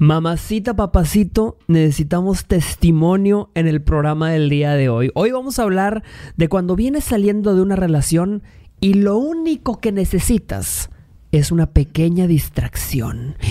Mamacita, 0.00 0.76
papacito, 0.76 1.58
necesitamos 1.66 2.44
testimonio 2.44 3.50
en 3.56 3.66
el 3.66 3.82
programa 3.82 4.30
del 4.30 4.48
día 4.48 4.74
de 4.74 4.88
hoy. 4.88 5.10
Hoy 5.14 5.32
vamos 5.32 5.58
a 5.58 5.64
hablar 5.64 6.04
de 6.36 6.48
cuando 6.48 6.76
vienes 6.76 7.02
saliendo 7.02 7.56
de 7.56 7.62
una 7.62 7.74
relación 7.74 8.44
y 8.78 8.94
lo 8.94 9.18
único 9.18 9.80
que 9.80 9.90
necesitas 9.90 10.90
es 11.32 11.50
una 11.50 11.66
pequeña 11.72 12.28
distracción. 12.28 13.36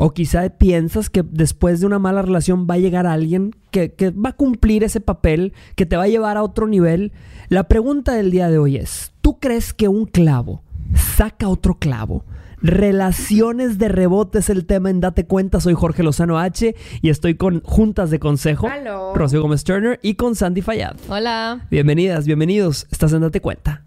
O 0.00 0.14
quizá 0.14 0.48
piensas 0.48 1.10
que 1.10 1.24
después 1.28 1.80
de 1.80 1.86
una 1.86 1.98
mala 1.98 2.22
relación 2.22 2.68
va 2.70 2.74
a 2.74 2.78
llegar 2.78 3.08
alguien 3.08 3.56
que, 3.72 3.90
que, 3.90 4.10
va 4.10 4.28
a 4.28 4.36
cumplir 4.36 4.84
ese 4.84 5.00
papel, 5.00 5.54
que 5.74 5.86
te 5.86 5.96
va 5.96 6.04
a 6.04 6.08
llevar 6.08 6.36
a 6.36 6.44
otro 6.44 6.68
nivel. 6.68 7.10
La 7.48 7.64
pregunta 7.64 8.12
del 8.12 8.30
día 8.30 8.48
de 8.48 8.58
hoy 8.58 8.76
es, 8.76 9.10
¿tú 9.22 9.40
crees 9.40 9.74
que 9.74 9.88
un 9.88 10.06
clavo 10.06 10.62
saca 10.94 11.48
otro 11.48 11.74
clavo? 11.74 12.24
Relaciones 12.60 13.78
de 13.78 13.88
rebote 13.88 14.40
es 14.40 14.50
el 14.50 14.66
tema 14.66 14.90
en 14.90 15.00
Date 15.00 15.26
Cuenta. 15.26 15.60
Soy 15.60 15.74
Jorge 15.74 16.02
Lozano 16.02 16.38
H 16.38 16.74
y 17.00 17.10
estoy 17.10 17.36
con 17.36 17.60
Juntas 17.62 18.10
de 18.10 18.18
Consejo. 18.18 18.68
Hello. 18.68 19.14
Rocío 19.14 19.42
Gómez 19.42 19.62
Turner 19.64 20.00
y 20.02 20.14
con 20.14 20.34
Sandy 20.34 20.62
Fayad. 20.62 20.96
Hola. 21.08 21.66
Bienvenidas, 21.70 22.26
bienvenidos. 22.26 22.86
Estás 22.90 23.12
en 23.12 23.20
Date 23.20 23.40
Cuenta. 23.40 23.84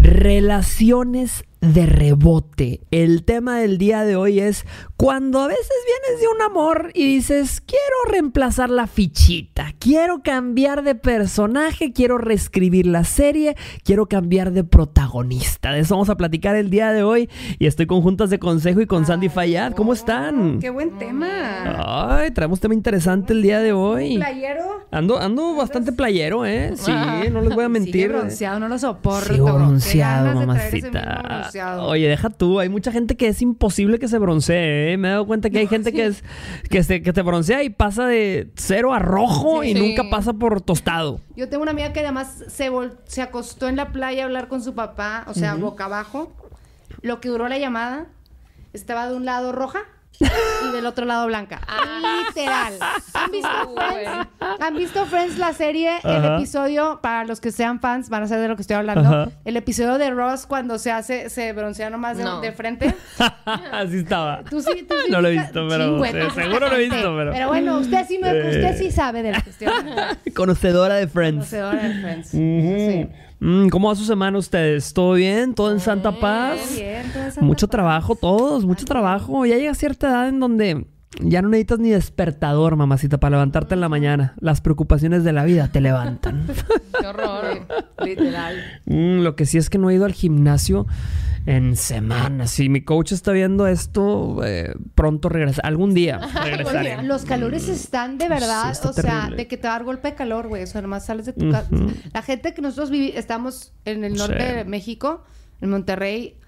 Relaciones 0.00 1.44
de 1.60 1.86
rebote. 1.86 2.80
El 2.90 3.24
tema 3.24 3.58
del 3.58 3.78
día 3.78 4.04
de 4.04 4.16
hoy 4.16 4.40
es 4.40 4.64
cuando 4.96 5.40
a 5.40 5.46
veces 5.46 5.68
vienes 5.86 6.20
de 6.20 6.28
un 6.28 6.42
amor 6.42 6.90
y 6.94 7.04
dices, 7.06 7.60
quiero 7.60 8.12
reemplazar 8.12 8.70
la 8.70 8.86
fichita, 8.86 9.72
quiero 9.78 10.22
cambiar 10.22 10.82
de 10.82 10.94
personaje, 10.94 11.92
quiero 11.92 12.18
reescribir 12.18 12.86
la 12.86 13.04
serie, 13.04 13.56
quiero 13.84 14.06
cambiar 14.06 14.52
de 14.52 14.64
protagonista. 14.64 15.72
De 15.72 15.80
eso 15.80 15.94
vamos 15.94 16.10
a 16.10 16.16
platicar 16.16 16.56
el 16.56 16.70
día 16.70 16.92
de 16.92 17.02
hoy 17.02 17.28
y 17.58 17.66
estoy 17.66 17.86
con 17.86 18.02
Juntas 18.02 18.30
de 18.30 18.38
Consejo 18.38 18.80
y 18.80 18.86
con 18.86 19.06
Sandy 19.06 19.28
Fayad. 19.28 19.72
¿Cómo 19.72 19.92
están? 19.92 20.58
Qué 20.60 20.70
buen 20.70 20.98
tema. 20.98 21.28
Ay, 22.18 22.30
traemos 22.30 22.60
tema 22.60 22.74
interesante 22.74 23.32
el 23.32 23.42
día 23.42 23.60
de 23.60 23.72
hoy. 23.72 24.16
¿Playero? 24.16 24.86
Ando, 24.90 25.18
ando 25.18 25.54
bastante 25.54 25.92
playero, 25.92 26.46
¿eh? 26.46 26.72
Sí, 26.76 26.92
no 27.30 27.42
les 27.42 27.54
voy 27.54 27.64
a 27.64 27.68
mentir. 27.68 27.92
Sigue 27.92 28.08
bronceado, 28.08 28.60
no 28.60 28.68
lo 28.68 28.78
soporto. 28.78 29.32
Sigo 29.32 29.52
bronceado, 29.52 30.34
mamacita. 30.34 31.47
Bronceado. 31.50 31.84
Oye, 31.86 32.08
deja 32.08 32.30
tú. 32.30 32.60
Hay 32.60 32.68
mucha 32.68 32.92
gente 32.92 33.16
que 33.16 33.28
es 33.28 33.42
imposible 33.42 33.98
que 33.98 34.08
se 34.08 34.18
broncee, 34.18 34.92
¿eh? 34.92 34.96
Me 34.96 35.08
he 35.08 35.10
dado 35.12 35.26
cuenta 35.26 35.50
que 35.50 35.58
hay 35.58 35.66
gente 35.66 35.92
que 35.92 36.06
es 36.06 36.22
que 36.70 36.82
se, 36.82 37.02
que 37.02 37.12
te 37.12 37.22
broncea 37.22 37.62
y 37.62 37.70
pasa 37.70 38.06
de 38.06 38.50
cero 38.56 38.92
a 38.94 38.98
rojo 38.98 39.62
Sí. 39.62 39.70
y 39.70 39.74
nunca 39.74 40.08
pasa 40.10 40.32
por 40.32 40.60
tostado. 40.60 41.20
Yo 41.36 41.48
tengo 41.48 41.62
una 41.62 41.72
amiga 41.72 41.92
que 41.92 42.00
además 42.00 42.44
se, 42.48 42.70
vol- 42.70 42.96
se 43.04 43.22
acostó 43.22 43.68
en 43.68 43.76
la 43.76 43.92
playa 43.92 44.22
a 44.22 44.26
hablar 44.26 44.48
con 44.48 44.62
su 44.62 44.74
papá, 44.74 45.24
o 45.28 45.34
sea, 45.34 45.54
boca 45.54 45.84
abajo. 45.86 46.32
Lo 47.02 47.20
que 47.20 47.28
duró 47.28 47.48
la 47.48 47.58
llamada, 47.58 48.06
estaba 48.72 49.08
de 49.08 49.16
un 49.16 49.24
lado 49.24 49.52
roja 49.52 49.80
y 50.20 50.72
del 50.72 50.86
otro 50.86 51.04
lado 51.04 51.26
blanca. 51.26 51.60
Literal. 52.28 52.74
¿Han 53.14 53.30
visto 53.30 53.48
Friends? 53.76 54.28
¿Han 54.60 54.76
visto 54.76 55.06
Friends 55.06 55.38
la 55.38 55.52
serie? 55.52 55.98
El 56.04 56.24
episodio, 56.24 57.00
para 57.02 57.24
los 57.24 57.40
que 57.40 57.52
sean 57.52 57.80
fans, 57.80 58.08
van 58.08 58.22
a 58.24 58.26
saber 58.28 58.42
de 58.42 58.48
lo 58.48 58.56
que 58.56 58.62
estoy 58.62 58.76
hablando. 58.76 59.08
Ajá. 59.08 59.28
El 59.44 59.56
episodio 59.56 59.98
de 59.98 60.10
Ross 60.10 60.46
cuando 60.46 60.78
se 60.78 60.90
hace, 60.92 61.30
se 61.30 61.52
broncea 61.52 61.90
nomás 61.90 62.16
de, 62.18 62.24
No. 62.24 62.40
de 62.40 62.52
frente. 62.52 62.94
Así 63.72 63.98
estaba. 63.98 64.42
Tú 64.44 64.60
sí, 64.60 64.84
tú 64.88 64.94
sí. 65.06 65.10
No 65.12 65.20
lo 65.20 65.28
he 65.28 65.32
visto, 65.32 65.66
pero- 65.68 66.04
sí, 66.04 66.12
seguro 66.34 66.68
lo 66.68 66.76
he 66.76 66.80
visto, 66.88 67.16
pero- 67.16 67.32
Pero 67.32 67.48
bueno, 67.48 67.78
usted 67.78 68.06
sí, 68.06 68.18
me, 68.18 68.30
Eh. 68.30 68.48
usted 68.50 68.76
sí 68.78 68.90
sabe 68.90 69.22
de 69.22 69.30
estoy 69.30 69.68
hablando. 69.68 70.02
Conocedora 70.34 70.94
de 70.96 71.08
Friends. 71.08 71.36
Conocedora 71.50 71.82
de 71.82 72.00
Friends. 72.00 72.28
Sí. 72.28 73.08
Mm, 73.40 73.68
¿Cómo 73.68 73.88
va 73.88 73.94
su 73.94 74.04
semana 74.04 74.36
ustedes? 74.38 74.92
¿Todo 74.92 75.12
bien? 75.14 75.54
¿Todo 75.54 75.70
en 75.72 75.80
Santa 75.80 76.12
Paz? 76.18 76.58
Todo 76.60 76.76
bien, 76.76 77.12
todo 77.12 77.22
en 77.22 77.32
Santa 77.32 77.40
Mucho 77.46 77.66
Paz. 77.66 77.70
trabajo, 77.70 78.14
todos, 78.16 78.64
mucho 78.64 78.84
trabajo. 78.84 79.46
Ya 79.46 79.56
llega 79.56 79.74
cierta 79.74 80.08
edad 80.08 80.28
en 80.28 80.40
donde 80.40 80.86
ya 81.20 81.42
no 81.42 81.48
necesitas 81.48 81.78
ni 81.78 81.90
despertador, 81.90 82.76
mamacita, 82.76 83.18
para 83.18 83.32
levantarte 83.36 83.74
en 83.74 83.80
la 83.80 83.88
mañana. 83.88 84.34
Las 84.40 84.60
preocupaciones 84.60 85.24
de 85.24 85.32
la 85.32 85.44
vida 85.44 85.68
te 85.72 85.80
levantan. 85.80 86.46
Qué 87.00 87.06
horror. 87.06 87.66
Literal. 88.04 88.56
Mm, 88.86 89.20
lo 89.22 89.34
que 89.34 89.46
sí 89.46 89.58
es 89.58 89.70
que 89.70 89.78
no 89.78 89.90
he 89.90 89.94
ido 89.94 90.04
al 90.04 90.12
gimnasio 90.12 90.86
en 91.46 91.76
semanas. 91.76 92.50
Si 92.50 92.68
mi 92.68 92.82
coach 92.82 93.12
está 93.12 93.32
viendo 93.32 93.66
esto, 93.66 94.44
eh, 94.44 94.74
pronto 94.94 95.28
regresa. 95.30 95.62
Algún 95.64 95.94
día 95.94 96.18
regresaré. 96.44 97.02
Los 97.02 97.24
calores 97.24 97.68
están 97.68 98.18
de 98.18 98.28
verdad, 98.28 98.74
Sí, 98.74 98.86
o 98.86 98.92
sea, 98.92 99.30
de 99.34 99.46
que 99.48 99.56
te 99.56 99.66
va 99.66 99.74
a 99.74 99.78
dar 99.78 99.84
golpe 99.84 100.08
de 100.08 100.14
calor, 100.14 100.48
güey. 100.48 100.62
O 100.62 100.66
sea, 100.66 100.82
nomás 100.82 101.06
sales 101.06 101.24
de 101.26 101.32
tu 101.32 101.50
casa. 101.50 101.68
La 102.12 102.22
gente 102.22 102.52
que 102.52 102.60
nosotros 102.62 102.90
estamos 103.14 103.72
en 103.86 104.04
el 104.04 104.14
norte 104.14 104.46
Sí. 104.46 104.54
de 104.56 104.64
México, 104.66 105.24
en 105.62 105.70
Monterrey, 105.70 106.38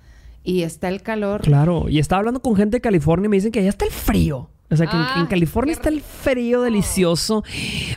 y 0.44 0.62
está 0.62 0.88
el 0.88 1.02
calor. 1.02 1.42
Claro, 1.42 1.88
y 1.88 1.98
estaba 1.98 2.18
hablando 2.20 2.40
con 2.40 2.56
gente 2.56 2.76
de 2.78 2.80
California 2.80 3.26
y 3.26 3.28
me 3.28 3.36
dicen 3.36 3.52
que 3.52 3.60
allá 3.60 3.68
está 3.70 3.84
el 3.84 3.90
frío. 3.92 4.50
O 4.72 4.76
sea, 4.76 4.86
que 4.86 4.94
en- 4.96 5.02
Ah, 5.02 5.16
en, 5.18 5.26
California 5.26 5.72
está 5.72 5.88
el 5.88 6.00
frío 6.00 6.62
delicioso. 6.62 7.42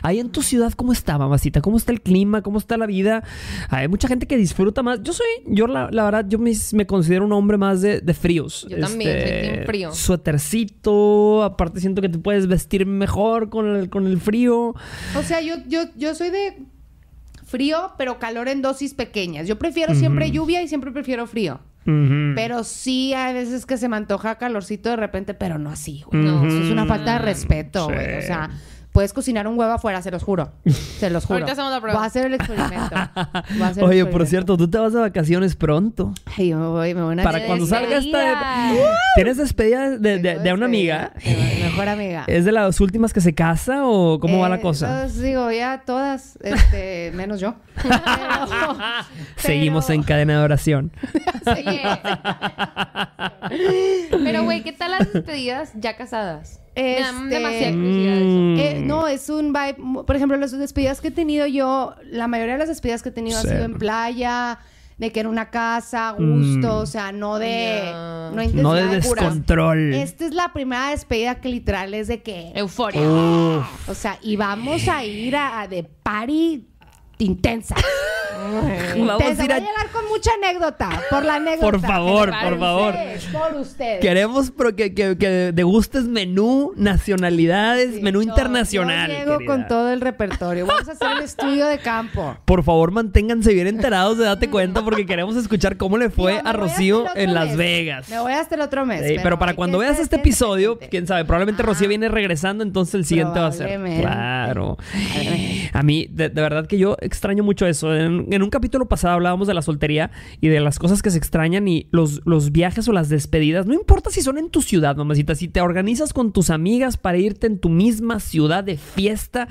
Ahí 0.02 0.18
en 0.18 0.30
tu 0.30 0.42
ciudad, 0.42 0.72
¿cómo 0.72 0.92
está, 0.92 1.16
mamacita? 1.16 1.60
¿Cómo 1.60 1.76
está 1.76 1.92
el 1.92 2.00
clima? 2.00 2.42
¿Cómo 2.42 2.58
está 2.58 2.76
la 2.76 2.86
vida? 2.86 3.22
Hay 3.68 3.86
mucha 3.86 4.08
gente 4.08 4.26
que 4.26 4.36
disfruta 4.36 4.82
más. 4.82 5.00
Yo 5.04 5.12
soy, 5.12 5.24
yo 5.46 5.68
la, 5.68 5.88
la 5.92 6.02
verdad, 6.02 6.26
yo 6.28 6.40
me, 6.40 6.50
me 6.72 6.84
considero 6.84 7.26
un 7.26 7.32
hombre 7.32 7.58
más 7.58 7.80
de, 7.80 8.00
de 8.00 8.12
fríos. 8.12 8.64
Este, 8.64 8.74
Yo 8.80 8.86
también, 8.88 9.12
soy 9.12 9.30
team 9.52 9.66
frío. 9.66 9.92
Suétercito, 9.94 11.42
aparte 11.44 11.80
siento 11.80 12.02
que 12.02 12.08
te 12.08 12.18
puedes 12.18 12.46
vestir 12.46 12.86
mejor 12.86 13.50
con 13.50 13.68
el, 13.76 13.88
con 13.88 14.06
el 14.06 14.20
frío. 14.20 14.74
O 15.16 15.22
sea, 15.24 15.40
yo, 15.40 15.54
yo, 15.68 15.82
yo 15.96 16.14
soy 16.16 16.30
de 16.30 16.58
frío, 17.44 17.92
pero 17.98 18.18
calor 18.18 18.48
en 18.48 18.62
dosis 18.62 18.94
pequeñas. 18.94 19.46
Yo 19.46 19.58
prefiero 19.58 19.94
siempre 19.94 20.30
lluvia 20.32 20.62
y 20.62 20.68
siempre 20.68 20.90
prefiero 20.90 21.26
frío. 21.26 21.60
Pero 21.84 22.64
sí 22.64 23.12
hay 23.14 23.34
veces 23.34 23.66
que 23.66 23.76
se 23.76 23.88
me 23.88 23.96
antoja 23.96 24.36
calorcito 24.36 24.90
de 24.90 24.96
repente, 24.96 25.34
pero 25.34 25.58
no 25.58 25.70
así, 25.70 26.02
güey. 26.06 26.22
No. 26.22 26.46
Eso 26.46 26.62
es 26.62 26.70
una 26.70 26.86
falta 26.86 27.14
de 27.14 27.18
respeto, 27.20 27.86
Sí. 27.88 27.92
güey. 27.94 28.18
O 28.18 28.22
sea, 28.22 28.50
puedes 28.94 29.12
cocinar 29.12 29.48
un 29.48 29.58
huevo 29.58 29.72
afuera, 29.72 30.00
se 30.02 30.12
los 30.12 30.22
juro. 30.22 30.52
Se 30.64 31.10
los 31.10 31.24
juro. 31.24 31.40
Ahorita 31.40 31.52
hacemos 31.52 31.72
la 31.72 31.80
prueba. 31.80 31.98
Voy 31.98 32.04
a 32.04 32.06
hacer 32.06 32.26
el 32.26 32.34
experimento. 32.34 32.94
Voy 32.94 33.62
a 33.62 33.66
hacer 33.66 33.82
el 33.82 33.84
Oye, 33.90 34.04
por 34.06 34.22
experimento. 34.22 34.26
cierto, 34.26 34.56
tú 34.56 34.70
te 34.70 34.78
vas 34.78 34.92
de 34.92 35.00
vacaciones 35.00 35.56
pronto. 35.56 36.14
Ay, 36.38 36.50
yo 36.50 36.58
me 36.58 36.66
voy, 36.68 36.94
me 36.94 37.02
voy 37.02 37.10
a 37.10 37.12
una 37.14 37.22
Para 37.24 37.44
cuando 37.44 37.66
salga 37.66 37.98
esta... 37.98 38.18
despedida. 38.18 38.98
¿Tienes 39.16 39.36
despedida 39.36 39.90
de, 39.98 40.18
de- 40.18 40.38
de 40.38 40.52
una 40.52 40.66
amiga? 40.66 41.12
De 41.24 41.30
mi 41.34 41.62
mejor 41.64 41.88
amiga. 41.88 42.24
¿Es 42.28 42.44
de 42.44 42.52
las 42.52 42.80
últimas 42.80 43.12
que 43.12 43.20
se 43.20 43.34
casa 43.34 43.80
o 43.84 44.20
cómo 44.20 44.38
va 44.38 44.48
la 44.48 44.56
Eh, 44.56 44.60
cosa? 44.60 45.08
digo, 45.08 45.50
ya 45.50 45.82
todas, 45.84 46.38
este, 46.42 47.10
menos 47.16 47.40
yo. 47.40 47.56
Pero- 47.82 47.92
Seguimos 49.36 49.86
pero- 49.86 49.94
en 49.96 50.02
cadena 50.04 50.38
de 50.38 50.44
oración. 50.44 50.92
Oye. 51.46 51.82
Pero, 54.10 54.44
güey, 54.44 54.62
¿qué 54.62 54.72
tal 54.72 54.92
las 54.92 55.12
despedidas 55.12 55.72
ya 55.74 55.96
casadas? 55.96 56.60
Me 56.76 56.98
Este, 56.98 57.12
demasiada 57.28 57.72
curiosidad 57.72 58.16
eso. 58.16 58.26
Mm. 58.40 58.56
Eh, 58.58 58.82
no, 58.84 59.06
es 59.08 59.28
un 59.30 59.52
vibe. 59.52 60.04
Por 60.04 60.16
ejemplo, 60.16 60.36
las 60.36 60.52
despedidas 60.58 61.00
que 61.00 61.08
he 61.08 61.12
tenido 61.12 61.46
yo, 61.46 61.94
la 62.10 62.26
mayoría 62.28 62.54
de 62.54 62.58
las 62.60 62.68
despedidas 62.68 63.02
que 63.02 63.10
he 63.10 63.12
tenido 63.12 63.40
Sí. 63.40 63.46
ha 63.46 63.50
sido 63.52 63.64
en 63.64 63.74
playa, 63.78 64.58
de 64.96 65.10
que 65.10 65.20
en 65.20 65.26
una 65.26 65.50
casa, 65.50 66.10
a 66.10 66.12
gusto, 66.12 66.68
Mm. 66.68 66.82
o 66.82 66.86
sea, 66.86 67.10
no 67.12 67.38
de. 67.40 67.80
Ya. 67.84 68.30
No, 68.32 68.44
No 68.62 68.74
de 68.74 68.86
descontrol. 68.86 69.92
Esta 69.94 70.24
es 70.26 70.34
la 70.34 70.52
primera 70.52 70.90
despedida 70.90 71.40
que 71.40 71.48
literal 71.48 71.94
es 71.94 72.06
de 72.08 72.22
que. 72.22 72.52
Euforia. 72.54 73.00
Uf. 73.02 73.88
O 73.88 73.94
sea, 73.94 74.18
y 74.22 74.36
vamos 74.36 74.86
a 74.88 75.04
ir 75.04 75.34
a, 75.36 75.60
a 75.62 75.68
de 75.68 75.82
party 75.84 76.68
intensa. 77.18 77.74
Vamos 78.44 79.22
Intensa. 79.22 79.42
a 79.42 79.44
ir 79.46 79.50
Voy 79.50 79.52
a 79.52 79.56
a... 79.56 79.58
llegar 79.60 79.90
con 79.92 80.06
mucha 80.08 80.30
anécdota. 80.42 80.90
Por 81.10 81.24
la 81.24 81.36
anécdota. 81.36 81.62
Por 81.70 81.80
favor, 81.80 82.30
por 82.42 82.58
favor. 82.58 82.94
Por 83.32 83.60
ustedes. 83.60 84.00
Queremos 84.00 84.52
que, 84.76 84.94
que, 84.94 85.16
que 85.16 85.28
degustes 85.54 86.04
menú, 86.04 86.72
nacionalidades, 86.76 87.94
Sí, 87.96 88.02
menú 88.02 88.22
yo- 88.22 88.28
internacional. 88.28 89.10
Yo 89.10 89.16
llego 89.18 89.38
querida. 89.38 89.52
con 89.52 89.66
todo 89.66 89.90
el 89.92 90.00
repertorio. 90.00 90.66
Vamos 90.66 90.88
a 90.88 90.92
hacer 90.92 91.08
el 91.18 91.22
estudio 91.24 91.66
de 91.66 91.78
campo. 91.78 92.36
Por 92.44 92.62
favor, 92.64 92.90
manténganse 92.90 93.52
bien 93.54 93.66
enterados 93.66 94.18
de 94.18 94.24
Date 94.24 94.50
Cuenta 94.50 94.84
porque 94.84 95.06
queremos 95.06 95.36
escuchar 95.36 95.76
cómo 95.76 95.96
le 95.96 96.10
fue 96.10 96.40
a 96.44 96.52
Rocío 96.52 97.04
en 97.14 97.32
Las. 97.34 97.56
Vegas. 97.56 98.08
Me 98.08 98.18
voy 98.18 98.32
hasta 98.32 98.56
el 98.56 98.60
otro 98.62 98.84
mes. 98.84 99.06
Sí, 99.06 99.16
pero 99.22 99.38
para 99.38 99.54
cuando 99.54 99.78
veas 99.78 99.98
este 99.98 100.16
episodio, 100.16 100.78
quién 100.90 101.06
sabe, 101.06 101.24
probablemente 101.24 101.62
Rocío 101.62 101.88
viene 101.88 102.08
regresando, 102.08 102.62
entonces 102.64 102.94
el 102.94 103.04
siguiente 103.04 103.38
va 103.38 103.46
a 103.46 103.52
ser. 103.52 103.80
Claro. 104.00 104.76
A 105.72 105.82
mí, 105.82 106.06
de, 106.10 106.28
de 106.30 106.40
verdad 106.42 106.66
que 106.66 106.78
yo 106.78 106.96
extraño 107.04 107.44
mucho 107.44 107.66
eso. 107.66 107.94
En, 107.94 108.32
en 108.32 108.42
un 108.42 108.50
capítulo 108.50 108.86
pasado 108.86 109.14
hablábamos 109.14 109.46
de 109.48 109.54
la 109.54 109.62
soltería 109.62 110.10
y 110.40 110.48
de 110.48 110.60
las 110.60 110.78
cosas 110.78 111.02
que 111.02 111.10
se 111.10 111.18
extrañan 111.18 111.68
y 111.68 111.86
los, 111.90 112.22
los 112.24 112.50
viajes 112.52 112.88
o 112.88 112.92
las 112.92 113.08
despedidas. 113.08 113.66
No 113.66 113.74
importa 113.74 114.10
si 114.10 114.22
son 114.22 114.38
en 114.38 114.50
tu 114.50 114.62
ciudad, 114.62 114.96
mamacita. 114.96 115.34
Si 115.34 115.48
te 115.48 115.60
organizas 115.60 116.12
con 116.12 116.32
tus 116.32 116.50
amigas 116.50 116.96
para 116.96 117.18
irte 117.18 117.46
en 117.46 117.58
tu 117.58 117.68
misma 117.68 118.20
ciudad 118.20 118.64
de 118.64 118.76
fiesta, 118.76 119.48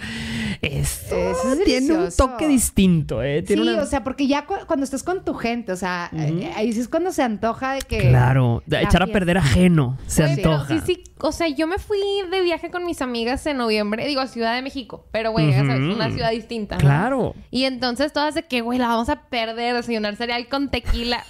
Eso 0.62 1.16
es 1.16 1.64
tiene 1.66 1.94
un 1.98 2.10
toque 2.16 2.48
distinto, 2.48 3.22
¿eh? 3.24 3.44
Sí, 3.46 3.54
una- 3.54 3.82
o 3.82 3.86
sea, 3.86 4.04
porque 4.04 4.28
ya 4.28 4.46
cu- 4.46 4.54
cuando 4.68 4.84
estás 4.84 5.04
con 5.04 5.24
tu 5.26 5.34
gente, 5.34 5.72
o 5.72 5.76
sea, 5.76 6.10
eh, 6.14 6.52
ahí 6.56 6.72
sí 6.74 6.80
es 6.80 6.88
cuando 6.88 7.12
se 7.12 7.22
antoja 7.24 7.74
de 7.74 7.82
que... 7.82 8.10
Claro, 8.10 8.64
de 8.66 8.82
echar 8.82 9.04
a 9.04 9.08
perder 9.08 9.38
ajeno. 9.38 9.98
Se 10.08 10.24
pero 10.36 10.54
antoja. 10.54 10.80
sí, 10.86 10.94
sí. 10.96 11.04
O 11.26 11.32
sea, 11.32 11.48
yo 11.48 11.68
me 11.68 11.78
fui 11.78 12.00
de 12.30 12.42
viaje 12.42 12.70
con 12.70 12.84
mis 12.86 13.02
amigas 13.02 13.46
en 13.46 13.56
noviembre, 13.56 14.06
digo, 14.06 14.20
a 14.20 14.28
Ciudad 14.28 14.54
de 14.56 14.62
México. 14.62 15.06
Pero, 15.12 15.32
güey, 15.32 15.52
ya 15.52 15.60
sabes, 15.60 15.80
Ujú. 15.80 15.94
una 15.96 16.12
ciudad 16.12 16.32
distinta. 16.32 16.76
¿no? 16.76 16.82
Claro. 16.82 17.34
Y 17.50 17.64
entonces 17.64 18.12
todas 18.12 18.36
de 18.36 18.44
que, 18.46 18.60
güey, 18.60 18.78
la 18.78 18.90
vamos 18.90 19.08
a 19.08 19.22
perder, 19.30 19.74
desayunar 19.74 20.18
cereal 20.18 20.50
con 20.50 20.70
tequila. 20.70 21.24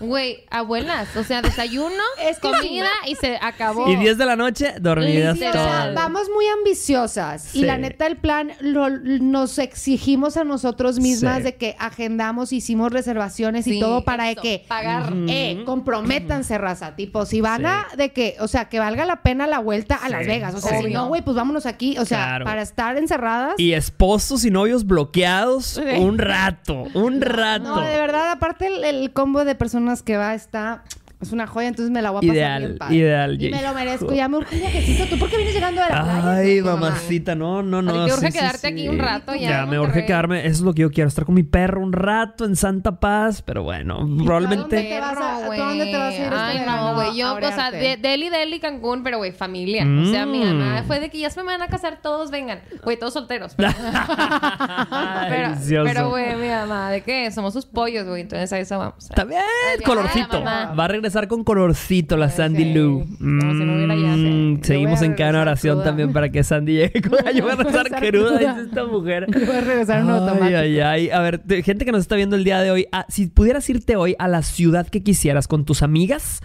Güey, 0.00 0.44
abuelas, 0.50 1.16
o 1.16 1.24
sea, 1.24 1.40
desayuno, 1.42 1.90
Es 2.22 2.38
que 2.38 2.50
comida 2.50 2.88
y 3.06 3.14
se 3.14 3.38
acabó. 3.40 3.88
Y 3.88 3.96
10 3.96 4.18
de 4.18 4.26
la 4.26 4.36
noche, 4.36 4.74
dormidas 4.80 5.38
Sí, 5.38 5.44
o 5.44 5.52
sea, 5.52 5.62
todas. 5.62 5.94
vamos 5.94 6.22
muy 6.34 6.46
ambiciosas. 6.48 7.54
Y 7.54 7.62
la 7.62 7.78
neta, 7.78 8.06
el 8.06 8.16
plan 8.16 8.52
lo- 8.60 8.90
nos 8.90 9.58
exigimos 9.58 10.36
a 10.36 10.44
nosotros 10.44 10.98
mismas 10.98 11.38
Sí. 11.38 11.42
de 11.44 11.54
que 11.56 11.76
agendamos, 11.78 12.52
hicimos 12.52 12.92
reservaciones 12.92 13.66
y 13.66 13.80
todo 13.80 14.04
para 14.04 14.30
eso, 14.30 14.42
que 14.42 14.64
pagar. 14.68 15.12
eh, 15.28 15.62
comprométanse, 15.64 16.58
raza. 16.58 16.94
Tipo, 16.96 17.24
si 17.26 17.40
van 17.40 17.60
Sí. 17.62 17.66
a, 17.66 17.86
de 17.96 18.12
que, 18.12 18.36
o 18.40 18.48
sea, 18.48 18.66
que 18.68 18.78
valga 18.78 19.04
la 19.06 19.22
pena 19.22 19.46
la 19.46 19.58
vuelta 19.60 19.94
a 19.96 20.06
Sí. 20.06 20.12
Las 20.12 20.26
Vegas. 20.26 20.54
O 20.54 20.60
sea, 20.60 20.80
si 20.80 20.88
no, 20.92 21.08
güey, 21.08 21.22
pues 21.22 21.36
vámonos 21.36 21.64
aquí. 21.66 21.96
O 21.98 22.04
sea, 22.04 22.18
Claro. 22.26 22.44
para 22.44 22.62
estar 22.62 22.96
encerradas. 22.98 23.54
Y 23.58 23.72
esposos 23.72 24.44
y 24.44 24.50
novios 24.50 24.84
bloqueados 24.86 25.78
un 25.98 26.18
rato, 26.18 26.84
un 26.94 27.20
rato. 27.20 27.64
No, 27.64 27.80
de 27.80 27.96
verdad, 28.00 28.30
aparte 28.32 28.66
el, 28.66 28.84
el 28.84 29.12
combo 29.12 29.44
de 29.44 29.54
personas 29.54 29.85
que 30.02 30.16
va 30.16 30.34
está. 30.34 30.82
Es 31.18 31.32
una 31.32 31.46
joya, 31.46 31.68
entonces 31.68 31.90
me 31.90 32.02
la 32.02 32.10
voy 32.10 32.18
a 32.18 32.20
pasar 32.20 32.34
Ideal, 32.36 32.62
bien 32.62 32.78
padre. 32.78 32.94
ideal, 32.96 33.42
Y 33.42 33.50
me 33.50 33.62
lo 33.62 33.72
merezco. 33.72 34.12
Ya 34.12 34.28
me 34.28 34.36
urge 34.36 34.54
un 34.54 34.60
viajecito. 34.60 35.06
¿Tú 35.06 35.18
por 35.18 35.30
qué 35.30 35.38
vienes 35.38 35.54
llegando 35.54 35.80
de 35.80 35.88
la 35.88 36.02
playa? 36.04 36.30
Ay, 36.36 36.60
mamacita, 36.60 37.34
no, 37.34 37.62
no, 37.62 37.80
no. 37.80 37.92
Te 38.04 38.12
urge 38.12 38.26
sí, 38.26 38.32
sí, 38.32 38.38
quedarte 38.38 38.66
aquí 38.66 38.88
un 38.88 38.98
rato 38.98 39.34
ya 39.34 39.48
Ya, 39.48 39.66
me 39.66 39.80
urge 39.80 40.04
quedarme. 40.04 40.40
Eso 40.40 40.48
es 40.56 40.60
lo 40.60 40.74
que 40.74 40.82
yo 40.82 40.90
quiero, 40.90 41.08
estar 41.08 41.24
con 41.24 41.34
mi 41.34 41.42
perro 41.42 41.80
un 41.80 41.94
rato 41.94 42.44
en 42.44 42.54
Santa 42.54 43.00
Paz, 43.00 43.40
pero 43.40 43.62
bueno, 43.62 43.96
dónde 44.00 44.24
probablemente. 44.24 44.82
te 44.82 45.00
vas 45.00 45.12
a- 45.12 45.14
Perro, 45.48 45.52
¿a 45.52 45.56
dónde 45.68 45.84
te 45.86 45.96
vas 45.96 46.12
a 46.12 46.16
ir 46.18 46.22
este 46.24 46.34
Ay, 46.36 46.58
verano 46.58 46.88
no, 46.88 46.94
güey. 46.96 47.16
Yo, 47.16 47.34
o 47.34 47.40
sea, 47.40 47.70
de, 47.70 47.96
Delhi, 47.96 48.28
Delhi, 48.28 48.60
Cancún, 48.60 49.02
pero, 49.02 49.16
güey, 49.16 49.32
familia. 49.32 49.84
O 49.86 50.04
sea, 50.10 50.26
mi 50.26 50.40
Mm. 50.44 50.52
mamá 50.58 50.82
fue 50.86 51.00
de 51.00 51.08
que 51.08 51.18
ya 51.18 51.30
se 51.30 51.40
me 51.40 51.46
van 51.46 51.62
a 51.62 51.68
casar 51.68 52.00
todos, 52.02 52.30
vengan. 52.30 52.60
Güey, 52.84 52.98
todos 52.98 53.14
solteros. 53.14 53.54
Pero, 53.56 53.70
pero, 55.30 55.48
Delicioso. 55.50 55.84
pero, 55.86 56.10
güey, 56.10 56.36
mi 56.36 56.48
mamá, 56.48 56.90
¿de 56.90 57.00
qué? 57.02 57.30
Somos 57.32 57.54
sus 57.54 57.64
pollos, 57.64 58.06
güey. 58.06 58.20
Entonces 58.20 58.52
a 58.52 58.58
eso 58.58 58.78
vamos. 58.78 59.08
También, 59.14 59.40
Ay, 59.72 59.82
colorcito. 59.82 60.42
Va 60.44 60.84
a 60.84 60.88
regresar 60.88 61.05
con 61.28 61.44
colorcito 61.44 62.16
la 62.16 62.28
Sandy 62.30 62.64
Sí, 62.64 62.74
Lou. 62.74 63.00
como 63.18 63.40
si 63.52 63.64
no 63.64 63.74
hubiera 63.76 63.94
ya. 63.94 64.16
Mm, 64.16 64.62
Seguimos 64.62 65.00
a 65.02 65.04
en 65.04 65.12
cada 65.12 65.30
regresar 65.32 65.42
oración 65.48 65.74
cruda. 65.76 65.84
también 65.84 66.12
para 66.12 66.28
que 66.30 66.42
Sandy 66.44 66.72
llegue. 66.74 67.02
con- 67.02 67.18
Yo 67.36 67.42
voy 67.42 67.52
a 67.52 67.56
regresar 67.56 67.84
regresar 67.84 68.10
cruda, 68.10 68.38
dice 68.38 68.60
esta 68.68 68.84
mujer. 68.86 69.26
Voy 69.32 69.56
a 69.56 69.60
regresar 69.60 70.00
en 70.00 70.10
Ay, 70.10 70.18
automático. 70.18 70.58
ay, 70.58 70.80
ay. 70.80 71.10
A 71.10 71.20
ver, 71.20 71.38
te- 71.38 71.62
gente 71.62 71.84
que 71.84 71.92
nos 71.92 72.00
está 72.00 72.16
viendo 72.16 72.36
el 72.36 72.44
día 72.44 72.60
de 72.60 72.70
hoy, 72.70 72.86
ah, 72.92 73.06
si 73.08 73.26
pudieras 73.26 73.68
irte 73.70 73.96
hoy 73.96 74.14
a 74.18 74.28
la 74.28 74.42
ciudad 74.42 74.86
que 74.88 75.02
quisieras 75.02 75.48
con 75.48 75.64
tus 75.64 75.82
amigas, 75.82 76.40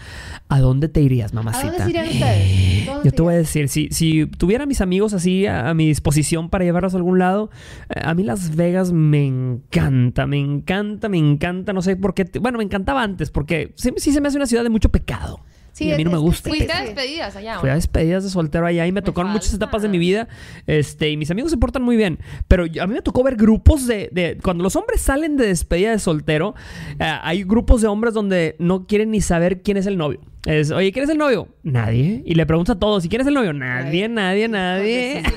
¿a 0.50 0.60
dónde 0.60 0.88
te 0.90 1.02
irías, 1.02 1.31
¿A 1.31 1.36
mamacita? 1.36 1.68
dónde 1.72 1.84
se 1.84 1.90
irían 1.90 2.08
ustedes? 2.08 2.86
¿Dónde 2.86 3.02
Yo 3.10 3.12
te 3.12 3.22
voy 3.22 3.34
a 3.34 3.38
decir, 3.38 3.68
si, 3.69 3.88
si 3.92 4.25
tuviera 4.25 4.66
mis 4.66 4.81
amigos 4.81 5.13
así 5.13 5.46
a, 5.46 5.69
a 5.69 5.74
mi 5.74 5.88
disposición 5.88 6.50
para 6.50 6.63
llevarlos 6.66 6.94
a 6.94 6.98
algún 6.98 7.19
lado, 7.19 7.50
eh, 7.90 8.02
a 8.04 8.13
mí 8.13 8.24
Las 8.24 8.56
Vegas 8.56 8.92
me 8.92 9.25
encanta, 9.25 10.28
me 10.28 10.38
encanta, 10.40 11.10
me 11.10 11.18
encanta, 11.18 11.74
no 11.74 11.81
sé 11.81 11.96
por 11.96 12.13
qué. 12.13 12.25
te- 12.25 12.40
bueno, 12.40 12.58
me 12.58 12.63
encantaba 12.63 13.02
antes 13.04 13.31
porque 13.31 13.72
sí, 13.75 13.92
sí 13.98 14.12
se 14.12 14.22
me 14.22 14.28
hace 14.28 14.38
una 14.38 14.46
ciudad 14.51 14.63
de 14.63 14.69
mucho 14.69 14.89
pecado. 14.89 15.39
Sí, 15.71 15.86
y 15.86 15.94
a 15.94 15.98
mí 15.98 16.03
no 16.03 16.12
me 16.12 16.18
gusta. 16.18 16.50
Fuiste 16.50 16.71
a 16.71 16.81
despedidas 16.81 17.36
allá. 17.36 17.59
Fui 17.59 17.69
a 17.69 17.75
despedidas 17.75 18.24
de 18.24 18.30
soltero 18.30 18.65
allá 18.65 18.86
y 18.86 18.92
me, 18.92 19.01
tocaron 19.01 19.31
muchas 19.31 19.53
etapas 19.53 19.81
de 19.81 19.88
mi 19.88 19.98
vida. 19.98 20.27
Este, 20.68 21.09
y 21.09 21.18
mis 21.18 21.31
amigos 21.31 21.50
se 21.50 21.57
portan 21.57 21.81
muy 21.81 21.95
bien. 21.95 22.19
Pero 22.48 22.65
a 22.65 22.88
mí 22.88 22.94
me 22.94 23.01
tocó 23.01 23.24
ver 23.24 23.36
grupos 23.36 23.88
de. 23.88 24.09
de- 24.12 24.38
cuando 24.44 24.63
los 24.63 24.75
hombres 24.75 25.01
salen 25.01 25.38
de 25.38 25.48
despedida 25.48 25.92
de 25.92 26.00
soltero, 26.00 26.56
eh, 27.00 27.06
hay 27.24 27.44
grupos 27.44 27.81
de 27.81 27.88
hombres 27.88 28.13
donde 28.13 28.56
no 28.59 28.86
quieren 28.86 29.12
ni 29.12 29.21
saber 29.21 29.62
quién 29.62 29.77
es 29.77 29.86
el 29.86 29.98
novio. 29.98 30.19
Es, 30.45 30.71
oye, 30.71 30.91
¿quién 30.91 31.03
es 31.03 31.09
el 31.11 31.17
novio? 31.19 31.47
Nadie. 31.63 32.23
Y 32.25 32.33
le 32.33 32.45
preguntas 32.47 32.75
a 32.75 32.79
todos, 32.79 33.05
¿y 33.05 33.09
quién 33.09 33.21
es 33.21 33.27
el 33.27 33.33
novio? 33.35 33.53
Nadie, 33.53 34.09
nadie, 34.09 34.47
nadie. 34.47 35.21
Sí, 35.23 35.31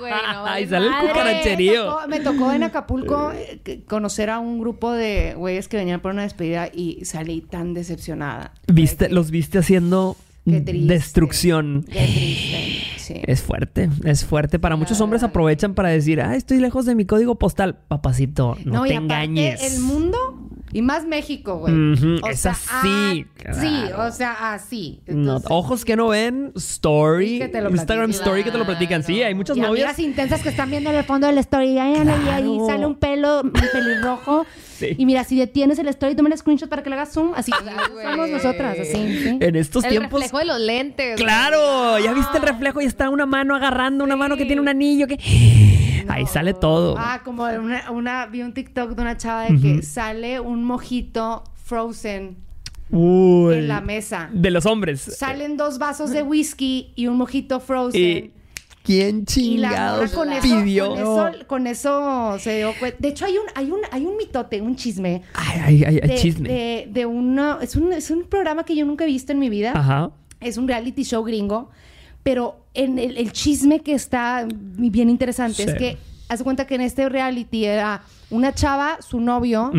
güey, 0.00 0.12
no 0.34 0.42
vale 0.42 0.50
Ay, 0.50 0.66
sale 0.66 0.86
el 0.86 0.92
cucaracherío. 1.08 1.84
Me 1.84 1.88
tocó, 1.88 2.08
me 2.08 2.20
tocó 2.20 2.52
en 2.52 2.62
Acapulco 2.62 3.32
eh, 3.32 3.60
que- 3.64 3.82
conocer 3.84 4.28
a 4.28 4.38
un 4.40 4.58
grupo 4.60 4.92
de 4.92 5.34
güeyes 5.34 5.68
que 5.68 5.78
venían 5.78 6.00
por 6.00 6.12
una 6.12 6.22
despedida 6.22 6.68
y 6.72 7.04
salí 7.06 7.40
tan 7.40 7.72
decepcionada. 7.72 8.52
¿Viste, 8.70 9.08
Que- 9.08 9.14
los 9.14 9.30
viste 9.30 9.58
haciendo 9.58 10.16
Qué 10.44 10.60
triste. 10.60 10.92
destrucción. 10.92 11.86
Qué 11.90 12.00
triste. 12.04 12.80
Sí. 12.98 13.14
Es 13.26 13.42
fuerte, 13.42 13.88
es 14.04 14.24
fuerte. 14.24 14.58
Para 14.58 14.76
muchos 14.76 15.00
hombres 15.00 15.22
aprovechan 15.22 15.74
para 15.74 15.88
decir, 15.90 16.20
ah, 16.20 16.36
estoy 16.36 16.58
lejos 16.58 16.84
de 16.86 16.94
mi 16.94 17.04
código 17.06 17.34
postal. 17.38 17.76
Papacito, 17.88 18.56
no, 18.64 18.84
te 18.84 18.94
aparte, 18.94 18.94
engañes. 18.94 19.74
el 19.74 19.80
mundo 19.82 20.18
y 20.74 20.82
más 20.82 21.06
México, 21.06 21.56
güey. 21.56 21.72
O 22.22 22.28
es 22.28 22.40
sea, 22.40 22.50
así, 22.52 22.68
ah, 22.70 23.54
Sí, 23.54 23.74
claro. 23.88 24.02
o 24.08 24.10
sea, 24.12 24.52
así. 24.52 25.00
No, 25.06 25.40
ojos 25.48 25.84
que 25.86 25.96
no 25.96 26.08
ven, 26.08 26.52
story, 26.56 27.36
Y 27.36 27.38
que 27.38 27.48
te 27.48 27.62
lo 27.62 27.70
Instagram 27.70 28.10
story 28.10 28.44
que 28.44 28.50
te 28.50 28.58
lo 28.58 28.66
platican. 28.66 29.02
Sí, 29.02 29.22
hay 29.22 29.34
muchas 29.34 29.56
y 29.56 29.60
novias. 29.60 29.84
amigas 29.88 29.98
intensas 30.00 30.42
que 30.42 30.50
están 30.50 30.68
viendo 30.70 30.90
en 30.90 30.96
el 30.96 31.04
fondo 31.04 31.26
del 31.26 31.38
story. 31.38 31.70
Y 31.70 31.78
ahí, 31.78 31.92
y 31.94 31.96
ahí 32.28 32.42
Claro. 32.42 32.66
sale 32.66 32.86
un 32.86 32.96
pelo, 32.96 33.40
un 33.42 33.52
pelirrojo. 33.72 34.44
Sí. 34.76 34.88
Y 34.98 35.06
mira, 35.06 35.22
si 35.22 35.38
detienes 35.38 35.78
el 35.78 35.86
story, 35.88 36.16
toma 36.16 36.28
el 36.30 36.36
screenshot 36.36 36.68
para 36.68 36.82
que 36.82 36.90
le 36.90 36.96
hagas 36.96 37.12
zoom. 37.12 37.32
Así 37.36 37.52
güey. 37.92 38.04
somos 38.04 38.28
nosotras, 38.30 38.76
así. 38.80 38.92
¿sí? 38.92 39.38
En 39.40 39.54
estos 39.56 39.84
El 39.84 39.90
tiempos. 39.90 40.20
reflejo 40.20 40.38
de 40.38 40.44
los 40.46 40.58
lentes. 40.60 41.16
Claro, 41.16 41.98
ya 42.00 42.12
viste 42.12 42.36
el 42.38 42.42
reflejo 42.42 42.80
y 42.80 42.84
está 42.86 43.08
una 43.08 43.24
mano 43.24 43.54
agarrando 43.54 44.02
una 44.02 44.16
mano 44.16 44.36
que 44.36 44.44
tiene 44.44 44.60
un 44.60 44.68
anillo 44.68 45.06
que 45.06 45.16
ahí 46.08 46.26
sale 46.26 46.54
todo. 46.54 46.96
Ah, 46.98 47.20
como 47.24 47.44
una, 47.44 47.90
una, 47.90 48.26
vi 48.26 48.42
un 48.42 48.52
TikTok 48.52 48.92
de 48.92 49.02
una 49.02 49.16
chava 49.16 49.44
de 49.44 49.60
que 49.60 49.82
sale 49.82 50.40
un 50.40 50.64
mojito 50.64 51.44
frozen 51.64 52.36
Uy. 52.90 53.54
en 53.54 53.68
la 53.68 53.80
mesa. 53.80 54.30
De 54.32 54.50
los 54.50 54.66
hombres. 54.66 55.00
Salen 55.00 55.56
dos 55.56 55.78
vasos 55.78 56.10
de 56.10 56.22
whisky 56.22 56.92
y 56.94 57.06
un 57.06 57.16
mojito 57.16 57.60
frozen. 57.60 58.32
¿Quién 58.84 59.24
chingados 59.24 60.12
con 60.12 60.30
eso, 60.30 60.42
pidió? 60.42 60.90
con 60.90 60.98
eso, 60.98 61.30
con 61.46 61.66
eso 61.66 62.38
se 62.38 62.58
dio 62.58 62.74
cuenta. 62.78 62.98
De 63.00 63.08
hecho, 63.08 63.24
hay 63.24 63.38
un, 63.38 63.46
hay 63.54 63.70
un, 63.70 63.80
hay 63.90 64.04
un 64.04 64.14
mitote, 64.18 64.60
un 64.60 64.76
chisme. 64.76 65.22
Ay, 65.32 65.60
ay, 65.64 65.84
ay, 65.86 66.00
ay, 66.02 66.08
De, 66.10 66.14
chisme. 66.16 66.48
de, 66.50 66.88
de 66.90 67.06
una, 67.06 67.58
es 67.62 67.76
un, 67.76 67.94
es 67.94 68.10
un 68.10 68.24
programa 68.24 68.64
que 68.64 68.76
yo 68.76 68.84
nunca 68.84 69.04
he 69.04 69.06
visto 69.06 69.32
en 69.32 69.38
mi 69.38 69.48
vida. 69.48 69.72
Ajá. 69.74 70.10
Es 70.38 70.58
un 70.58 70.68
reality 70.68 71.02
show 71.02 71.24
gringo. 71.24 71.70
Pero 72.24 72.56
en 72.74 72.98
el, 72.98 73.16
el 73.16 73.30
chisme 73.32 73.80
que 73.80 73.92
está 73.92 74.48
bien 74.50 75.08
interesante 75.08 75.62
es 75.62 75.74
que 75.74 75.96
haz 76.28 76.42
cuenta 76.42 76.66
que 76.66 76.74
en 76.74 76.80
este 76.80 77.08
reality 77.08 77.66
era 77.66 78.02
una 78.30 78.52
chava, 78.52 78.96
su 79.00 79.20
novio, 79.20 79.70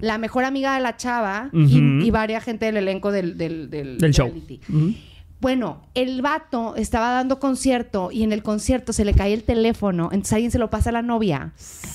la 0.00 0.16
mejor 0.16 0.44
amiga 0.44 0.74
de 0.76 0.80
la 0.80 0.96
chava 0.96 1.50
y, 1.52 2.06
y 2.06 2.10
varias 2.10 2.44
gente 2.44 2.64
del 2.66 2.78
elenco 2.78 3.10
del, 3.12 3.36
del, 3.36 3.68
del, 3.68 3.98
Del 3.98 4.14
show. 4.14 4.28
reality. 4.28 4.60
Ujú. 4.68 4.94
Bueno, 5.40 5.82
el 5.94 6.20
vato 6.20 6.74
estaba 6.74 7.12
dando 7.12 7.38
concierto 7.38 8.10
y 8.10 8.24
en 8.24 8.32
el 8.32 8.42
concierto 8.42 8.92
se 8.92 9.04
le 9.04 9.14
cae 9.14 9.32
el 9.32 9.44
teléfono, 9.44 10.08
entonces 10.10 10.32
alguien 10.32 10.50
se 10.50 10.58
lo 10.58 10.68
pasa 10.68 10.90
a 10.90 10.92
la 10.92 11.02
novia. 11.02 11.52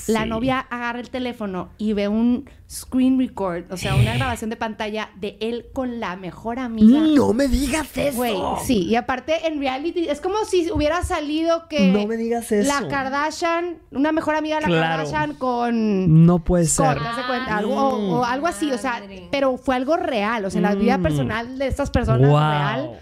La 0.07 0.25
novia 0.25 0.59
agarra 0.69 1.01
el 1.01 1.09
teléfono 1.09 1.67
y 1.77 1.91
ve 1.91 2.07
un 2.07 2.49
screen 2.71 3.19
record, 3.19 3.65
o 3.69 3.75
sea, 3.75 3.95
una 3.95 4.13
grabación 4.15 4.49
de 4.49 4.55
pantalla 4.55 5.09
de 5.19 5.37
él 5.41 5.65
con 5.73 5.99
la 5.99 6.15
mejor 6.15 6.57
amiga. 6.57 7.01
No 7.01 7.33
me 7.33 7.49
digas 7.49 7.85
eso. 7.97 8.15
Güey, 8.15 8.37
sí, 8.65 8.85
y 8.85 8.95
aparte 8.95 9.45
en 9.45 9.59
reality 9.59 10.07
es 10.07 10.21
como 10.21 10.37
si 10.45 10.71
hubiera 10.71 11.03
salido 11.03 11.67
que 11.67 11.91
No 11.91 12.07
me 12.07 12.15
digas 12.15 12.49
eso. 12.49 12.67
la 12.81 12.87
Kardashian, 12.87 13.77
una 13.91 14.13
mejor 14.13 14.35
amiga 14.35 14.55
de 14.55 14.61
la 14.61 14.67
Claro. 14.69 15.03
Kardashian 15.03 15.33
con 15.35 16.25
No 16.25 16.39
puede 16.39 16.65
ser. 16.65 16.97
Haz 16.97 17.17
de 17.17 17.23
cuenta, 17.27 17.57
algo, 17.57 17.75
o, 17.75 18.19
o 18.19 18.23
algo 18.23 18.47
así, 18.47 18.71
o 18.71 18.77
sea, 18.77 19.01
Madre. 19.01 19.27
pero 19.31 19.57
fue 19.57 19.75
algo 19.75 19.97
real, 19.97 20.45
o 20.45 20.49
sea, 20.49 20.61
la 20.61 20.75
vida 20.75 20.97
Mm. 20.97 21.03
personal 21.03 21.57
de 21.59 21.67
estas 21.67 21.89
personas 21.91 22.29
Wow. 22.29 22.39
real. 22.39 22.99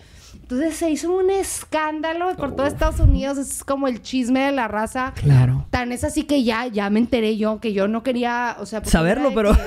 Entonces 0.51 0.75
se 0.77 0.89
hizo 0.89 1.11
un 1.15 1.29
escándalo 1.29 2.35
por 2.35 2.55
todo 2.55 2.67
Estados 2.67 2.99
Unidos, 2.99 3.37
es 3.37 3.63
como 3.63 3.87
el 3.87 4.01
chisme 4.01 4.41
de 4.47 4.51
la 4.51 4.67
raza. 4.67 5.13
Claro. 5.15 5.65
Tan 5.69 5.91
es 5.93 6.03
así 6.03 6.23
que 6.23 6.43
ya, 6.43 6.67
ya 6.67 6.89
me 6.89 6.99
enteré 6.99 7.37
yo 7.37 7.59
que 7.61 7.71
yo 7.71 7.87
no 7.87 8.03
quería, 8.03 8.57
o 8.59 8.65
sea, 8.65 8.83
Saberlo, 8.83 9.31
pero 9.33 9.53
que- 9.53 9.61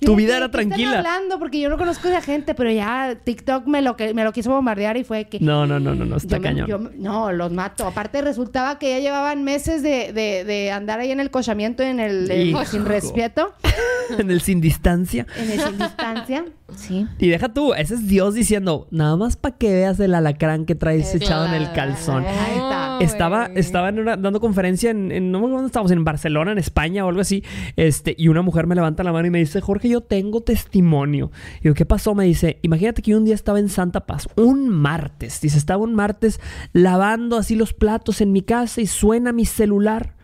tu 0.06 0.16
vida 0.16 0.38
era 0.38 0.46
¿qué 0.50 0.56
están 0.62 0.68
tranquila. 0.70 0.98
hablando 0.98 1.38
porque 1.38 1.60
yo 1.60 1.68
no 1.68 1.76
conozco 1.76 2.08
a 2.08 2.12
esa 2.12 2.22
gente, 2.22 2.54
pero 2.54 2.70
ya 2.70 3.16
TikTok 3.22 3.66
me 3.66 3.82
lo 3.82 3.96
que 3.96 4.14
me 4.14 4.24
lo 4.24 4.32
quiso 4.32 4.50
bombardear 4.50 4.96
y 4.96 5.04
fue 5.04 5.26
que 5.28 5.40
No, 5.40 5.66
no, 5.66 5.78
no, 5.78 5.94
no, 5.94 6.06
no, 6.06 6.16
está 6.16 6.36
yo 6.36 6.40
me- 6.42 6.48
cañón. 6.48 6.66
yo 6.66 6.78
no, 6.78 7.32
los 7.32 7.52
mato. 7.52 7.86
Aparte 7.86 8.22
resultaba 8.22 8.78
que 8.78 8.88
ya 8.90 8.98
llevaban 9.00 9.44
meses 9.44 9.82
de, 9.82 10.12
de, 10.14 10.44
de 10.44 10.70
andar 10.72 11.00
ahí 11.00 11.10
en 11.10 11.20
el 11.20 11.30
cochamiento 11.30 11.82
en 11.82 12.00
el, 12.00 12.56
sin 12.66 12.86
respeto, 12.86 13.52
en 14.18 14.30
el 14.30 14.40
sin 14.40 14.60
distancia. 14.62 15.26
en 15.36 15.50
el 15.50 15.60
sin 15.60 15.76
distancia. 15.78 16.44
Sí. 16.76 17.06
Y 17.18 17.28
deja 17.28 17.52
tú, 17.52 17.74
ese 17.74 17.94
es 17.94 18.06
Dios 18.08 18.34
diciendo, 18.34 18.88
nada 18.90 19.16
más 19.16 19.36
para 19.36 19.56
que 19.56 19.72
veas 19.72 19.98
el 20.00 20.14
alacrán 20.14 20.66
que 20.66 20.74
traes 20.74 21.14
echado 21.14 21.46
en 21.46 21.54
el 21.54 21.72
calzón. 21.72 22.24
Ahí 22.24 22.54
está. 22.56 22.98
Estaba, 23.00 23.46
estaba 23.54 23.88
en 23.88 23.98
una- 24.00 24.16
dando 24.16 24.40
conferencia 24.40 24.90
en, 24.90 25.10
en- 25.10 25.32
no 25.32 25.38
me 25.38 25.44
acuerdo 25.44 25.56
dónde 25.58 25.66
estábamos, 25.68 25.90
en 25.92 26.04
Barcelona, 26.04 26.52
en 26.52 26.58
España 26.58 27.04
o 27.04 27.08
algo 27.08 27.20
así. 27.22 27.42
Este, 27.76 28.14
y 28.18 28.28
una 28.28 28.42
mujer 28.42 28.66
me 28.66 28.74
levanta 28.74 29.02
la 29.02 29.12
mano 29.12 29.26
y 29.26 29.30
me 29.30 29.38
dice, 29.38 29.60
Jorge, 29.60 29.88
yo 29.88 30.00
tengo 30.02 30.42
testimonio. 30.42 31.30
Y 31.62 31.68
yo, 31.68 31.74
¿qué 31.74 31.86
pasó? 31.86 32.14
Me 32.14 32.24
dice, 32.24 32.58
imagínate 32.62 33.00
que 33.02 33.12
yo 33.12 33.16
un 33.16 33.24
día 33.24 33.34
estaba 33.34 33.58
en 33.58 33.68
Santa 33.70 34.06
Paz, 34.06 34.28
un 34.36 34.68
martes. 34.68 35.40
Dice, 35.40 35.56
estaba 35.58 35.82
un 35.82 35.94
martes 35.94 36.40
lavando 36.72 37.36
así 37.38 37.56
los 37.56 37.72
platos 37.72 38.20
en 38.20 38.32
mi 38.32 38.42
casa 38.42 38.80
y 38.80 38.86
suena 38.86 39.32
mi 39.32 39.44
celular. 39.46 40.14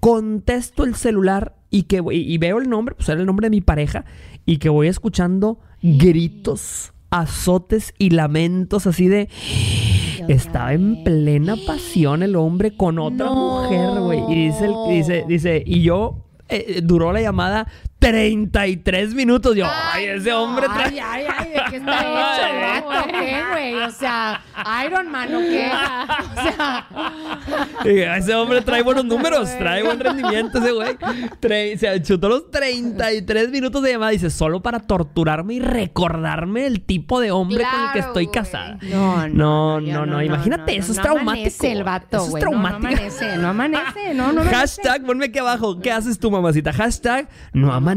contesto 0.00 0.84
el 0.84 0.94
celular 0.94 1.54
y 1.70 1.84
que 1.84 2.02
y 2.10 2.38
veo 2.38 2.58
el 2.58 2.68
nombre, 2.68 2.94
pues 2.94 3.08
era 3.08 3.20
el 3.20 3.26
nombre 3.26 3.46
de 3.46 3.50
mi 3.50 3.60
pareja, 3.60 4.04
y 4.46 4.56
que 4.56 4.68
voy 4.68 4.88
escuchando 4.88 5.60
gritos, 5.82 6.92
azotes 7.10 7.94
y 7.98 8.10
lamentos 8.10 8.86
así 8.86 9.08
de. 9.08 9.28
Estaba 10.28 10.74
en 10.74 11.02
plena 11.02 11.56
pasión 11.66 12.22
el 12.22 12.36
hombre 12.36 12.76
con 12.76 12.98
otra 12.98 13.26
No. 13.26 13.62
mujer, 13.62 14.00
güey. 14.00 14.20
Y 14.30 14.46
dice, 14.46 14.66
el- 14.66 14.74
dice, 14.88 15.24
dice, 15.26 15.62
y 15.66 15.82
yo 15.82 16.26
eh, 16.48 16.80
duró 16.82 17.12
la 17.12 17.20
llamada 17.20 17.66
33 18.00 19.14
minutos. 19.14 19.54
Yo, 19.54 19.66
ay, 19.92 20.06
ese 20.06 20.32
hombre 20.32 20.66
trae. 20.66 20.86
Ay, 20.86 20.98
ay, 21.00 21.26
ay, 21.38 21.48
¿de 21.50 21.60
qué 21.70 21.76
está 21.76 22.00
hecho 22.00 22.82
vato? 22.90 23.08
¿Qué, 23.12 23.42
güey? 23.52 23.74
O 23.76 23.90
sea, 23.90 24.40
Iron 24.86 25.10
Man, 25.10 25.34
¿o 25.34 25.38
qué? 25.40 25.70
O 25.70 26.42
sea, 26.42 28.16
Ese 28.16 28.34
hombre 28.34 28.62
trae 28.62 28.82
buenos 28.82 29.04
números, 29.04 29.50
trae 29.58 29.82
buen 29.82 30.00
rendimiento 30.00 30.58
ese 30.58 30.72
güey. 30.72 30.96
Tre- 31.40 31.76
Se 31.76 32.02
chutó 32.02 32.28
los 32.28 32.50
33 32.50 33.50
minutos 33.50 33.82
de 33.82 33.92
llamada. 33.92 34.10
Dice, 34.12 34.30
solo 34.30 34.60
para 34.62 34.80
torturarme 34.80 35.54
y 35.54 35.60
recordarme 35.60 36.66
el 36.66 36.80
tipo 36.80 37.20
de 37.20 37.30
hombre 37.30 37.64
con 37.70 37.80
el 37.86 37.92
que 37.92 37.98
estoy 38.00 38.24
güey. 38.24 38.34
casada. 38.34 38.78
no, 38.82 39.28
No, 39.28 39.80
ya 39.80 39.94
no, 39.94 40.06
no, 40.06 40.22
imagínate, 40.22 40.76
eso 40.76 40.92
es 40.92 40.96
no 40.98 41.02
traumático. 41.04 41.30
amanece 41.32 41.72
el 41.72 41.84
vato, 41.84 42.16
Eso 42.16 42.24
es 42.24 42.30
güey. 42.30 42.42
No, 42.44 42.50
no 42.50 42.60
traumático. 42.62 42.86
amanece, 42.88 43.36
no 43.36 43.48
amanece, 43.48 44.14
no, 44.14 44.24
no 44.32 44.40
amanece. 44.40 44.54
Hashtag, 44.56 45.04
ponme 45.04 45.26
aquí 45.26 45.38
abajo. 45.38 45.78
¿Qué 45.80 45.92
haces 45.92 46.18
tú, 46.18 46.30
mamacita? 46.30 46.72
Hashtag, 46.72 47.28
no 47.52 47.70
amanece. 47.72 47.89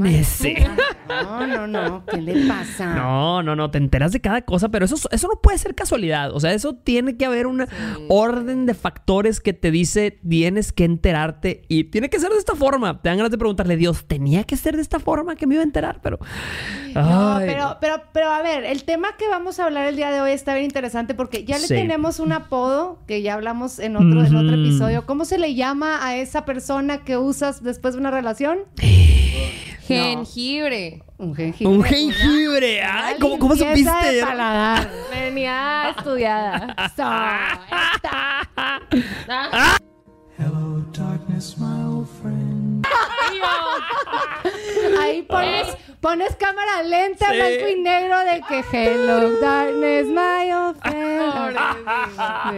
No, 1.07 1.45
no, 1.47 1.67
no, 1.67 2.05
¿qué 2.05 2.21
le 2.21 2.47
pasa? 2.47 2.93
No, 2.95 3.43
no, 3.43 3.55
no, 3.55 3.69
te 3.71 3.77
enteras 3.77 4.11
de 4.11 4.19
cada 4.21 4.41
cosa, 4.41 4.69
pero 4.69 4.85
eso, 4.85 4.95
eso 5.11 5.27
no 5.27 5.39
puede 5.41 5.57
ser 5.57 5.75
casualidad. 5.75 6.31
O 6.33 6.39
sea, 6.39 6.53
eso 6.53 6.73
tiene 6.75 7.17
que 7.17 7.25
haber 7.25 7.45
una 7.47 7.67
orden 8.09 8.65
de 8.65 8.73
factores 8.73 9.39
que 9.39 9.53
te 9.53 9.71
dice 9.71 10.19
tienes 10.27 10.71
que 10.73 10.85
enterarte 10.85 11.63
y 11.67 11.85
tiene 11.85 12.09
que 12.09 12.19
ser 12.19 12.31
de 12.31 12.37
esta 12.37 12.55
forma. 12.55 13.01
Te 13.01 13.09
dan 13.09 13.17
ganas 13.17 13.31
de 13.31 13.37
preguntarle, 13.37 13.77
Dios, 13.77 14.05
tenía 14.07 14.43
que 14.43 14.57
ser 14.57 14.75
de 14.75 14.81
esta 14.81 14.99
forma 14.99 15.35
que 15.35 15.45
me 15.47 15.55
iba 15.55 15.61
a 15.61 15.65
enterar, 15.65 15.99
pero. 16.01 16.19
No, 16.93 17.35
Ay. 17.37 17.47
pero, 17.47 17.77
pero, 17.81 17.95
pero 18.13 18.29
a 18.31 18.41
ver, 18.41 18.63
el 18.65 18.83
tema 18.83 19.09
que 19.17 19.27
vamos 19.27 19.59
a 19.59 19.65
hablar 19.65 19.87
el 19.87 19.95
día 19.95 20.11
de 20.11 20.21
hoy 20.21 20.31
está 20.31 20.53
bien 20.53 20.65
interesante 20.65 21.13
porque 21.13 21.43
ya 21.43 21.57
le 21.57 21.67
Sí. 21.67 21.73
tenemos 21.73 22.19
un 22.19 22.31
apodo 22.33 22.99
que 23.07 23.21
ya 23.21 23.33
hablamos 23.35 23.79
en 23.79 23.95
otro, 23.95 24.23
en 24.23 24.35
otro 24.35 24.55
episodio. 24.55 25.05
¿Cómo 25.05 25.25
se 25.25 25.37
le 25.37 25.55
llama 25.55 26.05
a 26.05 26.17
esa 26.17 26.45
persona 26.45 26.99
que 27.03 27.17
usas 27.17 27.63
después 27.63 27.93
de 27.95 27.99
una 27.99 28.11
relación? 28.11 28.59
Jengibre. 29.87 31.01
Un 31.17 31.35
jengibre. 31.35 31.73
Un 31.73 31.83
jengibre. 31.83 32.79
Una 32.81 33.05
Ay, 33.05 33.15
¿cómo, 33.19 33.37
cómo 33.39 33.55
supiste? 33.55 34.11
de 34.11 34.21
paladar. 34.23 34.89
Venía 35.11 35.89
estudiada. 35.97 36.75
Ah, 38.05 39.77
Hello, 40.37 40.83
darkness, 40.91 41.57
my 41.57 41.83
old 41.85 42.07
friend. 42.21 42.32
Ahí 45.01 45.21
pones, 45.23 45.67
pones 45.99 46.35
cámara 46.35 46.83
lenta, 46.83 47.27
Sí. 47.29 47.35
blanco 47.35 47.67
y 47.77 47.81
negro 47.81 48.19
de 48.19 48.41
que 48.47 48.63
hello, 48.71 49.39
darkness, 49.39 50.07
my. 50.07 50.51
Sí. 52.49 52.57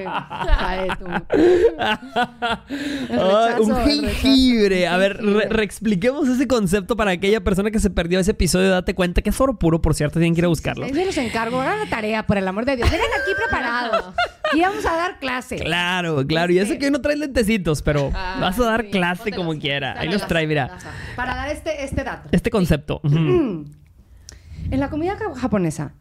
El 3.09 3.19
Ay, 3.19 3.53
un 3.59 3.75
jengibre. 3.85 4.87
A 4.87 4.97
ver, 4.97 5.17
re- 5.23 5.47
reexpliquemos 5.49 6.27
ese 6.27 6.47
concepto 6.47 6.95
para 6.95 7.11
aquella 7.11 7.41
persona 7.43 7.71
que 7.71 7.79
se 7.79 7.89
perdió 7.89 8.19
ese 8.19 8.31
episodio. 8.31 8.71
Date 8.71 8.93
cuenta 8.95 9.21
que 9.21 9.29
es 9.29 9.39
oro 9.41 9.57
puro, 9.57 9.81
por 9.81 9.93
cierto, 9.95 10.19
tienen 10.19 10.33
que 10.33 10.41
ir 10.41 10.45
a 10.45 10.49
buscarlo. 10.49 10.87
Se 10.87 11.05
los 11.05 11.17
encargo. 11.17 11.61
Hagan 11.61 11.79
la 11.79 11.85
tarea, 11.89 12.25
por 12.25 12.37
el 12.37 12.47
amor 12.47 12.65
de 12.65 12.75
Dios. 12.77 12.89
Vengan 12.89 13.07
aquí 13.21 13.31
preparados. 13.37 14.13
Y 14.53 14.61
vamos 14.61 14.85
a 14.85 14.95
dar 14.95 15.19
clase. 15.19 15.57
Claro, 15.57 16.23
claro. 16.25 16.53
Y 16.53 16.59
eso 16.59 16.73
Sí. 16.73 16.79
que 16.79 16.85
hoy 16.85 16.91
no 16.91 17.01
trae 17.01 17.15
lentecitos, 17.17 17.81
pero 17.81 18.11
Ah, 18.13 18.37
vas 18.39 18.57
a 18.59 18.63
dar 18.65 18.83
sí, 18.83 18.91
clase 18.91 19.23
póntelos. 19.23 19.37
como 19.47 19.59
quiera. 19.59 19.95
Ahí 19.99 20.07
los 20.07 20.25
trae, 20.27 20.45
mira. 20.47 20.64
Para 21.15 21.35
dar 21.35 21.49
este, 21.49 21.83
este 21.83 22.03
dato. 22.03 22.29
Este 22.31 22.49
concepto. 22.49 22.99
Mm. 23.03 23.63
En 24.71 24.79
la 24.79 24.89
comida 24.89 25.15
ja- 25.15 25.35
japonesa, 25.39 25.93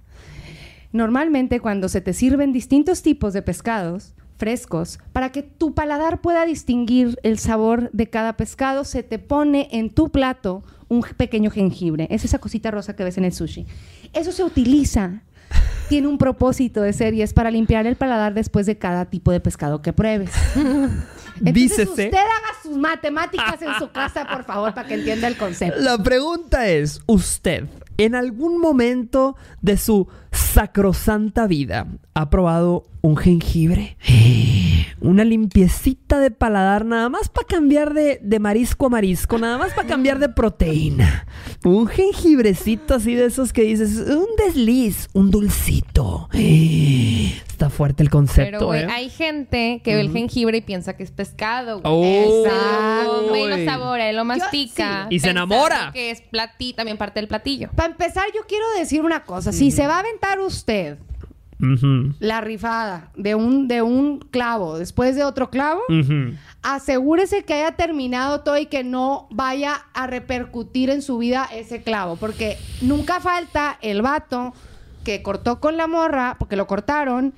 normalmente 0.93 1.61
cuando 1.61 1.89
se 1.89 2.01
te 2.01 2.13
sirven 2.15 2.53
distintos 2.53 3.03
tipos 3.03 3.33
de 3.35 3.43
pescados 3.43 4.15
frescos, 4.37 4.99
para 5.13 5.31
que 5.31 5.43
tu 5.43 5.75
paladar 5.75 6.21
pueda 6.21 6.45
distinguir 6.47 7.19
el 7.23 7.39
sabor 7.39 7.91
de 7.93 8.09
cada 8.11 8.37
pescado, 8.37 8.85
se 8.85 9.03
te 9.03 9.19
pone 9.19 9.69
en 9.71 9.91
tu 9.91 10.11
plato 10.11 10.65
un 10.89 11.03
pequeño 11.03 11.51
jengibre. 11.51 12.09
Es 12.11 12.25
esa 12.25 12.39
cosita 12.39 12.71
rosa 12.71 12.97
que 12.97 13.05
ves 13.05 13.17
en 13.19 13.25
el 13.25 13.33
sushi. 13.33 13.67
Eso 14.13 14.33
se 14.33 14.43
utiliza. 14.43 15.23
Tiene 15.89 16.09
un 16.09 16.19
propósito 16.19 16.81
de 16.83 16.93
ser 16.93 17.15
y 17.15 17.23
es 17.23 17.33
para 17.33 17.51
limpiar 17.51 17.87
el 17.87 17.95
paladar 17.97 18.35
después 18.35 18.67
de 18.67 18.77
cada 18.79 19.05
tipo 19.05 19.31
de 19.31 19.41
pescado 19.41 19.83
que 19.83 19.93
pruebes. 19.93 20.31
Entonces, 21.37 21.55
Dícese. 21.55 21.91
usted 21.91 22.15
haga 22.15 22.63
sus 22.63 22.77
matemáticas 22.77 23.61
en 23.63 23.75
su 23.79 23.91
casa, 23.91 24.27
por 24.27 24.45
favor, 24.45 24.75
para 24.75 24.87
que 24.87 24.95
entienda 24.95 25.29
el 25.29 25.37
concepto. 25.37 25.81
La 25.81 25.99
pregunta 25.99 26.69
es, 26.69 27.01
¿usted 27.07 27.65
en 27.97 28.15
algún 28.15 28.61
momento 28.61 29.37
de 29.61 29.77
su 29.77 30.09
sacrosanta 30.33 31.47
vida 31.47 31.87
ha 32.15 32.31
probado 32.31 32.87
un 33.03 33.17
jengibre? 33.17 33.97
Una 35.01 35.25
limpiecita 35.25 36.19
de 36.21 36.31
paladar 36.31 36.85
nada 36.85 37.09
más 37.09 37.29
para 37.29 37.47
cambiar 37.47 37.95
de, 37.95 38.21
de 38.23 38.39
marisco 38.39 38.87
a 38.87 38.89
marisco, 38.91 39.39
nada 39.39 39.59
más 39.59 39.73
para 39.73 39.89
cambiar 39.89 40.19
de 40.19 40.29
proteína. 40.29 41.27
Un 41.65 41.87
jengibrecito 41.87 42.95
así 42.95 43.15
de 43.15 43.27
esos 43.27 43.53
que 43.53 43.63
dices, 43.63 43.97
un 44.09 44.27
desliz, 44.39 45.09
un 45.13 45.31
dulcito. 45.31 46.29
Está 46.35 47.71
fuerte 47.71 48.03
el 48.03 48.11
concepto, 48.11 48.59
Pero, 48.59 48.67
güey, 48.67 48.83
¿eh? 48.83 48.87
hay 48.91 49.11
gente 49.11 49.81
que 49.85 49.95
ve 49.95 50.01
el 50.01 50.11
jengibre 50.13 50.59
y 50.59 50.61
piensa 50.61 50.97
que 50.97 51.05
es 51.05 51.11
pescado, 51.13 51.81
güey. 51.81 51.93
Oh, 51.95 52.45
Exacto. 52.45 53.23
Lo 53.23 53.29
güey. 53.29 53.65
saborea, 53.65 54.11
y 54.11 54.15
lo 54.15 54.25
mastica. 54.25 55.07
sí. 55.09 55.17
Y 55.17 55.21
se 55.21 55.31
enamora. 55.31 55.91
Que 55.93 56.11
es 56.11 56.21
platí, 56.21 56.73
también 56.73 56.97
parte 56.99 57.21
del 57.21 57.29
platillo. 57.29 57.71
Para 57.75 57.91
empezar, 57.93 58.25
yo 58.35 58.43
quiero 58.49 58.65
decir 58.79 59.03
una 59.03 59.25
cosa. 59.25 59.53
Si 59.53 59.71
se 59.71 59.87
va 59.87 59.97
a 59.97 60.01
aventar 60.01 60.41
usted 60.41 60.99
La 62.19 62.41
rifada 62.41 63.11
de 63.17 63.35
un, 63.35 63.69
de 63.69 63.83
un 63.83 64.19
clavo 64.19 64.79
después 64.79 65.17
de 65.17 65.25
otro 65.25 65.51
clavo, 65.51 65.81
asegúrese 66.63 67.45
que 67.45 67.55
haya 67.55 67.73
terminado 67.73 68.41
todo 68.41 68.59
y 68.59 68.67
que 68.67 68.85
no 68.85 69.29
vaya 69.31 69.87
a 69.95 70.07
repercutir 70.07 70.91
en 70.91 71.03
su 71.03 71.19
vida 71.19 71.49
ese 71.53 71.83
clavo. 71.83 72.17
Porque 72.17 72.57
nunca 72.83 73.21
falta 73.21 73.79
el 73.83 74.03
vato 74.03 74.55
que 75.05 75.23
cortó 75.23 75.61
con 75.61 75.77
la 75.77 75.87
morra, 75.87 76.37
porque 76.39 76.57
lo 76.57 76.67
cortaron, 76.67 77.35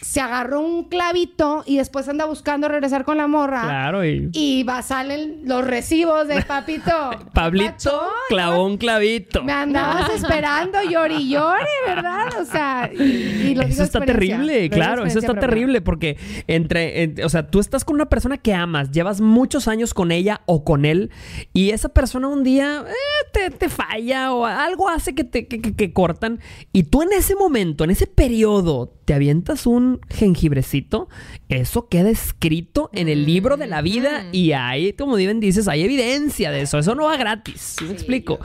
se 0.00 0.20
agarró 0.20 0.60
un 0.60 0.84
clavito 0.84 1.62
y 1.66 1.76
después 1.76 2.08
anda 2.08 2.24
buscando 2.24 2.68
regresar 2.68 3.04
con 3.04 3.16
la 3.18 3.26
morra. 3.26 3.62
Claro, 3.62 4.04
y... 4.04 4.30
Y 4.32 4.62
va, 4.62 4.82
salen 4.82 5.42
los 5.44 5.66
recibos 5.66 6.26
de 6.28 6.42
papito. 6.42 6.90
Pablito 7.34 7.70
Pacho, 7.72 8.00
clavó 8.28 8.64
un 8.66 8.76
clavito. 8.78 9.42
Me 9.44 9.52
andabas 9.52 10.10
esperando 10.14 10.78
llori 10.82 11.16
y 11.16 11.28
llore, 11.30 11.66
¿verdad? 11.86 12.28
O 12.40 12.44
sea, 12.44 12.90
y, 12.92 13.02
y 13.02 13.54
lo 13.54 13.62
digo 13.62 13.74
Eso 13.74 13.82
está. 13.84 13.98
Lo 14.00 14.06
terrible, 14.06 14.70
claro, 14.70 15.04
eso 15.04 15.18
está 15.18 15.32
propia. 15.32 15.48
terrible 15.48 15.80
porque 15.82 16.16
entre, 16.46 17.02
en- 17.02 17.24
o 17.24 17.28
sea, 17.28 17.46
tú 17.48 17.60
estás 17.60 17.84
con 17.84 17.94
una 17.96 18.06
persona 18.08 18.38
que 18.38 18.54
amas, 18.54 18.90
llevas 18.90 19.20
muchos 19.20 19.68
años 19.68 19.92
con 19.94 20.12
ella 20.12 20.40
o 20.46 20.64
con 20.64 20.84
él 20.84 21.10
y 21.52 21.70
esa 21.70 21.90
persona 21.90 22.28
un 22.28 22.42
día 22.42 22.84
eh, 22.88 23.19
te, 23.32 23.50
te 23.50 23.68
falla 23.68 24.32
o 24.32 24.44
algo 24.46 24.88
hace 24.88 25.14
que 25.14 25.24
te 25.24 25.46
que, 25.46 25.60
que- 25.60 25.74
que 25.74 25.92
cortan 25.92 26.40
y 26.72 26.84
tú 26.84 27.02
en 27.02 27.12
ese 27.12 27.34
momento, 27.36 27.84
en 27.84 27.90
ese 27.90 28.06
periodo, 28.06 28.92
te 29.04 29.14
avientas 29.14 29.66
un 29.66 30.00
jengibrecito, 30.08 31.08
eso 31.48 31.88
queda 31.88 32.10
escrito 32.10 32.90
en 32.92 33.08
el 33.08 33.26
libro 33.26 33.56
de 33.56 33.66
la 33.66 33.82
vida 33.82 34.26
y 34.32 34.52
hay, 34.52 34.92
como 34.92 35.16
bien 35.16 35.40
dices, 35.40 35.66
hay 35.68 35.82
evidencia 35.82 36.50
de 36.50 36.62
eso, 36.62 36.78
eso 36.78 36.94
no 36.94 37.04
va 37.04 37.16
gratis, 37.16 37.76
¿sí 37.78 37.84
me 37.84 37.92
explico? 37.92 38.38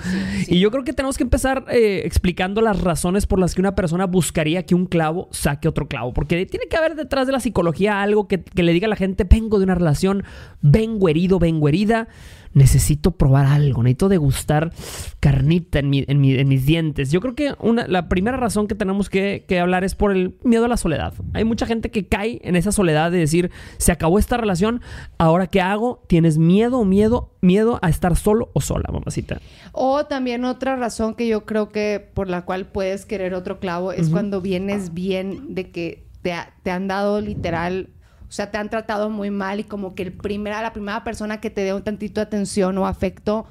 Y 0.47 0.59
yo 0.59 0.71
creo 0.71 0.83
que 0.83 0.93
tenemos 0.93 1.17
que 1.17 1.23
empezar 1.23 1.65
eh, 1.69 2.01
explicando 2.05 2.61
las 2.61 2.81
razones 2.81 3.25
por 3.27 3.39
las 3.39 3.53
que 3.53 3.61
una 3.61 3.75
persona 3.75 4.05
buscaría 4.05 4.65
que 4.65 4.73
un 4.75 4.85
clavo 4.87 5.27
saque 5.31 5.67
otro 5.67 5.87
clavo. 5.87 6.13
Porque 6.13 6.45
tiene 6.45 6.67
que 6.67 6.77
haber 6.77 6.95
detrás 6.95 7.27
de 7.27 7.33
la 7.33 7.39
psicología 7.39 8.01
algo 8.01 8.27
que, 8.27 8.41
que 8.43 8.63
le 8.63 8.73
diga 8.73 8.87
a 8.87 8.89
la 8.89 8.95
gente, 8.95 9.23
vengo 9.23 9.57
de 9.59 9.65
una 9.65 9.75
relación, 9.75 10.23
vengo 10.61 11.09
herido, 11.09 11.39
vengo 11.39 11.67
herida, 11.67 12.07
necesito 12.55 13.11
probar 13.11 13.45
algo, 13.45 13.83
necesito 13.83 14.09
degustar 14.09 14.71
carnita 15.19 15.79
en, 15.79 15.89
mi- 15.89 16.05
en 16.07 16.19
mi- 16.21 16.33
en 16.35 16.47
mis 16.47 16.65
dientes. 16.65 17.11
Yo 17.11 17.21
creo 17.21 17.35
que 17.35 17.53
una, 17.59 17.85
la 17.87 18.09
primera 18.09 18.37
razón 18.37 18.67
que 18.67 18.75
tenemos 18.75 19.09
que, 19.09 19.45
que 19.47 19.59
hablar 19.59 19.83
es 19.83 19.93
por 19.93 20.11
el 20.11 20.37
miedo 20.43 20.65
a 20.65 20.67
la 20.67 20.77
soledad. 20.77 21.13
Hay 21.33 21.43
mucha 21.43 21.65
gente 21.65 21.91
que 21.91 22.07
cae 22.07 22.39
en 22.43 22.55
esa 22.55 22.71
soledad 22.71 23.11
de 23.11 23.19
decir, 23.19 23.51
se 23.77 23.91
acabó 23.91 24.17
esta 24.19 24.37
relación, 24.37 24.81
ahora 25.17 25.47
qué 25.47 25.61
hago? 25.61 26.01
¿Tienes 26.07 26.37
miedo 26.37 26.79
o 26.79 26.85
miedo, 26.85 27.31
miedo 27.41 27.77
a 27.81 27.89
estar 27.89 28.15
solo 28.15 28.49
o 28.53 28.61
sola, 28.61 28.89
mamacita? 28.91 29.39
O 29.71 30.05
también 30.05 30.45
otra 30.45 30.75
razón 30.75 31.13
que 31.15 31.27
yo 31.27 31.45
creo 31.45 31.69
que 31.69 32.09
por 32.13 32.29
la 32.29 32.45
cual 32.45 32.65
puedes 32.67 33.05
querer 33.05 33.33
otro 33.33 33.59
clavo 33.59 33.91
es 33.91 34.09
cuando 34.09 34.39
vienes 34.41 34.93
bien 34.93 35.53
de 35.55 35.71
que 35.71 36.05
te, 36.21 36.33
ha- 36.33 36.53
te 36.63 36.71
han 36.71 36.87
dado 36.87 37.21
literal, 37.21 37.89
sea, 38.35 38.51
te 38.51 38.57
han 38.57 38.69
tratado 38.69 39.09
muy 39.09 39.31
mal 39.31 39.59
y 39.59 39.63
como 39.63 39.95
que 39.95 40.03
el 40.03 40.11
primera, 40.13 40.61
la 40.61 40.73
primera 40.73 41.03
persona 41.03 41.39
que 41.41 41.49
te 41.49 41.61
dé 41.61 41.73
un 41.73 41.83
tantito 41.83 42.21
de 42.21 42.27
atención 42.27 42.77
o 42.77 42.85
afecto 42.85 43.47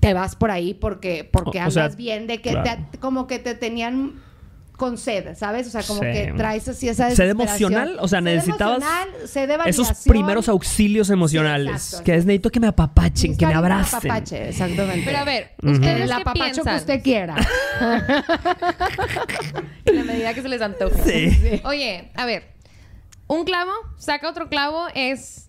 te 0.00 0.14
vas 0.14 0.36
por 0.36 0.50
ahí 0.52 0.74
porque 0.74 1.28
porque 1.30 1.60
O- 1.62 1.66
o 1.66 1.70
sea, 1.70 1.88
bien 1.88 2.26
de 2.28 2.40
que 2.40 2.50
claro. 2.50 2.86
te- 2.92 2.98
como 2.98 3.26
que 3.26 3.38
te 3.40 3.54
tenían 3.54 4.22
con 4.76 4.96
sed, 4.96 5.34
¿sabes? 5.36 5.66
O 5.66 5.70
sea, 5.70 5.82
como 5.82 6.02
Sí. 6.02 6.06
que 6.12 6.32
traes 6.36 6.68
así 6.68 6.88
esa 6.88 7.10
Sed 7.10 7.30
emocional, 7.30 7.96
o 7.98 8.06
sea, 8.06 8.20
Sed 8.20 8.24
necesitabas 8.26 8.76
emocional, 8.80 9.08
sed 9.26 9.48
de 9.48 9.58
Esos 9.70 9.90
primeros 10.06 10.48
auxilios 10.48 11.10
emocionales. 11.10 11.82
Sí, 11.82 12.04
que 12.04 12.14
es 12.14 12.24
necesito 12.24 12.50
que 12.50 12.60
me 12.60 12.68
apapachen, 12.68 13.36
que 13.36 13.44
me 13.44 13.54
Buscar 13.54 13.72
un 13.72 13.76
abracen. 13.78 13.98
apapache, 14.12 14.48
exactamente. 14.50 15.02
Pero 15.04 15.18
a 15.18 15.24
ver, 15.24 15.50
El 15.62 15.70
¿ustedes 15.72 16.06
qué 16.06 16.12
apapacho 16.12 16.62
que 16.62 16.74
usted 16.76 17.02
quiera. 17.02 17.34
En 19.84 19.96
la 19.96 20.04
medida 20.04 20.32
que 20.34 20.42
se 20.42 20.48
les 20.48 20.60
antoje. 20.62 21.30
Sí. 21.32 21.60
Oye, 21.64 22.10
a 22.14 22.24
ver. 22.26 22.57
Un 23.28 23.44
clavo, 23.44 23.70
saca 23.96 24.28
otro 24.28 24.48
clavo, 24.48 24.86
es... 24.94 25.44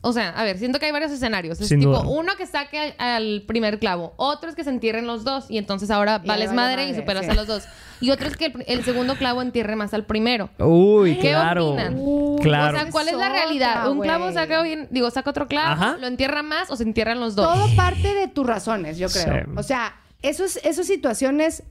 O 0.00 0.12
sea, 0.12 0.28
a 0.30 0.44
ver, 0.44 0.58
siento 0.58 0.78
que 0.78 0.86
hay 0.86 0.92
varios 0.92 1.10
escenarios. 1.10 1.60
Es 1.60 1.66
Sin 1.66 1.80
tipo, 1.80 1.90
duda. 1.90 2.08
uno 2.08 2.36
que 2.36 2.46
saque 2.46 2.78
al, 2.78 2.94
al 2.98 3.42
primer 3.48 3.80
clavo, 3.80 4.14
otro 4.16 4.48
es 4.48 4.54
que 4.54 4.62
se 4.62 4.70
entierren 4.70 5.08
los 5.08 5.24
dos 5.24 5.46
y 5.50 5.58
entonces 5.58 5.90
ahora 5.90 6.20
Y 6.22 6.28
vales 6.28 6.50
vale 6.50 6.56
madre, 6.56 6.82
y 6.84 6.86
madre, 6.90 7.00
superas 7.00 7.24
sí. 7.24 7.30
a 7.32 7.34
los 7.34 7.48
dos. 7.48 7.64
Y 8.00 8.10
otro 8.10 8.28
es 8.28 8.36
que 8.36 8.46
el, 8.46 8.64
el 8.68 8.84
segundo 8.84 9.16
clavo 9.16 9.42
entierre 9.42 9.74
más 9.74 9.92
al 9.94 10.04
primero. 10.04 10.50
Uy, 10.60 11.16
¿Qué 11.16 11.30
claro. 11.30 11.70
opinan? 11.70 11.94
Uy, 11.98 12.40
claro. 12.42 12.76
O 12.78 12.80
sea, 12.80 12.90
¿cuál 12.92 13.08
es 13.08 13.16
la 13.16 13.28
realidad? 13.28 13.90
¿Un 13.90 14.00
clavo 14.00 14.30
saca 14.30 14.62
bien, 14.62 14.86
digo, 14.92 15.10
saca 15.10 15.30
otro 15.30 15.48
clavo, 15.48 15.72
Ajá. 15.72 15.96
lo 15.98 16.06
entierra 16.06 16.44
más 16.44 16.70
o 16.70 16.76
se 16.76 16.84
entierran 16.84 17.18
los 17.18 17.34
dos? 17.34 17.52
Todo 17.52 17.66
parte 17.74 18.14
de 18.14 18.28
tus 18.28 18.46
razones, 18.46 18.98
yo 18.98 19.08
creo. 19.08 19.46
Sí. 19.46 19.50
O 19.56 19.64
sea, 19.64 19.96
esos, 20.22 20.58
esas 20.58 20.86
situaciones 20.86 21.64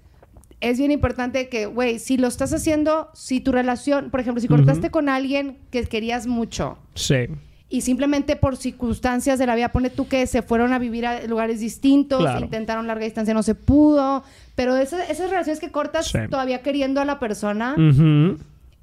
es 0.59 0.77
bien 0.79 0.91
importante 0.91 1.49
que, 1.49 1.65
güey, 1.67 1.99
si 1.99 2.17
lo 2.17 2.27
estás 2.27 2.51
haciendo, 2.53 3.09
si 3.13 3.39
tu 3.41 3.51
relación, 3.51 4.09
por 4.09 4.19
ejemplo, 4.19 4.41
si 4.41 4.47
cortaste 4.47 4.89
con 4.89 5.07
alguien 5.09 5.57
que 5.71 5.83
querías 5.85 6.25
mucho 6.27 6.77
Sí. 6.95 7.27
y 7.69 7.81
simplemente 7.81 8.35
por 8.37 8.57
circunstancias 8.57 9.37
de 9.39 9.45
la 9.45 9.53
vida, 9.55 9.69
pone 9.71 9.89
tú 9.89 10.07
que 10.07 10.25
se 10.25 10.41
fueron 10.41 10.73
a 10.73 10.79
vivir 10.79 11.05
a 11.05 11.21
lugares 11.27 11.59
distintos, 11.59 12.21
Claro. 12.21 12.39
intentaron 12.39 12.87
larga 12.87 13.05
distancia, 13.05 13.33
no 13.33 13.43
se 13.43 13.55
pudo, 13.55 14.23
pero 14.55 14.75
esas, 14.77 15.09
esas 15.09 15.29
relaciones 15.29 15.59
que 15.59 15.69
cortas 15.71 16.07
Sí. 16.07 16.19
todavía 16.29 16.61
queriendo 16.63 17.01
a 17.01 17.05
la 17.05 17.19
persona. 17.19 17.75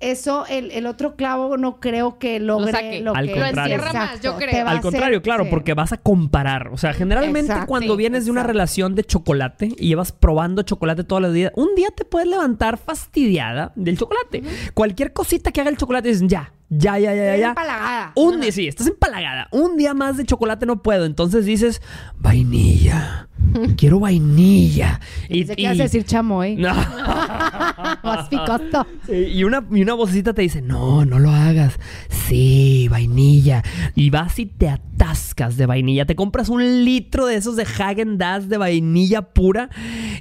Eso, 0.00 0.44
el, 0.48 0.70
el 0.72 0.86
otro 0.86 1.16
clavo 1.16 1.56
no 1.56 1.80
creo 1.80 2.18
que 2.18 2.38
logre 2.40 2.72
saque. 2.72 3.00
lo 3.00 3.14
Al 3.14 3.26
que... 3.26 3.32
contrario. 3.32 3.54
Lo 3.54 3.82
encierra 3.84 3.92
más, 3.92 4.20
yo 4.20 4.36
creo. 4.36 4.62
Al 4.62 4.68
hacer- 4.68 4.82
contrario, 4.82 5.22
claro, 5.22 5.44
sí. 5.44 5.50
porque 5.50 5.74
vas 5.74 5.92
a 5.92 5.96
comparar. 5.96 6.68
O 6.68 6.76
sea, 6.76 6.92
generalmente 6.92 7.52
Exacto, 7.52 7.66
cuando 7.68 7.94
sí, 7.94 7.98
vienes 7.98 8.24
de 8.26 8.30
una 8.30 8.42
relación 8.42 8.94
de 8.94 9.04
chocolate 9.04 9.68
y 9.78 9.88
llevas 9.88 10.12
probando 10.12 10.62
chocolate 10.62 11.04
todos 11.04 11.22
los 11.22 11.32
días, 11.32 11.52
un 11.56 11.74
día 11.74 11.88
te 11.96 12.04
puedes 12.04 12.28
levantar 12.28 12.76
fastidiada 12.76 13.72
del 13.76 13.96
chocolate. 13.98 14.42
Cualquier 14.74 15.12
cosita 15.12 15.52
que 15.52 15.60
haga 15.60 15.70
el 15.70 15.76
chocolate 15.76 16.08
dices, 16.08 16.24
ya, 16.26 16.52
ya, 16.68 16.98
ya, 16.98 17.14
ya, 17.14 17.24
ya. 17.24 17.36
Ya. 17.36 17.48
empalagada. 17.48 18.12
Un 18.14 18.40
día, 18.40 18.52
sí, 18.52 18.66
estás 18.66 18.86
empalagada. 18.86 19.48
Un 19.52 19.76
día 19.76 19.94
más 19.94 20.16
de 20.16 20.24
chocolate 20.24 20.66
no 20.66 20.82
puedo. 20.82 21.04
Entonces 21.04 21.44
dices, 21.44 21.82
vainilla. 22.18 23.28
Quiero 23.76 24.00
vainilla. 24.00 25.00
Que 25.28 25.54
ibas 25.56 25.80
a 25.80 25.82
decir 25.82 26.04
chamoy. 26.04 26.56
No. 26.56 26.74
Más 28.02 28.28
picoso. 28.28 28.86
Y, 29.08 29.44
una, 29.44 29.64
y 29.70 29.82
una 29.82 29.94
vocecita 29.94 30.32
te 30.32 30.42
dice, 30.42 30.62
no, 30.62 31.04
no 31.04 31.18
lo 31.18 31.30
hagas. 31.30 31.78
Sí, 32.08 32.88
vainilla. 32.90 33.62
Y 33.94 34.10
vas 34.10 34.38
y 34.38 34.46
te 34.46 34.68
atascas 34.68 35.56
de 35.56 35.66
vainilla. 35.66 36.06
Te 36.06 36.16
compras 36.16 36.48
un 36.48 36.84
litro 36.84 37.26
de 37.26 37.36
esos 37.36 37.56
de 37.56 37.64
Hagen 37.64 38.18
Dazs 38.18 38.48
de 38.48 38.56
vainilla 38.56 39.22
pura. 39.22 39.68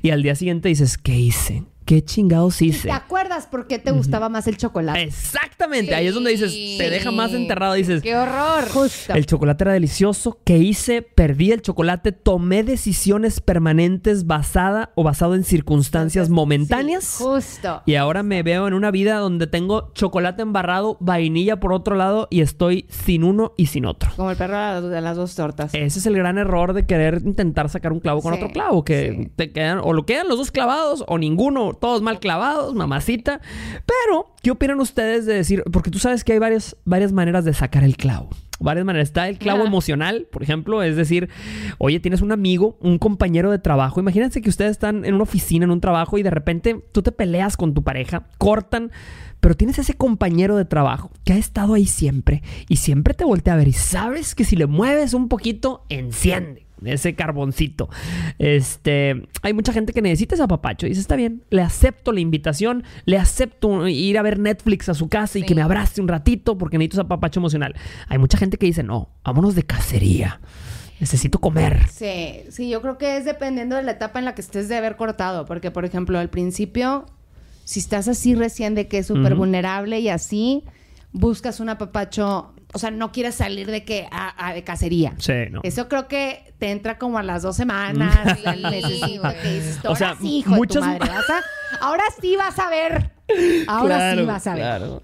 Y 0.02 0.10
al 0.10 0.24
día 0.24 0.36
siguiente 0.36 0.70
dices, 0.70 0.98
¿qué 0.98 1.16
hice? 1.16 1.64
¿Qué 1.94 2.04
chingados 2.04 2.60
hice? 2.64 2.88
¿Te 2.88 2.92
acuerdas 2.92 3.46
por 3.46 3.68
qué 3.68 3.78
te 3.78 3.92
gustaba 3.92 4.28
más 4.28 4.48
el 4.48 4.58
chocolate? 4.58 5.04
Exactamente. 5.04 5.94
Ahí 5.94 6.08
es 6.08 6.16
donde 6.16 6.32
dices, 6.32 6.52
te 6.52 6.90
deja 6.90 7.12
más 7.12 7.34
enterrado. 7.34 7.76
Dices, 7.76 8.02
¡Qué 8.02 8.16
horror! 8.16 8.68
Justo. 8.68 9.14
el 9.14 9.28
chocolate 9.28 9.64
era 9.66 9.74
delicioso. 9.74 10.40
¿Qué 10.44 10.58
hice? 10.58 11.04
Perdí 11.04 11.52
el 11.52 11.62
chocolate. 11.62 12.12
Tomé 12.12 12.64
decisiones 12.64 13.42
permanentes 13.42 14.26
basada 14.26 14.92
o 14.96 15.04
basado 15.04 15.36
en 15.36 15.44
circunstancias 15.44 16.30
momentáneas. 16.32 17.04
Sí, 17.04 17.24
justo. 17.24 17.84
Y 17.86 17.94
ahora 17.94 18.24
me 18.24 18.42
veo 18.42 18.68
en 18.68 18.74
una 18.74 18.90
vida 18.90 19.18
donde 19.18 19.46
tengo 19.46 19.92
chocolate 19.94 20.42
embarrado, 20.42 20.98
vainilla 21.00 21.60
por 21.60 21.74
otro 21.74 21.96
lado 21.96 22.28
y 22.32 22.42
estoy 22.42 22.88
sin 22.90 23.24
uno 23.24 23.54
y 23.56 23.68
sin 23.68 23.86
otro. 23.86 24.10
Como 24.16 24.32
el 24.32 24.38
perro 24.38 24.82
de 24.82 25.00
las- 25.00 25.16
dos 25.16 25.36
tortas. 25.36 25.76
Ese 25.76 26.00
es 26.00 26.06
el 26.08 26.16
gran 26.16 26.40
error 26.40 26.74
de 26.74 26.88
querer 26.88 27.22
intentar 27.24 27.70
sacar 27.70 27.92
un 27.94 28.00
clavo 28.00 28.24
con 28.24 28.34
Sí, 28.34 28.40
otro 28.40 28.52
clavo, 28.52 28.84
que 28.84 29.30
te 29.36 29.52
quedan 29.52 29.80
o 29.84 29.94
lo 29.94 30.08
quedan 30.08 30.28
los 30.28 30.40
dos 30.40 30.50
clavados 30.50 31.04
o 31.08 31.20
ninguno, 31.20 31.74
todos 31.84 32.02
mal 32.02 32.22
clavados, 32.22 32.74
mamacita. 32.74 33.42
Pero, 33.86 34.34
¿qué 34.42 34.52
opinan 34.52 34.80
ustedes 34.80 35.26
de 35.26 35.34
decir? 35.34 35.64
Porque 35.70 35.92
tú 35.92 36.00
sabes 36.00 36.24
que 36.24 36.32
hay 36.32 36.40
varias, 36.40 36.78
varias 36.86 37.12
maneras 37.12 37.44
de 37.44 37.54
sacar 37.54 37.84
el 37.84 37.98
clavo. 37.98 38.30
Varias 38.62 38.86
maneras. 38.86 39.10
Está 39.10 39.28
el 39.28 39.38
clavo 39.38 39.66
emocional, 39.66 40.26
por 40.32 40.44
ejemplo, 40.44 40.82
es 40.82 40.96
decir, 40.96 41.28
oye, 41.80 42.00
tienes 42.00 42.22
un 42.22 42.32
amigo, 42.32 42.78
un 42.80 43.00
compañero 43.00 43.52
de 43.52 43.60
trabajo. 43.60 44.00
Imagínense 44.00 44.42
que 44.42 44.50
ustedes 44.50 44.72
están 44.72 45.04
en 45.04 45.14
una 45.14 45.24
oficina, 45.24 45.66
en 45.66 45.72
un 45.72 45.82
trabajo, 45.82 46.18
y 46.18 46.24
de 46.24 46.30
repente 46.30 46.82
tú 46.94 47.02
te 47.02 47.12
peleas 47.12 47.58
con 47.58 47.74
tu 47.74 47.84
pareja, 47.84 48.30
cortan, 48.38 48.90
pero 49.42 49.56
tienes 49.56 49.78
ese 49.78 49.96
compañero 49.96 50.56
de 50.56 50.64
trabajo 50.64 51.12
que 51.26 51.34
ha 51.34 51.38
estado 51.38 51.74
ahí 51.74 51.86
siempre 51.86 52.44
y 52.70 52.78
siempre 52.78 53.14
te 53.14 53.26
voltea 53.26 53.56
a 53.56 53.58
ver 53.58 53.68
y 53.68 53.74
sabes 53.74 54.36
que 54.36 54.46
si 54.46 54.56
le 54.56 54.68
mueves 54.68 55.14
un 55.14 55.28
poquito, 55.28 55.84
enciende 55.90 56.63
ese 56.86 57.16
carboncito. 57.16 57.90
Este, 58.40 59.28
hay 59.42 59.54
mucha 59.54 59.74
gente 59.74 59.94
que 59.94 60.02
necesita 60.02 60.36
ese 60.36 60.44
apapacho. 60.44 60.86
Y 60.86 60.90
dice, 60.90 61.02
está 61.02 61.16
bien, 61.16 61.44
le 61.50 61.62
acepto 61.62 62.12
la 62.12 62.20
invitación, 62.20 62.84
le 63.06 63.18
acepto 63.18 63.88
ir 63.88 64.18
a 64.18 64.22
ver 64.22 64.40
Netflix 64.40 64.90
a 64.90 64.94
su 64.94 65.10
casa 65.10 65.38
y 65.38 65.42
Sí. 65.42 65.48
que 65.48 65.56
me 65.56 65.62
abrace 65.62 66.02
un 66.02 66.08
ratito 66.08 66.58
porque 66.58 66.78
necesito 66.78 66.96
ese 66.98 67.06
apapacho 67.06 67.40
emocional. 67.40 67.76
Hay 68.08 68.18
mucha 68.18 68.38
gente 68.38 68.58
que 68.58 68.66
dice, 68.66 68.84
no, 68.84 69.10
vámonos 69.24 69.56
de 69.56 69.64
cacería. 69.64 70.40
Necesito 71.00 71.40
comer. 71.40 71.88
Sí, 71.92 72.44
sí, 72.50 72.70
yo 72.70 72.82
creo 72.82 72.98
que 72.98 73.18
es 73.18 73.26
dependiendo 73.26 73.76
de 73.76 73.84
la 73.84 73.92
etapa 73.92 74.20
en 74.20 74.26
la 74.26 74.36
que 74.36 74.42
estés 74.42 74.70
de 74.70 74.78
haber 74.78 74.96
cortado. 74.96 75.46
Porque, 75.46 75.70
por 75.72 75.84
ejemplo, 75.86 76.18
al 76.20 76.30
principio, 76.30 77.06
si 77.66 77.80
estás 77.80 78.08
así 78.08 78.36
recién 78.36 78.74
de 78.76 78.88
que 78.88 79.00
es 79.00 79.08
súper 79.08 79.36
vulnerable 79.36 80.00
y 80.00 80.08
así, 80.10 80.64
buscas 81.12 81.60
un 81.60 81.70
apapacho. 81.70 82.54
O 82.74 82.80
sea, 82.80 82.92
no 82.92 83.12
quieres 83.12 83.36
salir 83.36 83.70
de 83.70 83.86
que 83.86 84.08
a, 84.12 84.48
a- 84.48 84.54
de 84.54 84.64
cacería. 84.64 85.14
Sí, 85.20 85.34
no. 85.52 85.62
Eso 85.64 85.88
creo 85.88 86.08
que 86.08 86.54
te 86.58 86.72
entra 86.72 86.98
como 86.98 87.18
a 87.18 87.24
las 87.24 87.44
dos 87.44 87.56
semanas. 87.64 88.38
Sí, 88.40 88.46
al 88.46 88.62
mesecito 88.62 89.22
güey. 89.22 89.42
que 89.42 89.54
dices, 89.54 89.80
O 89.84 89.88
ahora 89.90 89.98
sea, 90.00 90.16
sí, 90.20 90.38
hijo 90.40 90.50
muchas- 90.52 90.86
de 90.86 90.94
tu 91.00 91.06
madre. 91.06 91.14
vas 91.16 91.30
a- 91.30 91.86
ahora 91.86 92.04
sí 92.22 92.36
vas 92.36 92.60
a 92.60 92.70
ver. 92.70 93.12
Ahora 93.68 94.16
sí 94.16 94.22
vas 94.26 94.48
a 94.48 94.54
ver. 94.56 94.62
claro. 94.64 95.04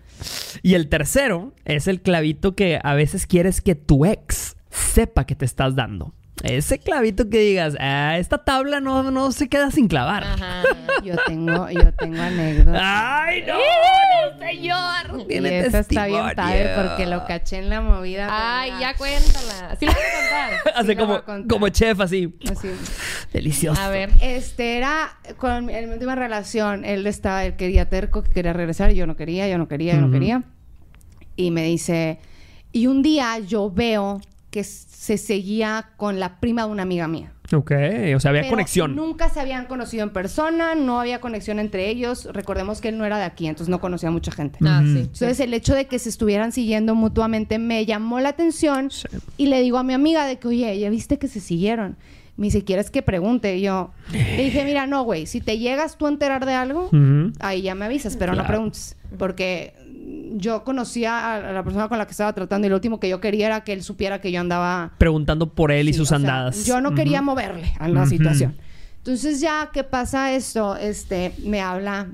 Y 0.61 0.73
el 0.73 0.89
tercero 0.89 1.53
es 1.65 1.87
el 1.87 2.01
clavito 2.01 2.55
que 2.55 2.79
a 2.83 2.93
veces 2.93 3.25
quieres 3.27 3.61
que 3.61 3.75
tu 3.75 4.05
ex 4.05 4.55
sepa 4.69 5.25
que 5.25 5.35
te 5.35 5.45
estás 5.45 5.75
dando. 5.75 6.13
Ese 6.43 6.79
clavito 6.79 7.29
que 7.29 7.39
digas, 7.39 7.75
ah, 7.79 8.17
esta 8.17 8.37
tabla 8.43 8.79
no, 8.79 9.11
no 9.11 9.31
se 9.31 9.49
queda 9.49 9.71
sin 9.71 9.87
clavar. 9.87 10.23
Ajá. 10.23 10.63
Yo 11.03 11.15
tengo, 11.25 11.69
yo 11.69 11.93
tengo 11.93 12.21
anécdotas. 12.21 12.81
¡Ay, 12.83 13.43
no! 13.47 13.53
¡No, 13.53 14.39
señor! 14.45 15.21
Y 15.21 15.25
Tiene 15.27 15.59
esta 15.59 15.79
está 15.79 16.07
bien 16.07 16.31
padre 16.35 16.71
porque 16.75 17.05
lo 17.05 17.25
caché 17.25 17.59
en 17.59 17.69
la 17.69 17.79
movida. 17.79 18.27
Ay, 18.29 18.73
ya 18.81 18.95
cuéntala. 18.97 19.77
Sí 19.79 19.85
la 19.85 19.93
voy 19.93 20.01
a 20.01 20.19
contar. 20.19 20.75
Hace 20.75 20.91
Sí, 20.91 20.97
como, 20.97 21.47
como 21.47 21.69
chef 21.69 22.01
así. 22.01 22.35
Así. 22.51 22.69
Delicioso. 23.31 23.79
A 23.81 23.87
ver. 23.87 24.09
Este 24.19 24.75
era 24.75 25.17
con 25.37 25.67
mi, 25.67 25.73
en 25.73 25.87
mi 25.87 25.93
última 25.93 26.15
relación. 26.15 26.83
Él 26.83 27.07
estaba, 27.07 27.45
él 27.45 27.55
quería 27.55 27.87
terco, 27.87 28.21
que 28.21 28.31
quería 28.31 28.51
regresar. 28.51 28.91
Yo 28.91 29.07
no 29.07 29.15
quería, 29.15 29.47
yo 29.47 29.57
no 29.57 29.69
quería, 29.69 29.93
yo 29.93 30.01
no 30.01 30.11
quería. 30.11 30.43
Y 31.37 31.51
me 31.51 31.63
dice, 31.63 32.19
y 32.73 32.87
un 32.87 33.01
día 33.01 33.39
yo 33.39 33.71
veo 33.71 34.19
que 34.51 34.63
se 34.63 35.17
seguía 35.17 35.89
con 35.97 36.19
la 36.19 36.39
prima 36.39 36.65
de 36.65 36.71
una 36.71 36.83
amiga 36.83 37.07
mía. 37.07 37.31
Ok, 37.53 37.71
o 38.15 38.19
sea, 38.19 38.29
había 38.29 38.41
Pero 38.41 38.51
conexión. 38.51 38.95
Nunca 38.95 39.29
se 39.29 39.39
habían 39.39 39.65
conocido 39.65 40.03
en 40.03 40.11
persona, 40.11 40.75
no 40.75 40.99
había 40.99 41.19
conexión 41.19 41.57
entre 41.59 41.89
ellos. 41.89 42.27
Recordemos 42.31 42.79
que 42.81 42.89
él 42.89 42.97
no 42.97 43.05
era 43.05 43.17
de 43.17 43.23
aquí, 43.23 43.47
entonces 43.47 43.69
no 43.69 43.79
conocía 43.79 44.09
a 44.09 44.11
mucha 44.11 44.31
gente. 44.31 44.59
Ah, 44.63 44.81
sí. 44.85 44.99
Entonces 44.99 45.39
el 45.39 45.53
hecho 45.53 45.73
de 45.73 45.85
que 45.87 45.97
se 45.99 46.09
estuvieran 46.09 46.51
siguiendo 46.51 46.93
mutuamente 46.95 47.57
me 47.57 47.85
llamó 47.85 48.19
la 48.19 48.29
atención 48.29 48.91
Sí. 48.91 49.07
y 49.37 49.47
le 49.47 49.61
digo 49.61 49.77
a 49.79 49.83
mi 49.83 49.93
amiga 49.93 50.25
de 50.25 50.37
que, 50.37 50.47
oye, 50.47 50.77
ya 50.79 50.89
viste 50.89 51.17
que 51.17 51.27
se 51.27 51.39
siguieron. 51.39 51.95
Me 52.37 52.45
dice, 52.45 52.63
¿quieres 52.63 52.89
que 52.89 53.01
pregunte? 53.01 53.57
Y 53.57 53.61
yo 53.61 53.91
le 54.13 54.43
dije, 54.45 54.63
mira, 54.63 54.87
no, 54.87 55.03
güey, 55.03 55.25
si 55.25 55.41
te 55.41 55.57
llegas 55.57 55.97
tú 55.97 56.05
a 56.05 56.09
enterar 56.09 56.45
de 56.45 56.53
algo, 56.53 56.89
ahí 57.39 57.61
ya 57.63 57.75
me 57.75 57.85
avisas, 57.85 58.15
pero 58.15 58.33
no 58.33 58.45
preguntes. 58.47 58.95
Porque 59.17 59.73
yo 60.37 60.63
conocía 60.63 61.35
a 61.35 61.53
la 61.53 61.63
persona 61.63 61.87
con 61.89 61.97
la 61.97 62.05
que 62.05 62.11
estaba 62.11 62.33
tratando 62.33 62.65
y 62.67 62.69
lo 62.69 62.75
último 62.75 62.99
que 62.99 63.09
yo 63.09 63.19
quería 63.21 63.47
era 63.47 63.63
que 63.63 63.73
él 63.73 63.83
supiera 63.83 64.21
que 64.21 64.31
yo 64.31 64.39
andaba... 64.41 64.93
Preguntando 64.97 65.53
por 65.53 65.71
él 65.71 65.89
y 65.89 65.93
sus 65.93 66.09
sea, 66.09 66.17
andadas. 66.17 66.65
yo 66.65 66.81
no 66.81 66.95
quería 66.95 67.21
moverle 67.21 67.73
a 67.79 67.87
la 67.87 68.01
Ujú. 68.01 68.09
situación. 68.09 68.55
Entonces 68.97 69.39
ya 69.41 69.69
que 69.73 69.83
pasa 69.83 70.33
esto, 70.33 70.75
este, 70.75 71.33
me 71.43 71.61
habla 71.61 72.07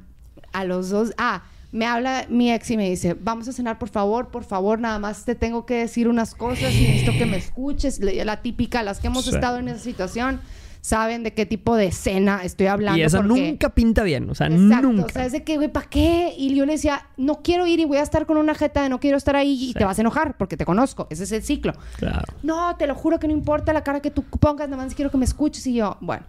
a 0.54 0.64
los 0.66 0.90
dos, 0.90 1.14
ah, 1.18 1.44
me 1.72 1.86
habla 1.86 2.26
mi 2.30 2.52
ex 2.54 2.70
y 2.72 2.78
me 2.78 2.90
dice, 2.90 3.16
vamos 3.20 3.48
a 3.48 3.52
cenar 3.54 3.78
por 3.80 3.90
favor, 3.90 4.30
por 4.30 4.44
favor, 4.46 4.80
nada 4.80 4.98
más 5.00 5.26
te 5.26 5.36
tengo 5.36 5.66
que 5.66 5.76
decir 5.76 6.08
unas 6.08 6.34
cosas 6.36 6.74
y 6.74 6.82
necesito 6.82 7.12
que 7.18 7.26
me 7.26 7.38
escuches, 7.38 8.00
la, 8.00 8.12
la 8.24 8.42
típica, 8.42 8.82
las 8.84 9.00
que 9.00 9.08
hemos 9.08 9.26
Sí. 9.26 9.32
estado 9.36 9.58
en 9.58 9.68
esa 9.70 9.80
situación 9.80 10.40
saben 10.86 11.24
de 11.24 11.34
qué 11.34 11.48
tipo 11.48 11.76
de 11.76 11.92
cena 11.92 12.42
estoy 12.44 12.68
hablando. 12.68 13.00
Y 13.00 13.02
eso 13.02 13.18
porque- 13.18 13.50
nunca 13.50 13.70
pinta 13.74 14.04
bien. 14.04 14.30
O 14.30 14.36
sea, 14.36 14.46
Exacto, 14.48 14.88
nunca. 14.88 15.06
o 15.06 15.10
sea, 15.10 15.26
es 15.26 15.32
de 15.32 15.44
que, 15.44 15.56
güey, 15.58 15.72
¿para 15.72 15.90
qué? 15.90 16.36
Y 16.38 16.54
yo 16.54 16.64
le 16.68 16.74
decía, 16.74 17.08
no 17.18 17.42
quiero 17.42 17.66
ir 17.66 17.80
y 17.80 17.86
voy 17.86 17.98
a 17.98 18.04
estar 18.04 18.28
con 18.28 18.38
una 18.38 18.54
jeta 18.54 18.84
de 18.84 18.90
no 18.90 19.00
quiero 19.00 19.18
estar 19.18 19.36
ahí 19.36 19.52
y 19.54 19.68
Sí. 19.70 19.74
te 19.74 19.84
vas 19.84 19.98
a 19.98 20.02
enojar 20.02 20.38
porque 20.38 20.58
te 20.58 20.64
conozco. 20.66 21.08
Ese 21.10 21.24
es 21.24 21.32
el 21.32 21.42
ciclo. 21.42 21.74
Claro. 21.98 22.22
No, 22.44 22.76
te 22.78 22.86
lo 22.86 22.94
juro 22.94 23.18
que 23.20 23.26
no 23.28 23.34
importa 23.34 23.74
la 23.74 23.84
cara 23.84 24.00
que 24.00 24.12
tú 24.12 24.22
pongas, 24.24 24.70
nada 24.70 24.84
más 24.84 24.94
quiero 24.94 25.10
que 25.10 25.18
me 25.18 25.26
escuches. 25.26 25.66
Y 25.66 25.74
yo, 25.74 25.98
bueno, 26.02 26.24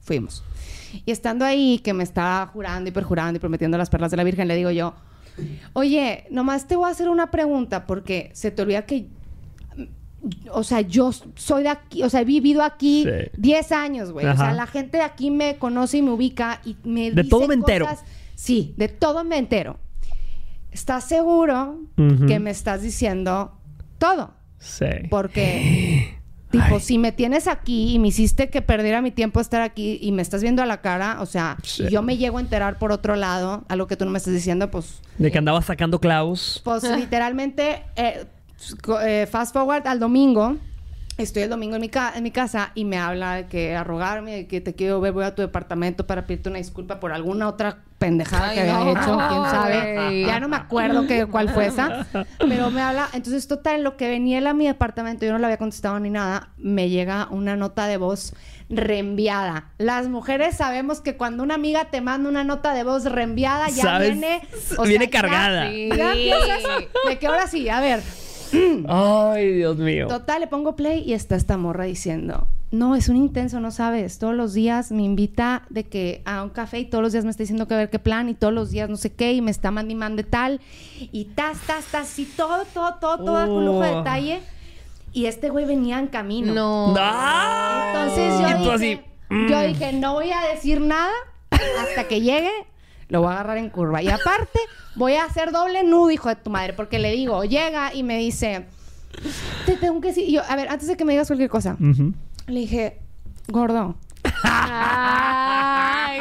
fuimos. 0.00 0.42
Y 1.06 1.12
estando 1.12 1.44
ahí, 1.44 1.78
que 1.78 1.92
me 1.92 2.02
estaba 2.02 2.46
jurando 2.46 2.88
y 2.88 2.92
perjurando 2.92 3.36
y 3.36 3.40
prometiendo 3.40 3.78
las 3.78 3.90
perlas 3.90 4.10
de 4.10 4.16
la 4.16 4.24
Virgen, 4.24 4.48
le 4.48 4.56
digo 4.56 4.70
yo, 4.72 4.94
oye, 5.72 6.24
nomás 6.30 6.66
te 6.66 6.74
voy 6.76 6.88
a 6.88 6.92
hacer 6.92 7.08
una 7.08 7.30
pregunta 7.30 7.86
porque 7.86 8.30
se 8.34 8.50
te 8.50 8.62
olvida 8.62 8.82
que, 8.86 9.06
o 10.52 10.62
sea, 10.64 10.80
yo 10.80 11.10
soy 11.36 11.62
de 11.62 11.68
aquí, 11.68 12.02
o 12.02 12.10
sea, 12.10 12.20
he 12.22 12.24
vivido 12.24 12.62
aquí 12.62 13.04
Sí. 13.04 13.30
10 13.36 13.72
años, 13.72 14.10
güey. 14.12 14.26
O 14.26 14.36
sea, 14.36 14.52
la 14.52 14.66
gente 14.66 14.96
de 14.98 15.04
aquí 15.04 15.30
me 15.30 15.56
conoce 15.56 15.98
y 15.98 16.02
me 16.02 16.10
ubica 16.10 16.60
y 16.64 16.76
me 16.84 17.10
De 17.12 17.22
dice 17.22 17.30
todo 17.30 17.46
me 17.48 17.54
entero. 17.54 17.86
cosas- 17.86 18.04
Sí, 18.34 18.74
de 18.76 18.88
todo 18.88 19.24
me 19.24 19.36
entero. 19.38 19.78
¿Estás 20.70 21.04
seguro 21.04 21.80
Ujú. 21.96 22.26
que 22.26 22.38
me 22.38 22.50
estás 22.50 22.82
diciendo 22.82 23.52
todo? 23.98 24.34
Sí. 24.58 24.86
Porque, 25.10 26.18
tipo, 26.50 26.64
Ay. 26.76 26.80
si 26.80 26.98
me 26.98 27.10
tienes 27.12 27.46
aquí 27.48 27.94
y 27.94 27.98
me 27.98 28.08
hiciste 28.08 28.48
que 28.50 28.60
perdiera 28.62 29.00
mi 29.02 29.10
tiempo 29.10 29.40
estar 29.40 29.62
aquí 29.62 29.98
y 30.02 30.12
me 30.12 30.22
estás 30.22 30.42
viendo 30.42 30.62
a 30.62 30.66
la 30.66 30.80
cara, 30.80 31.18
o 31.20 31.26
sea, 31.26 31.56
Sí. 31.62 31.84
y 31.84 31.90
yo 31.90 32.02
me 32.02 32.16
llego 32.16 32.38
a 32.38 32.40
enterar 32.40 32.78
por 32.78 32.92
otro 32.92 33.16
lado 33.16 33.64
a 33.68 33.76
lo 33.76 33.86
que 33.86 33.96
tú 33.96 34.04
no 34.04 34.10
me 34.10 34.18
estás 34.18 34.34
diciendo, 34.34 34.70
pues, 34.70 35.00
De 35.16 35.30
que 35.30 35.38
andaba 35.38 35.62
sacando 35.62 36.00
clavos. 36.00 36.60
pues 36.64 36.82
literalmente, 36.96 37.82
eh, 37.96 38.26
fast 39.30 39.52
forward 39.52 39.86
al 39.86 39.98
domingo. 40.00 40.56
Estoy 41.16 41.42
el 41.42 41.50
domingo 41.50 41.74
en 41.74 41.80
mi, 41.80 41.88
ca- 41.88 42.12
en 42.14 42.22
mi 42.22 42.30
casa 42.30 42.70
y 42.76 42.84
me 42.84 42.96
habla 42.96 43.34
de 43.34 43.46
que 43.46 43.74
a 43.74 43.82
rogarme, 43.82 44.36
de 44.36 44.46
que 44.46 44.60
te 44.60 44.76
quiero 44.76 45.00
ver, 45.00 45.10
voy 45.12 45.24
a 45.24 45.34
tu 45.34 45.42
departamento 45.42 46.06
para 46.06 46.26
pedirte 46.26 46.48
una 46.48 46.58
disculpa 46.58 47.00
por 47.00 47.10
alguna 47.12 47.48
otra 47.48 47.78
pendejada 47.98 48.50
Ay, 48.50 48.54
que 48.54 48.60
había 48.70 48.74
no, 48.74 48.90
hecho, 48.92 49.18
quién 49.28 49.42
sabe. 49.50 50.22
Ya 50.24 50.38
no 50.38 50.46
me 50.46 50.54
acuerdo 50.54 51.08
que, 51.08 51.26
cuál 51.26 51.48
fue 51.48 51.66
esa. 51.66 52.06
Pero 52.38 52.70
me 52.70 52.80
habla, 52.82 53.08
entonces 53.14 53.48
total, 53.48 53.76
en 53.78 53.82
lo 53.82 53.96
que 53.96 54.08
venía 54.08 54.38
él 54.38 54.46
a 54.46 54.54
mi 54.54 54.68
departamento, 54.68 55.26
yo 55.26 55.32
no 55.32 55.38
le 55.38 55.46
había 55.46 55.56
contestado 55.56 55.98
ni 55.98 56.08
nada, 56.08 56.50
me 56.56 56.88
llega 56.88 57.26
una 57.32 57.56
nota 57.56 57.88
de 57.88 57.96
voz 57.96 58.32
reenviada. 58.70 59.70
Las 59.78 60.06
mujeres 60.06 60.56
sabemos 60.56 61.00
que 61.00 61.16
cuando 61.16 61.42
una 61.42 61.54
amiga 61.56 61.86
te 61.86 62.00
manda 62.00 62.28
una 62.28 62.44
nota 62.44 62.74
de 62.74 62.84
voz 62.84 63.04
reenviada, 63.06 63.70
ya 63.70 63.82
¿Sabes? 63.82 64.12
viene... 64.12 64.42
Viene 64.86 65.06
ya- 65.06 65.10
cargada. 65.10 65.68
Sí. 65.68 65.88
ya 65.96 66.14
de 67.08 67.18
que 67.18 67.26
ahora 67.26 67.48
sí, 67.48 67.68
a 67.68 67.80
ver. 67.80 68.02
Ay, 68.88 69.52
Dios 69.54 69.76
mío. 69.76 70.06
Total, 70.08 70.40
le 70.40 70.46
pongo 70.46 70.76
play 70.76 71.02
y 71.06 71.12
está 71.12 71.36
esta 71.36 71.56
morra 71.56 71.84
diciendo, 71.84 72.46
no, 72.70 72.94
es 72.96 73.08
un 73.08 73.16
intenso, 73.16 73.60
no 73.60 73.70
sabes. 73.70 74.18
Todos 74.18 74.34
los 74.34 74.52
días 74.54 74.92
me 74.92 75.02
invita 75.02 75.62
de 75.70 75.84
que 75.84 76.22
a 76.26 76.42
un 76.42 76.50
café 76.50 76.78
y 76.80 76.84
todos 76.84 77.02
los 77.02 77.12
días 77.12 77.24
me 77.24 77.30
está 77.30 77.42
diciendo 77.42 77.66
que 77.66 77.74
a 77.74 77.78
ver 77.78 77.90
qué 77.90 77.98
plan 77.98 78.28
y 78.28 78.34
todos 78.34 78.52
los 78.52 78.70
días 78.70 78.90
no 78.90 78.96
sé 78.96 79.12
qué 79.12 79.32
y 79.32 79.40
me 79.40 79.50
está 79.50 79.70
mandando 79.70 79.92
y 79.92 79.96
mande 79.96 80.22
tal 80.24 80.60
y 81.12 81.24
tas, 81.26 81.58
tas, 81.66 81.84
tas 81.86 82.18
y 82.18 82.24
todo, 82.26 82.64
todo, 82.74 82.94
todo, 83.00 83.24
todo 83.24 83.46
con 83.46 83.64
lujo 83.64 83.80
de 83.80 83.90
Oh. 83.90 83.98
detalle. 83.98 84.40
Y 85.14 85.24
este 85.26 85.48
güey 85.48 85.64
venía 85.64 85.98
en 85.98 86.08
camino. 86.08 86.52
No. 86.52 86.94
¡Ah! 86.98 87.92
Entonces 87.94 88.32
yo 88.40 88.58
dije, 88.58 88.70
así, 88.72 89.00
mm. 89.30 89.46
yo 89.48 89.62
dije, 89.62 89.92
no 89.94 90.12
voy 90.12 90.30
a 90.30 90.40
decir 90.54 90.80
nada 90.82 91.10
hasta 91.50 92.06
que 92.06 92.20
llegue, 92.20 92.50
lo 93.08 93.20
voy 93.20 93.28
a 93.30 93.32
agarrar 93.34 93.58
en 93.58 93.70
curva. 93.70 94.02
Y 94.02 94.08
aparte, 94.08 94.58
voy 94.96 95.14
a 95.14 95.24
hacer 95.24 95.50
doble 95.52 95.82
nudo, 95.84 96.10
hijo 96.10 96.28
de 96.28 96.36
tu 96.36 96.50
madre, 96.50 96.72
porque 96.72 96.98
le 96.98 97.12
digo, 97.12 97.44
llega 97.44 97.94
y 97.94 98.02
me 98.02 98.18
dice, 98.18 98.66
te 99.66 99.76
tengo 99.76 100.00
que 100.00 100.08
decir, 100.08 100.28
y 100.28 100.32
yo, 100.32 100.42
a 100.48 100.56
ver, 100.56 100.68
antes 100.68 100.88
de 100.88 100.96
que 100.96 101.04
me 101.04 101.12
digas 101.12 101.26
cualquier 101.28 101.50
cosa, 101.50 101.76
le 101.78 102.60
dije, 102.60 102.98
gordo, 103.48 103.96
Ay, 106.10 106.18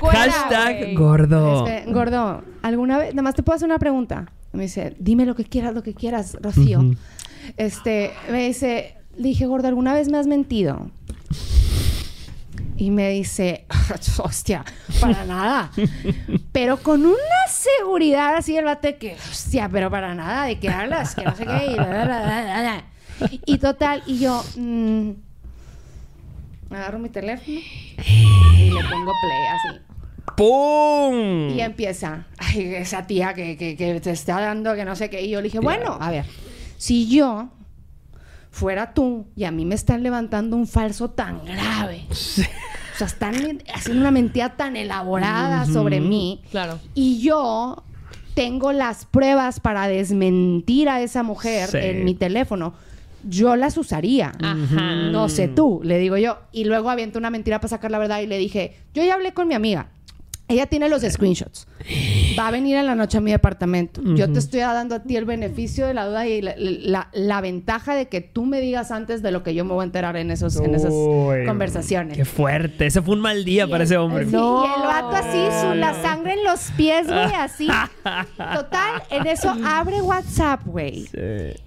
Hashtag 0.00 0.94
gordo. 0.94 1.66
este, 1.66 1.90
gordo, 1.92 2.42
¿alguna 2.62 2.98
vez, 2.98 3.14
nada 3.14 3.22
más 3.22 3.34
te 3.34 3.42
puedo 3.42 3.56
hacer 3.56 3.66
una 3.66 3.78
pregunta? 3.78 4.26
Me 4.52 4.62
dice, 4.64 4.94
dime 4.98 5.26
lo 5.26 5.34
que 5.34 5.44
quieras, 5.44 5.74
lo 5.74 5.82
que 5.82 5.94
quieras, 5.94 6.36
Rocío. 6.40 6.82
Este, 7.56 8.12
me 8.30 8.46
dice, 8.46 8.94
le 9.16 9.28
dije, 9.28 9.46
gordo, 9.46 9.68
¿alguna 9.68 9.94
vez 9.94 10.08
me 10.08 10.18
has 10.18 10.26
mentido? 10.26 10.90
Y 12.80 12.92
me 12.92 13.10
dice, 13.10 13.66
hostia, 14.22 14.64
para 15.00 15.24
nada. 15.24 15.72
Pero 16.52 16.76
con 16.76 17.04
una 17.04 17.16
seguridad 17.48 18.36
así 18.36 18.56
el 18.56 18.64
bate 18.64 18.96
que, 18.96 19.14
hostia, 19.14 19.68
pero 19.68 19.90
para 19.90 20.14
nada, 20.14 20.44
¿de 20.44 20.60
qué 20.60 20.68
hablas? 20.68 21.16
Que 21.16 21.24
no 21.24 21.34
sé 21.34 21.44
qué. 21.44 21.72
Y, 21.72 21.74
la, 21.74 21.88
la, 21.88 22.04
la, 22.04 22.20
la, 22.20 22.44
la, 22.44 22.62
la. 22.62 22.84
Y 23.44 23.58
total, 23.58 24.04
y 24.06 24.20
yo, 24.20 24.44
mm, 24.56 25.10
agarro 26.70 27.00
mi 27.00 27.08
teléfono 27.08 27.58
y 27.58 28.70
le 28.70 28.80
pongo 28.84 29.12
play 29.22 29.46
así. 29.50 29.80
¡Pum! 30.36 31.48
Y 31.50 31.60
empieza, 31.60 32.26
ay, 32.38 32.76
esa 32.76 33.08
tía 33.08 33.34
que, 33.34 33.56
que, 33.56 33.76
que 33.76 33.98
te 34.00 34.12
está 34.12 34.40
dando 34.40 34.76
que 34.76 34.84
no 34.84 34.94
sé 34.94 35.10
qué. 35.10 35.22
Y 35.22 35.30
yo 35.30 35.40
le 35.40 35.44
dije, 35.44 35.58
bueno, 35.58 35.98
a 36.00 36.12
ver, 36.12 36.26
si 36.76 37.08
yo 37.08 37.48
fuera 38.50 38.94
tú 38.94 39.26
y 39.36 39.44
a 39.44 39.50
mí 39.50 39.64
me 39.64 39.74
están 39.74 40.02
levantando 40.02 40.56
un 40.56 40.66
falso 40.66 41.10
tan 41.10 41.44
grave, 41.44 42.06
o 42.10 42.14
sea, 42.14 43.06
están 43.06 43.34
haciendo 43.74 44.00
una 44.00 44.10
mentira 44.10 44.56
tan 44.56 44.76
elaborada 44.76 45.64
sobre 45.66 46.00
mí, 46.00 46.42
Claro. 46.50 46.78
y 46.94 47.20
yo 47.20 47.82
tengo 48.34 48.72
las 48.72 49.04
pruebas 49.04 49.60
para 49.60 49.88
desmentir 49.88 50.88
a 50.88 51.00
esa 51.02 51.22
mujer 51.22 51.68
Sí. 51.68 51.78
en 51.80 52.04
mi 52.04 52.14
teléfono, 52.14 52.74
yo 53.24 53.56
las 53.56 53.76
usaría. 53.76 54.32
Ajá. 54.40 54.94
No 55.10 55.28
sé 55.28 55.48
tú, 55.48 55.80
le 55.82 55.98
digo 55.98 56.16
yo. 56.16 56.38
Y 56.52 56.64
luego 56.64 56.88
aviento 56.88 57.18
una 57.18 57.30
mentira 57.30 57.58
para 57.58 57.68
sacar 57.68 57.90
la 57.90 57.98
verdad 57.98 58.20
y 58.20 58.26
le 58.28 58.38
dije, 58.38 58.76
yo 58.94 59.02
ya 59.02 59.14
hablé 59.14 59.32
con 59.34 59.48
mi 59.48 59.54
amiga. 59.54 59.88
Ella 60.48 60.66
tiene 60.66 60.88
los 60.88 61.02
screenshots. 61.02 61.66
Va 62.38 62.48
a 62.48 62.50
venir 62.50 62.76
en 62.76 62.86
la 62.86 62.94
noche 62.94 63.18
a 63.18 63.20
mi 63.20 63.30
departamento. 63.30 64.00
Yo 64.14 64.32
te 64.32 64.38
estoy 64.38 64.60
dando 64.60 64.94
a 64.94 65.02
ti 65.02 65.16
el 65.16 65.26
beneficio 65.26 65.86
de 65.86 65.92
la 65.94 66.06
duda 66.06 66.26
y 66.26 66.40
la, 66.40 66.54
la- 66.56 67.08
la 67.12 67.40
ventaja 67.42 67.94
de 67.94 68.08
que 68.08 68.20
tú 68.22 68.46
me 68.46 68.60
digas 68.60 68.90
antes 68.90 69.20
de 69.22 69.30
lo 69.30 69.42
que 69.42 69.54
yo 69.54 69.64
me 69.66 69.72
voy 69.74 69.82
a 69.82 69.84
enterar 69.84 70.16
en, 70.16 70.30
esos, 70.30 70.56
en 70.56 70.74
esas 70.74 70.92
conversaciones. 71.46 72.16
Qué 72.16 72.24
fuerte. 72.24 72.86
Ese 72.86 73.02
fue 73.02 73.14
un 73.14 73.20
mal 73.20 73.44
día 73.44 73.64
Y 73.64 73.70
para 73.70 73.82
el- 73.84 73.88
ese 73.88 73.96
hombre. 73.98 74.24
sí, 74.24 74.30
y 74.30 74.34
el 74.36 74.82
vato 74.86 75.16
así, 75.16 75.38
su, 75.60 75.74
la 75.74 75.94
sangre 76.00 76.32
en 76.34 76.44
los 76.44 76.60
pies, 76.76 77.06
güey, 77.08 77.34
así. 77.34 77.66
Total, 78.36 79.02
en 79.10 79.26
eso 79.26 79.54
abre 79.64 80.00
WhatsApp, 80.00 80.62
güey. 80.64 81.06
Sí. 81.06 81.62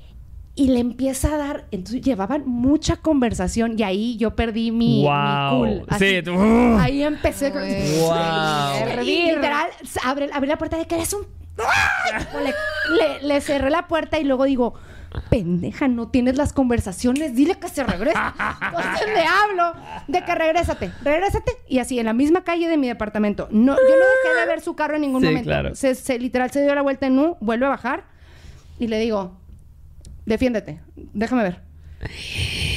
Y 0.54 0.68
le 0.68 0.80
empieza 0.80 1.34
a 1.34 1.38
dar. 1.38 1.68
Entonces 1.72 2.02
llevaban 2.02 2.44
mucha 2.46 2.98
conversación 2.98 3.76
y 3.80 3.84
ahí 3.84 4.18
yo 4.18 4.36
perdí 4.36 4.72
mi, 4.72 5.02
mi 5.02 5.04
Wow. 5.06 5.58
cool. 5.60 5.86
Así, 5.88 6.18
Sí, 6.18 6.22
tú- 6.24 6.34
¡uh! 6.34 6.78
Ahí 6.80 7.04
empecé. 7.04 7.52
con- 7.52 7.62
Wow. 7.62 9.02
Y 9.04 9.32
literal, 9.32 9.70
abre, 10.04 10.30
abrí 10.34 10.48
la 10.50 10.58
puerta 10.58 10.78
de 10.78 10.86
que 10.88 10.96
eres 10.96 11.14
un. 11.14 11.26
Le, 12.44 12.54
le- 12.96 13.22
le 13.28 13.42
cerré 13.42 13.70
la 13.70 13.88
puerta 13.88 14.20
y 14.20 14.24
luego 14.24 14.46
digo. 14.46 14.74
Pendeja, 15.30 15.90
no 15.90 16.08
tienes 16.08 16.38
las 16.38 16.54
conversaciones, 16.54 17.36
dile 17.36 17.56
que 17.60 17.68
se 17.68 17.84
regrese. 17.84 18.18
Entonces 18.62 19.08
le 19.14 19.26
hablo 19.26 19.74
de 20.08 20.24
que 20.24 20.36
regrésate, 20.36 20.90
regrésate. 21.04 21.52
Y 21.68 21.80
así, 21.80 22.00
en 22.00 22.06
la 22.06 22.14
misma 22.14 22.46
calle 22.46 22.70
de 22.70 22.78
mi 22.78 22.88
departamento. 22.88 23.50
No, 23.52 23.74
yo 23.76 23.82
no 23.82 24.06
dejé 24.30 24.40
de 24.40 24.46
ver 24.48 24.62
su 24.62 24.74
carro 24.74 24.96
en 24.96 25.02
ningún 25.02 25.20
Sí, 25.22 25.28
momento. 25.28 25.50
claro. 25.50 25.76
Se, 25.76 25.96
se- 25.96 26.18
literal 26.18 26.50
se 26.52 26.62
dio 26.64 26.74
la 26.74 26.82
vuelta 26.82 27.08
en 27.08 27.20
U, 27.20 27.36
vuelve 27.42 27.66
a 27.66 27.70
bajar 27.70 28.06
y 28.80 28.88
le 28.88 29.00
digo, 29.00 29.38
defiéndete, 30.26 30.82
déjame 30.96 31.44
ver. 31.44 31.62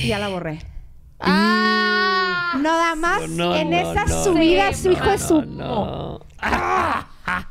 Y 0.03 0.09
ya 0.09 0.19
la 0.19 0.29
borré. 0.29 0.61
Ah. 1.21 2.55
Nada 2.61 2.95
más 2.95 3.29
No, 3.29 3.55
en 3.57 3.71
no, 3.71 3.77
esa 3.77 4.05
no, 4.05 4.25
subida 4.25 4.71
no, 4.71 4.77
su 4.77 4.91
hijo 4.93 5.11
de 5.11 5.19
su... 5.19 6.21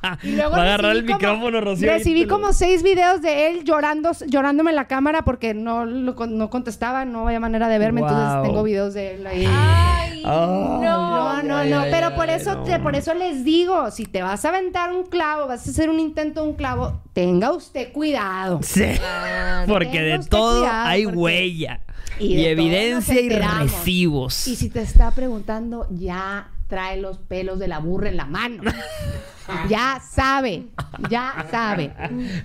No. 0.01 0.17
Y 0.23 0.35
luego 0.35 0.51
Va 0.51 0.57
a 0.57 0.61
agarrar 0.63 0.95
el 0.95 1.05
como- 1.05 1.17
micrófono, 1.17 1.61
Rocío. 1.61 1.91
Recibí 1.91 2.23
lo- 2.25 2.29
como 2.35 2.53
seis 2.53 2.83
videos 2.83 3.21
de 3.21 3.47
él 3.47 3.63
llorando, 3.63 4.11
llorándome 4.27 4.71
en 4.71 4.75
la 4.75 4.87
cámara 4.87 5.23
porque 5.23 5.53
no, 5.53 5.85
lo 5.85 6.13
no 6.27 6.49
contestaba, 6.49 7.05
no 7.05 7.25
había 7.27 7.39
manera 7.39 7.67
de 7.67 7.77
verme, 7.79 8.01
Wow. 8.01 8.09
entonces 8.09 8.43
tengo 8.43 8.63
videos 8.63 8.93
de 8.93 9.15
él 9.15 9.27
ahí. 9.27 9.45
Ay, 9.47 10.21
No, 10.23 10.81
no, 10.81 11.29
ay, 11.57 11.69
no, 11.69 11.79
ay, 11.79 11.89
pero 11.91 12.07
ay, 12.07 12.13
por 12.15 12.29
eso, 12.29 12.55
no. 12.55 12.63
te- 12.63 12.79
por 12.79 12.95
eso 12.95 13.13
les 13.13 13.43
digo, 13.43 13.91
si 13.91 14.05
te 14.05 14.21
vas 14.21 14.45
a 14.45 14.49
aventar 14.49 14.93
un 14.93 15.03
clavo, 15.05 15.47
vas 15.47 15.67
a 15.67 15.69
hacer 15.69 15.89
un 15.89 15.99
intento 15.99 16.43
de 16.43 16.49
un 16.49 16.55
clavo, 16.55 17.01
tenga 17.13 17.51
usted 17.51 17.91
cuidado. 17.91 18.59
Sí. 18.63 18.85
Porque 19.67 19.99
Tenga 19.99 20.17
de 20.19 20.25
todo 20.29 20.59
cuidado, 20.61 20.87
hay 20.87 21.03
porque- 21.05 21.17
huella. 21.17 21.79
y 22.19 22.45
evidencia 22.45 23.19
y 23.19 23.29
recibos. 23.29 24.47
Y 24.47 24.55
si 24.55 24.69
te 24.69 24.81
está 24.81 25.11
preguntando, 25.11 25.87
ya 25.91 26.47
trae 26.67 26.99
los 27.01 27.17
pelos 27.17 27.59
de 27.59 27.67
la 27.67 27.79
burra 27.79 28.09
en 28.09 28.17
la 28.17 28.25
mano. 28.25 28.63
ya 29.69 29.99
sabe, 29.99 30.63
ya 31.09 31.45
sabe. 31.51 31.91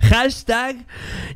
Hashtag 0.01 0.85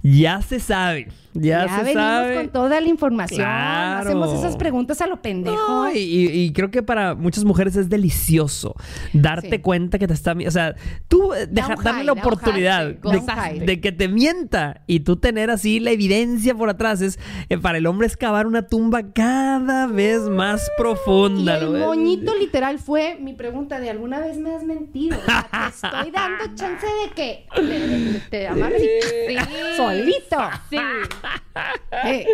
ya 0.04 0.42
se 0.42 0.60
sabe. 0.60 1.08
Ya, 1.36 1.66
Ya, 1.66 1.78
se 1.78 1.84
venimos 1.84 2.04
sabe. 2.04 2.36
con 2.36 2.50
toda 2.50 2.80
la 2.82 2.88
información. 2.88 3.40
Claro. 3.40 4.08
Hacemos 4.10 4.34
esas 4.40 4.56
preguntas 4.56 5.02
a 5.02 5.08
lo 5.08 5.22
pendejo. 5.22 5.58
No, 5.68 5.92
y, 5.92 5.98
y- 5.98 6.30
y 6.46 6.54
creo 6.54 6.70
que 6.70 6.84
para 6.84 7.16
muchas 7.16 7.44
mujeres 7.44 7.76
es 7.76 7.90
delicioso 7.90 8.76
darte 9.14 9.50
Sí. 9.50 9.60
cuenta 9.60 9.98
que 9.98 10.08
te 10.08 10.14
está... 10.14 10.36
O 10.48 10.52
sea, 10.52 10.76
tú 11.08 11.34
eh, 11.34 11.48
deja- 11.50 11.76
high, 11.78 11.84
la 11.86 12.04
da 12.06 12.14
un 12.14 12.20
oportunidad 12.20 12.96
high, 13.36 13.60
de, 13.60 13.82
que 13.82 13.92
te 13.92 14.08
mienta 14.08 14.82
y 14.88 15.00
tú 15.02 15.16
tener 15.16 15.50
así 15.50 15.80
la 15.80 15.92
evidencia 15.92 16.54
por 16.56 16.70
atrás. 16.70 17.02
Es, 17.02 17.18
eh, 17.50 17.58
para 17.58 17.78
el 17.80 17.88
hombre 17.88 18.08
es 18.08 18.16
cavar 18.18 18.46
una 18.48 18.68
tumba 18.68 19.02
cada 19.14 19.88
vez 19.88 20.22
más 20.30 20.68
Y 20.68 20.82
profunda. 20.82 21.58
el 21.58 21.66
¿lo 21.66 21.72
ves? 21.72 21.82
moñito 21.86 22.36
literal 22.36 22.78
fue 22.80 23.18
mi 23.20 23.34
pregunta 23.34 23.80
de 23.80 23.90
¿alguna 23.90 24.20
vez 24.20 24.38
me 24.38 24.54
has 24.54 24.64
mentido? 24.64 25.18
O 25.18 25.26
sea, 25.26 25.48
te 25.52 25.68
estoy 25.88 26.12
dando 26.12 26.44
chance 26.56 26.86
de 26.86 27.12
que 27.16 27.46
te, 27.56 28.20
te 28.30 28.48
amarres 28.50 28.82
y- 29.30 29.78
solito. 29.78 30.38
Sí. 30.70 30.78
Eh, 32.06 32.26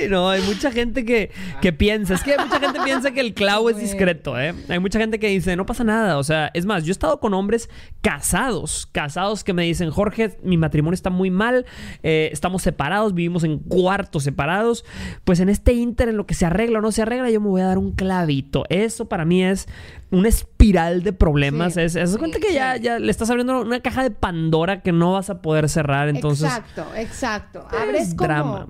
Ay, 0.00 0.08
no, 0.08 0.30
hay 0.30 0.40
mucha 0.42 0.72
gente 0.72 1.04
que, 1.04 1.30
que 1.60 1.72
piensa, 1.72 2.14
es 2.14 2.22
que 2.22 2.32
hay 2.32 2.38
mucha 2.38 2.58
gente 2.58 2.80
piensa 2.82 3.10
que 3.10 3.20
el 3.20 3.34
clavo 3.34 3.68
es 3.68 3.76
discreto, 3.76 4.40
¿eh? 4.40 4.54
Hay 4.68 4.78
mucha 4.78 4.98
gente 4.98 5.18
que 5.18 5.28
dice, 5.28 5.54
no 5.54 5.66
pasa 5.66 5.84
nada, 5.84 6.18
o 6.18 6.24
sea, 6.24 6.50
es 6.54 6.64
más, 6.64 6.84
yo 6.84 6.90
he 6.90 6.92
estado 6.92 7.20
con 7.20 7.34
hombres 7.34 7.68
casados, 8.00 8.88
casados 8.90 9.44
que 9.44 9.52
me 9.52 9.64
dicen, 9.64 9.90
Jorge, 9.90 10.38
mi 10.42 10.56
matrimonio 10.56 10.94
está 10.94 11.10
muy 11.10 11.30
mal, 11.30 11.66
eh, 12.02 12.30
estamos 12.32 12.62
separados, 12.62 13.14
vivimos 13.14 13.44
en 13.44 13.58
cuartos 13.58 14.24
separados, 14.24 14.84
pues 15.24 15.40
en 15.40 15.50
este 15.50 15.74
inter, 15.74 16.08
en 16.08 16.16
lo 16.16 16.26
que 16.26 16.34
se 16.34 16.46
arregla 16.46 16.78
o 16.78 16.82
no 16.82 16.90
se 16.90 17.02
arregla, 17.02 17.30
yo 17.30 17.40
me 17.40 17.48
voy 17.48 17.60
a 17.60 17.66
dar 17.66 17.78
un 17.78 17.92
clavito. 17.92 18.64
Eso 18.70 19.08
para 19.08 19.24
mí 19.24 19.44
es 19.44 19.68
una 20.10 20.28
espiral 20.28 21.02
de 21.02 21.12
problemas, 21.12 21.74
Sí, 21.74 21.80
es, 21.82 21.96
es 21.96 22.12
sí, 22.12 22.18
cuenta 22.18 22.38
que 22.38 22.52
ya, 22.54 22.76
sí. 22.76 22.82
ya 22.82 22.98
le 22.98 23.10
estás 23.10 23.28
abriendo 23.30 23.60
una 23.60 23.80
caja 23.80 24.02
de 24.02 24.10
Pandora 24.10 24.82
que 24.82 24.92
no 24.92 25.12
vas 25.12 25.28
a 25.30 25.42
poder 25.42 25.68
cerrar, 25.68 26.08
entonces... 26.08 26.46
exacto, 26.48 26.86
exacto. 26.96 27.66
Abres 27.70 28.08
Es 28.08 28.14
como 28.14 28.26
drama. 28.28 28.68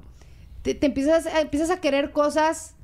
Te, 0.63 0.75
te 0.75 0.87
empiezas, 0.87 1.27
empiezas 1.41 1.71
a 1.71 1.81
querer 1.81 2.11
cosas 2.11 2.75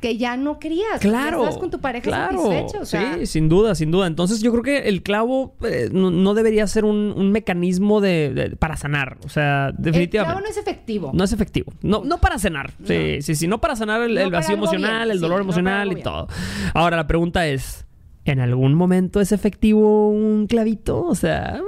que 0.00 0.18
ya 0.18 0.36
no 0.36 0.58
querías. 0.58 1.00
Claro. 1.00 1.44
Estás 1.44 1.56
con 1.56 1.70
tu 1.70 1.80
pareja 1.80 2.04
claro. 2.04 2.42
satisfecho. 2.42 2.82
O 2.82 2.84
sea, 2.84 3.14
sí, 3.20 3.24
sin 3.26 3.48
duda, 3.48 3.74
sin 3.74 3.90
duda. 3.90 4.06
Entonces 4.06 4.42
yo 4.42 4.50
creo 4.52 4.62
que 4.62 4.88
el 4.90 5.02
clavo 5.02 5.54
eh, 5.62 5.88
no, 5.90 6.10
no 6.10 6.34
debería 6.34 6.66
ser 6.66 6.84
un, 6.84 7.14
un 7.16 7.32
mecanismo 7.32 8.02
de, 8.02 8.34
de- 8.34 8.54
para 8.56 8.76
sanar. 8.76 9.16
O 9.24 9.30
sea, 9.30 9.68
el 9.68 9.76
definitivamente. 9.78 10.34
clavo 10.34 10.40
no 10.42 10.46
es 10.50 10.58
efectivo. 10.58 11.10
No 11.14 11.24
es 11.24 11.32
efectivo. 11.32 11.72
No, 11.80 12.02
no 12.04 12.18
para 12.18 12.38
sanar. 12.38 12.72
Sí, 12.86 13.22
sí, 13.22 13.34
sí. 13.34 13.48
No 13.48 13.62
para 13.62 13.76
sanar 13.76 14.02
el, 14.02 14.18
el 14.18 14.30
vacío 14.30 14.56
emocional, 14.56 15.04
bien, 15.04 15.12
el 15.12 15.20
dolor 15.20 15.40
emocional 15.40 15.90
y 15.92 16.02
todo. 16.02 16.28
Ahora, 16.74 16.98
la 16.98 17.06
pregunta 17.06 17.46
es: 17.46 17.83
¿en 18.24 18.40
algún 18.40 18.74
momento 18.74 19.20
es 19.20 19.32
efectivo 19.32 20.08
un 20.08 20.46
clavito? 20.46 21.04
O 21.04 21.14
sea. 21.14 21.60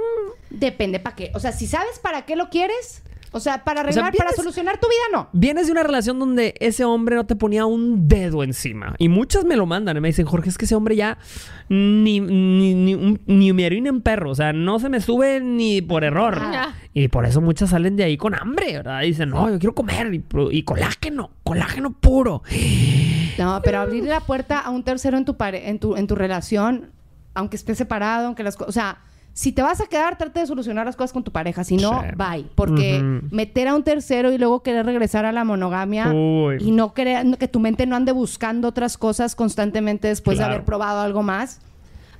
Depende 0.49 0.99
para 0.99 1.15
qué. 1.15 1.31
O 1.33 1.39
sea, 1.39 1.51
si 1.51 1.67
sabes 1.67 1.99
para 1.99 2.25
qué 2.25 2.35
lo 2.35 2.49
quieres, 2.49 3.03
o 3.31 3.39
sea, 3.39 3.63
para 3.63 3.81
sea, 3.91 4.05
arreglar, 4.05 4.13
para 4.15 4.31
solucionar 4.31 4.79
tu 4.79 4.87
vida, 4.87 5.01
no. 5.11 5.29
Vienes 5.33 5.67
de 5.67 5.73
una 5.73 5.83
relación 5.83 6.17
donde 6.17 6.55
ese 6.59 6.85
hombre 6.85 7.15
no 7.15 7.25
te 7.25 7.35
ponía 7.35 7.65
un 7.65 8.07
dedo 8.07 8.43
encima. 8.43 8.95
Y 8.97 9.09
muchas 9.09 9.45
me 9.45 9.55
lo 9.55 9.65
mandan 9.65 9.97
y 9.97 9.99
me 9.99 10.07
dicen, 10.07 10.25
Jorge, 10.25 10.49
es 10.49 10.57
que 10.57 10.65
ese 10.65 10.75
hombre 10.75 10.95
ya 10.95 11.17
ni, 11.69 12.19
ni, 12.21 12.73
ni, 12.73 13.17
ni 13.25 13.53
me 13.53 13.65
orina 13.65 13.89
en 13.89 14.01
perro. 14.01 14.31
O 14.31 14.35
sea, 14.35 14.53
no 14.53 14.79
se 14.79 14.89
me 14.89 15.01
sube 15.01 15.41
ni 15.41 15.81
por 15.81 16.03
error. 16.03 16.39
Ah. 16.39 16.73
Y 16.93 17.09
por 17.09 17.25
eso 17.25 17.41
muchas 17.41 17.69
salen 17.69 17.95
de 17.95 18.05
ahí 18.05 18.17
con 18.17 18.33
hambre, 18.33 18.73
¿verdad? 18.73 19.03
Y 19.03 19.07
dicen, 19.07 19.29
no, 19.29 19.49
yo 19.49 19.59
quiero 19.59 19.75
comer. 19.75 20.11
Y 20.51 20.63
colágeno, 20.63 21.31
colágeno 21.43 21.91
puro. 21.91 22.43
No, 23.43 23.61
pero 23.63 23.79
abrir 23.79 24.03
la 24.03 24.19
puerta 24.21 24.59
a 24.59 24.69
un 24.69 24.83
tercero 24.83 25.17
en 25.17 25.25
tu 25.25 25.35
pare- 25.37 25.69
en 25.69 25.79
tu, 25.79 25.95
en 25.95 26.07
tu 26.07 26.15
relación, 26.15 26.91
aunque 27.33 27.55
estés 27.55 27.77
separado, 27.77 28.27
aunque 28.27 28.43
las 28.43 28.55
cosas. 28.55 28.69
O 28.69 28.71
sea, 28.73 28.97
si 29.33 29.51
te 29.51 29.61
vas 29.61 29.79
a 29.81 29.85
quedar, 29.85 30.17
trata 30.17 30.39
de 30.39 30.47
solucionar 30.47 30.85
las 30.87 30.95
cosas 30.95 31.13
con 31.13 31.23
tu 31.23 31.31
pareja. 31.31 31.63
Si 31.63 31.77
no, 31.77 32.01
Sí. 32.01 32.07
bye. 32.17 32.45
Porque 32.55 32.99
meter 33.29 33.67
a 33.67 33.75
un 33.75 33.83
tercero 33.83 34.31
y 34.31 34.37
luego 34.39 34.63
querer 34.63 34.85
regresar 34.85 35.25
a 35.25 35.31
la 35.31 35.43
monogamia 35.43 36.07
Uy. 36.11 36.57
y 36.59 36.71
no 36.71 36.93
querer 36.95 37.37
que 37.37 37.47
tu 37.47 37.59
mente 37.59 37.85
no 37.85 37.95
ande 37.95 38.11
buscando 38.13 38.67
otras 38.67 38.97
cosas 38.97 39.35
constantemente 39.35 40.07
después 40.07 40.37
Claro. 40.37 40.49
de 40.49 40.55
haber 40.55 40.65
probado 40.65 41.01
algo 41.01 41.21
más. 41.21 41.59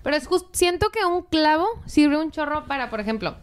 Pero 0.04 0.16
es 0.16 0.28
justo, 0.28 0.50
siento 0.54 0.90
que 0.90 1.04
un 1.06 1.24
clavo 1.24 1.66
sirve 1.88 2.18
un 2.22 2.30
chorro 2.32 2.66
para, 2.68 2.90
por 2.92 3.00
ejemplo, 3.00 3.36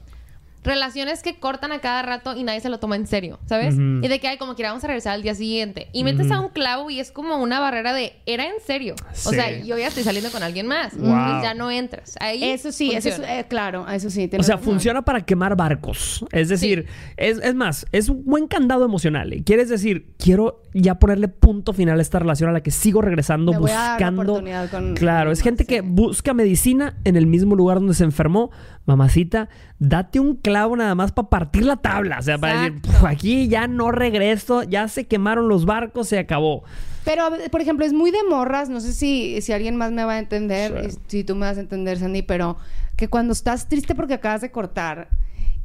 relaciones 0.65 1.23
que 1.23 1.37
cortan 1.39 1.73
a 1.73 1.81
cada 1.81 2.03
rato 2.03 2.35
y 2.37 2.43
nadie 2.43 2.61
se 2.61 2.69
lo 2.71 2.79
toma 2.79 2.97
en 2.97 3.07
serio, 3.07 3.39
¿sabes? 3.47 3.75
Y 3.77 4.09
de 4.09 4.19
que, 4.19 4.29
ay, 4.29 4.39
como 4.39 4.55
quiera, 4.55 4.71
vamos 4.71 4.83
a 4.85 4.87
regresar 4.87 5.13
al 5.15 5.23
día 5.23 5.35
siguiente. 5.35 5.89
Y 5.93 6.05
metes 6.05 6.31
a 6.31 6.41
un 6.41 6.49
clavo 6.49 6.91
y 6.91 7.01
es 7.01 7.13
como 7.13 7.37
una 7.37 7.61
barrera 7.61 7.93
de, 7.93 8.15
era 8.27 8.47
en 8.47 8.55
serio. 8.67 8.95
O 9.13 9.31
Sí. 9.31 9.35
sea, 9.37 9.63
yo 9.63 9.77
ya 9.79 9.89
estoy 9.89 10.03
saliendo 10.03 10.31
con 10.31 10.43
alguien 10.43 10.67
más. 10.67 10.97
Wow. 10.97 11.09
Y 11.09 11.43
ya 11.43 11.55
no 11.55 11.71
entras. 11.71 12.17
Ahí 12.21 12.43
Eso 12.43 12.73
sí, 12.73 12.93
eso 12.93 13.11
es, 13.11 13.19
eh, 13.21 13.45
claro, 13.49 13.87
eso 13.89 14.09
sí. 14.11 14.29
O 14.39 14.43
sea, 14.43 14.59
funciona 14.59 15.03
para 15.03 15.21
quemar 15.25 15.55
barcos. 15.57 16.25
Es 16.33 16.49
decir, 16.49 16.87
es, 17.17 17.39
es 17.43 17.55
más, 17.55 17.87
es 17.93 18.09
un 18.09 18.25
buen 18.25 18.47
candado 18.49 18.85
emocional. 18.85 19.35
Quieres 19.45 19.69
decir, 19.69 20.15
quiero 20.19 20.63
ya 20.73 20.99
ponerle 20.99 21.29
punto 21.29 21.73
final 21.73 21.99
a 21.99 22.03
esta 22.03 22.19
relación 22.19 22.49
a 22.51 22.53
la 22.53 22.63
que 22.63 22.71
sigo 22.71 23.03
regresando 23.03 23.53
Me 23.53 23.59
voy 23.59 23.71
a 23.71 23.75
dar 23.75 23.85
la 23.85 23.93
buscando. 24.11 24.23
oportunidad 24.23 24.71
con- 24.71 24.95
claro, 24.95 25.31
es 25.31 25.41
gente 25.43 25.65
sí. 25.65 25.69
que 25.69 25.81
busca 25.83 26.33
medicina 26.35 26.97
en 27.05 27.17
el 27.17 27.27
mismo 27.27 27.55
lugar 27.55 27.79
donde 27.79 27.95
se 27.95 28.05
enfermó. 28.05 28.51
Mamacita, 28.87 29.49
date 29.79 30.21
un 30.21 30.37
clavo 30.37 30.77
nada 30.77 30.95
más 30.95 31.11
para 31.13 31.29
partir 31.29 31.65
la 31.65 31.77
tabla. 31.77 32.19
O 32.19 32.23
sea, 32.23 32.37
para 32.39 32.61
decir, 32.63 32.77
Exacto. 32.79 32.99
"Puf, 33.01 33.05
aquí 33.11 33.49
ya 33.49 33.67
no 33.67 33.91
regreso, 33.91 34.63
ya 34.63 34.89
se 34.89 35.07
quemaron 35.07 35.49
los 35.49 35.65
barcos, 35.65 36.09
se 36.09 36.19
acabó. 36.19 36.65
Pero, 37.05 37.25
por 37.51 37.61
ejemplo, 37.61 37.85
es 37.87 37.93
muy 37.93 38.11
de 38.11 38.23
morras, 38.29 38.69
no 38.69 38.81
sé 38.81 38.93
si, 38.93 39.41
si 39.43 39.53
alguien 39.53 39.77
más 39.77 39.93
me 39.93 40.05
va 40.05 40.15
a 40.15 40.19
entender, 40.19 40.91
Sí. 40.91 40.99
si 41.07 41.25
tú 41.25 41.35
me 41.35 41.47
vas 41.47 41.57
a 41.57 41.61
entender, 41.61 41.99
Sandy, 41.99 42.23
pero 42.23 42.57
que 42.97 43.09
cuando 43.09 43.33
estás 43.33 43.69
triste 43.69 43.95
porque 43.95 44.15
acabas 44.15 44.41
de 44.41 44.51
cortar 44.51 45.09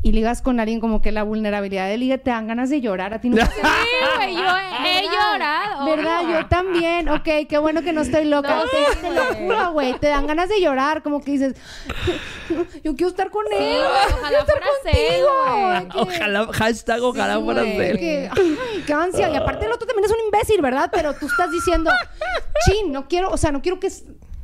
y 0.02 0.14
ligas 0.14 0.42
con 0.42 0.60
alguien 0.62 0.80
como 0.80 1.02
que 1.02 1.12
la 1.12 1.24
vulnerabilidad 1.24 1.88
del 1.90 2.00
ligue 2.00 2.18
te 2.18 2.30
dan 2.32 2.48
ganas 2.48 2.70
de 2.70 2.80
llorar, 2.82 3.14
a 3.14 3.20
ti 3.22 3.30
no 3.30 3.36
te 3.38 3.44
Sí, 3.52 3.52
güey, 4.18 4.34
yo 4.34 4.40
llorado. 4.40 4.99
¿Verdad? 5.98 6.22
Yo 6.30 6.48
también. 6.48 7.10
Ok, 7.10 7.28
qué 7.48 7.58
bueno 7.60 7.82
que 7.82 7.94
no 7.94 8.02
estoy 8.02 8.26
loca. 8.26 8.56
No, 8.56 8.64
te, 8.64 8.70
sí, 8.70 8.98
te 9.02 9.12
lo 9.12 9.24
güey. 9.26 9.36
juro, 9.48 9.72
güey. 9.72 9.94
Te 10.00 10.08
dan 10.08 10.28
ganas 10.28 10.50
de 10.50 10.62
llorar, 10.62 11.02
como 11.04 11.22
que 11.22 11.32
dices, 11.32 11.56
yo 12.84 12.96
quiero 12.96 13.10
estar 13.10 13.30
con 13.30 13.46
él. 13.52 13.82
ojalá 14.14 14.18
quiero 14.28 14.40
estar 14.40 14.62
fuera 14.84 14.92
él, 15.80 15.88
Ojalá, 15.96 16.48
hashtag, 16.54 17.02
ojalá 17.04 17.36
Sí, 17.38 17.44
fuera 17.44 17.64
ser. 17.64 17.98
que- 18.00 18.30
ay, 18.36 18.84
qué 18.86 18.94
ansia. 18.94 19.30
Y 19.30 19.36
aparte 19.36 19.66
el 19.66 19.72
otro 19.72 19.88
también 19.88 20.06
es 20.06 20.12
un 20.12 20.20
imbécil, 20.26 20.62
¿verdad? 20.62 20.90
Pero 20.92 21.14
tú 21.14 21.28
estás 21.28 21.52
diciendo, 21.52 21.92
chin, 22.66 22.92
no 22.92 23.08
quiero, 23.08 23.30
o 23.30 23.38
sea, 23.38 23.52
no 23.52 23.62
quiero 23.62 23.80
que 23.80 23.90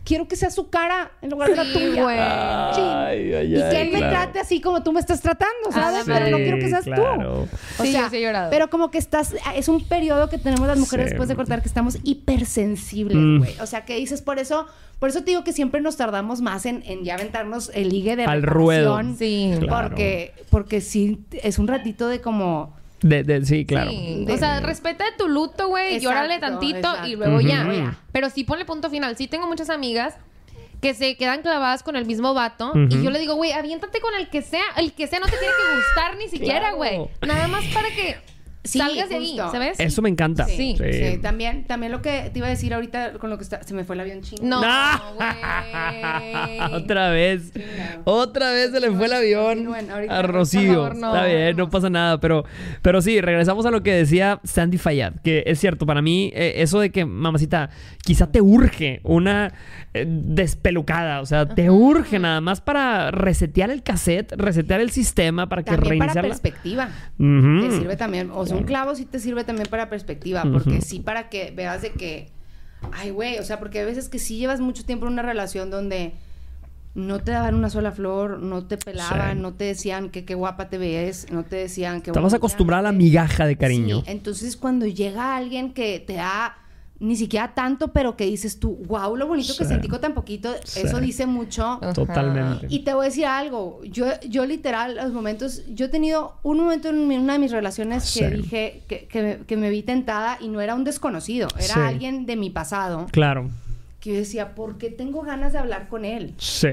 quiero 0.05 0.27
que 0.27 0.35
sea 0.37 0.49
su 0.51 0.69
cara 0.69 1.11
en 1.21 1.31
lugar 1.31 1.49
de 1.49 1.55
la 1.57 1.65
Sí, 1.65 1.73
tuya. 1.73 2.03
güey. 2.03 2.17
Ay, 2.19 3.33
ay, 3.33 3.55
y 3.55 3.69
que 3.69 3.81
él 3.81 3.91
me 3.91 3.99
trate 3.99 4.39
así 4.39 4.61
como 4.61 4.83
tú 4.83 4.93
me 4.93 4.99
estás 5.01 5.19
tratando, 5.21 5.71
¿sabes? 5.71 6.05
Sí, 6.05 6.11
pero 6.13 6.29
no 6.29 6.37
quiero 6.37 6.57
que 6.57 6.69
seas 6.69 6.83
claro. 6.85 7.47
tú. 7.51 7.83
Sí, 7.83 7.91
yo 7.91 8.09
sí 8.09 8.17
he 8.17 8.21
llorado. 8.21 8.49
Pero 8.51 8.69
como 8.69 8.91
que 8.91 8.97
estás, 8.99 9.35
es 9.55 9.67
un 9.67 9.83
periodo 9.83 10.29
que 10.29 10.37
tenemos 10.37 10.67
las 10.67 10.77
mujeres 10.77 11.07
Sí. 11.07 11.09
después 11.11 11.27
de 11.27 11.35
cortar 11.35 11.61
que 11.61 11.67
estamos 11.67 11.97
hipersensibles, 12.03 13.17
Mm. 13.17 13.37
güey. 13.39 13.55
O 13.59 13.65
sea, 13.65 13.83
que 13.85 13.95
dices, 13.97 14.21
por 14.21 14.39
eso, 14.39 14.67
por 14.99 15.09
eso 15.09 15.19
te 15.19 15.31
digo 15.31 15.43
que 15.43 15.53
siempre 15.53 15.81
nos 15.81 15.97
tardamos 15.97 16.41
más 16.41 16.65
en, 16.65 16.83
en 16.85 17.03
ya 17.03 17.15
aventarnos 17.15 17.71
el 17.73 17.89
ligue 17.89 18.15
de 18.15 18.25
Al 18.25 18.43
ruedo. 18.43 18.99
Sí. 19.17 19.53
Claro. 19.59 19.89
Porque, 19.89 20.33
porque 20.49 20.81
sí, 20.81 21.25
es 21.43 21.59
un 21.59 21.67
ratito 21.67 22.07
de 22.07 22.21
como... 22.21 22.73
De, 23.01 23.23
de- 23.23 23.45
sí, 23.45 23.65
claro. 23.65 23.91
Sí. 23.91 24.23
De- 24.25 24.33
O 24.33 24.37
sea, 24.37 24.59
respeta 24.61 25.05
tu 25.17 25.27
luto, 25.27 25.67
güey. 25.67 25.99
Llórale 25.99 26.39
tantito 26.39 26.77
exacto. 26.77 27.07
y 27.07 27.15
luego 27.15 27.41
ya. 27.41 27.97
Pero 28.11 28.29
sí 28.29 28.43
ponle 28.43 28.65
punto 28.65 28.89
final. 28.89 29.15
Sí 29.17 29.27
tengo 29.27 29.47
muchas 29.47 29.69
amigas 29.69 30.15
que 30.81 30.93
se 30.93 31.15
quedan 31.17 31.41
clavadas 31.41 31.83
con 31.83 31.95
el 31.95 32.05
mismo 32.05 32.33
vato. 32.33 32.71
Y 32.75 33.01
yo 33.03 33.09
le 33.09 33.19
digo, 33.19 33.35
güey, 33.35 33.51
aviéntate 33.51 33.99
con 34.01 34.13
el 34.15 34.29
que 34.29 34.41
sea. 34.41 34.63
El 34.77 34.93
que 34.93 35.07
sea 35.07 35.19
no 35.19 35.25
te 35.25 35.31
tiene 35.37 35.45
que 35.53 35.75
gustar 35.77 36.17
ni 36.17 36.27
siquiera, 36.29 36.59
Claro. 36.59 36.75
güey. 36.77 36.99
Nada 37.25 37.47
más 37.47 37.63
para 37.73 37.89
que 37.89 38.17
Sí, 38.65 38.79
salgas 38.79 39.09
de 39.09 39.15
ahí. 39.15 39.37
¿sabes? 39.37 39.79
Eso 39.79 40.01
me 40.01 40.09
encanta. 40.09 40.45
Sí. 40.45 40.75
Sí, 40.77 41.17
también, 41.21 41.65
también 41.65 41.91
lo 41.91 42.01
que 42.01 42.29
te 42.33 42.39
iba 42.39 42.47
a 42.47 42.49
decir 42.49 42.73
ahorita 42.73 43.13
con 43.13 43.29
lo 43.29 43.37
que 43.37 43.43
está, 43.43 43.63
se 43.63 43.73
me 43.73 43.83
fue 43.83 43.95
el 43.95 44.01
avión 44.01 44.21
chino. 44.21 44.41
No, 44.43 44.61
güey. 45.15 46.73
Otra 46.73 47.09
vez. 47.09 47.51
Otra 48.03 48.51
vez 48.51 48.71
se 48.71 48.79
le 48.79 48.91
fue 48.91 49.05
el 49.05 49.13
avión 49.13 49.67
a 50.09 50.21
Rocío. 50.21 50.73
favor, 50.73 50.95
no. 50.95 51.15
Está 51.15 51.25
bien, 51.27 51.57
no 51.57 51.69
pasa 51.69 51.89
nada. 51.89 52.19
Pero, 52.19 52.45
pero 52.81 53.01
sí, 53.01 53.21
regresamos 53.21 53.65
a 53.65 53.71
lo 53.71 53.83
que 53.83 53.91
decía 53.93 54.39
Sandy 54.43 54.77
Fayad. 54.77 55.13
Que 55.23 55.43
es 55.45 55.59
cierto, 55.59 55.85
para 55.85 56.01
mí, 56.01 56.31
eh, 56.35 56.53
eso 56.57 56.79
de 56.79 56.91
que, 56.91 57.05
mamacita, 57.05 57.69
quizá 58.03 58.31
te 58.31 58.41
urge 58.41 58.99
una 59.03 59.53
eh, 59.93 60.05
despelucada. 60.07 61.21
O 61.21 61.25
sea, 61.25 61.47
te 61.47 61.69
urge 61.69 62.19
nada 62.19 62.41
más 62.41 62.61
para 62.61 63.11
resetear 63.11 63.69
el 63.69 63.83
cassette, 63.83 64.33
resetear 64.37 64.81
el 64.81 64.91
sistema, 64.91 65.47
para 65.49 65.63
que 65.63 65.71
También 65.71 65.99
para 65.99 66.13
reiniciar 66.13 66.23
la- 66.25 66.29
perspectiva. 66.29 66.89
Ujú. 67.19 67.67
Te 67.69 67.77
sirve 67.77 67.95
también, 67.95 68.29
o 68.33 68.45
sea, 68.45 68.54
un 68.57 68.63
clavo 68.63 68.95
sí 68.95 69.05
te 69.05 69.19
sirve 69.19 69.43
también 69.43 69.67
para 69.69 69.89
perspectiva, 69.89 70.43
porque 70.51 70.81
sí 70.81 70.99
para 70.99 71.29
que 71.29 71.51
veas 71.55 71.81
de 71.81 71.91
que, 71.91 72.29
ay, 72.91 73.09
güey, 73.11 73.39
o 73.39 73.43
sea, 73.43 73.59
porque 73.59 73.79
hay 73.79 73.85
veces 73.85 74.09
que 74.09 74.19
sí 74.19 74.37
llevas 74.37 74.59
mucho 74.59 74.85
tiempo 74.85 75.05
en 75.07 75.13
una 75.13 75.21
relación 75.21 75.69
donde 75.69 76.13
no 76.93 77.19
te 77.19 77.31
daban 77.31 77.55
una 77.55 77.69
sola 77.69 77.91
flor, 77.91 78.39
no 78.39 78.65
te 78.67 78.77
pelaban, 78.77 79.35
Sí. 79.37 79.41
no 79.41 79.53
te 79.53 79.65
decían 79.65 80.09
que 80.09 80.23
qué 80.23 80.33
guapa 80.33 80.69
te 80.69 80.77
ves, 80.77 81.27
no 81.29 81.43
te 81.43 81.57
decían 81.57 82.01
que... 82.01 82.11
Estabas 82.11 82.33
acostumbrada 82.33 82.79
a 82.79 82.83
la 82.83 82.91
migaja 82.93 83.45
de 83.45 83.57
cariño. 83.57 83.99
Sí, 83.99 84.11
entonces 84.11 84.55
cuando 84.55 84.85
llega 84.85 85.35
alguien 85.35 85.73
que 85.73 85.99
te 85.99 86.13
da 86.13 86.57
ni 86.99 87.15
siquiera 87.17 87.53
tanto, 87.53 87.89
pero 87.89 88.15
que 88.15 88.25
dices 88.25 88.57
tú, 88.59 88.77
wow, 88.87 89.15
lo 89.17 89.27
bonito 89.27 89.53
que 89.57 89.65
sentí 89.65 89.87
con 89.89 89.99
tan 89.99 90.13
poquito, 90.13 90.53
Sí. 90.63 90.81
eso 90.85 90.99
dice 91.01 91.25
mucho. 91.25 91.63
Ajá. 91.81 91.91
Totalmente. 91.93 92.67
Y 92.69 92.79
te 92.79 92.93
voy 92.93 93.05
a 93.05 93.09
decir 93.09 93.25
algo, 93.25 93.81
yo, 93.83 94.05
yo 94.27 94.45
literal, 94.45 94.95
los 94.95 95.11
momentos, 95.11 95.63
yo 95.67 95.87
he 95.87 95.89
tenido 95.89 96.35
un 96.41 96.57
momento 96.59 96.87
en 96.89 97.07
mi- 97.07 97.17
una 97.17 97.33
de 97.33 97.39
mis 97.39 97.51
relaciones 97.51 98.03
que 98.13 98.29
Sí. 98.29 98.35
dije 98.37 98.83
que, 98.87 99.07
que 99.07 99.21
me- 99.21 99.37
que 99.45 99.57
me 99.57 99.69
vi 99.69 99.83
tentada 99.83 100.37
y 100.39 100.47
no 100.47 100.61
era 100.61 100.73
un 100.73 100.85
desconocido, 100.85 101.49
era 101.57 101.73
Sí. 101.73 101.79
alguien 101.79 102.25
de 102.25 102.37
mi 102.37 102.49
pasado, 102.49 103.07
Claro. 103.11 103.49
que 103.99 104.11
yo 104.11 104.15
decía, 104.17 104.55
¿por 104.55 104.77
qué 104.77 104.89
tengo 104.89 105.21
ganas 105.23 105.51
de 105.51 105.59
hablar 105.59 105.89
con 105.89 106.05
él? 106.05 106.33
Sí. 106.37 106.69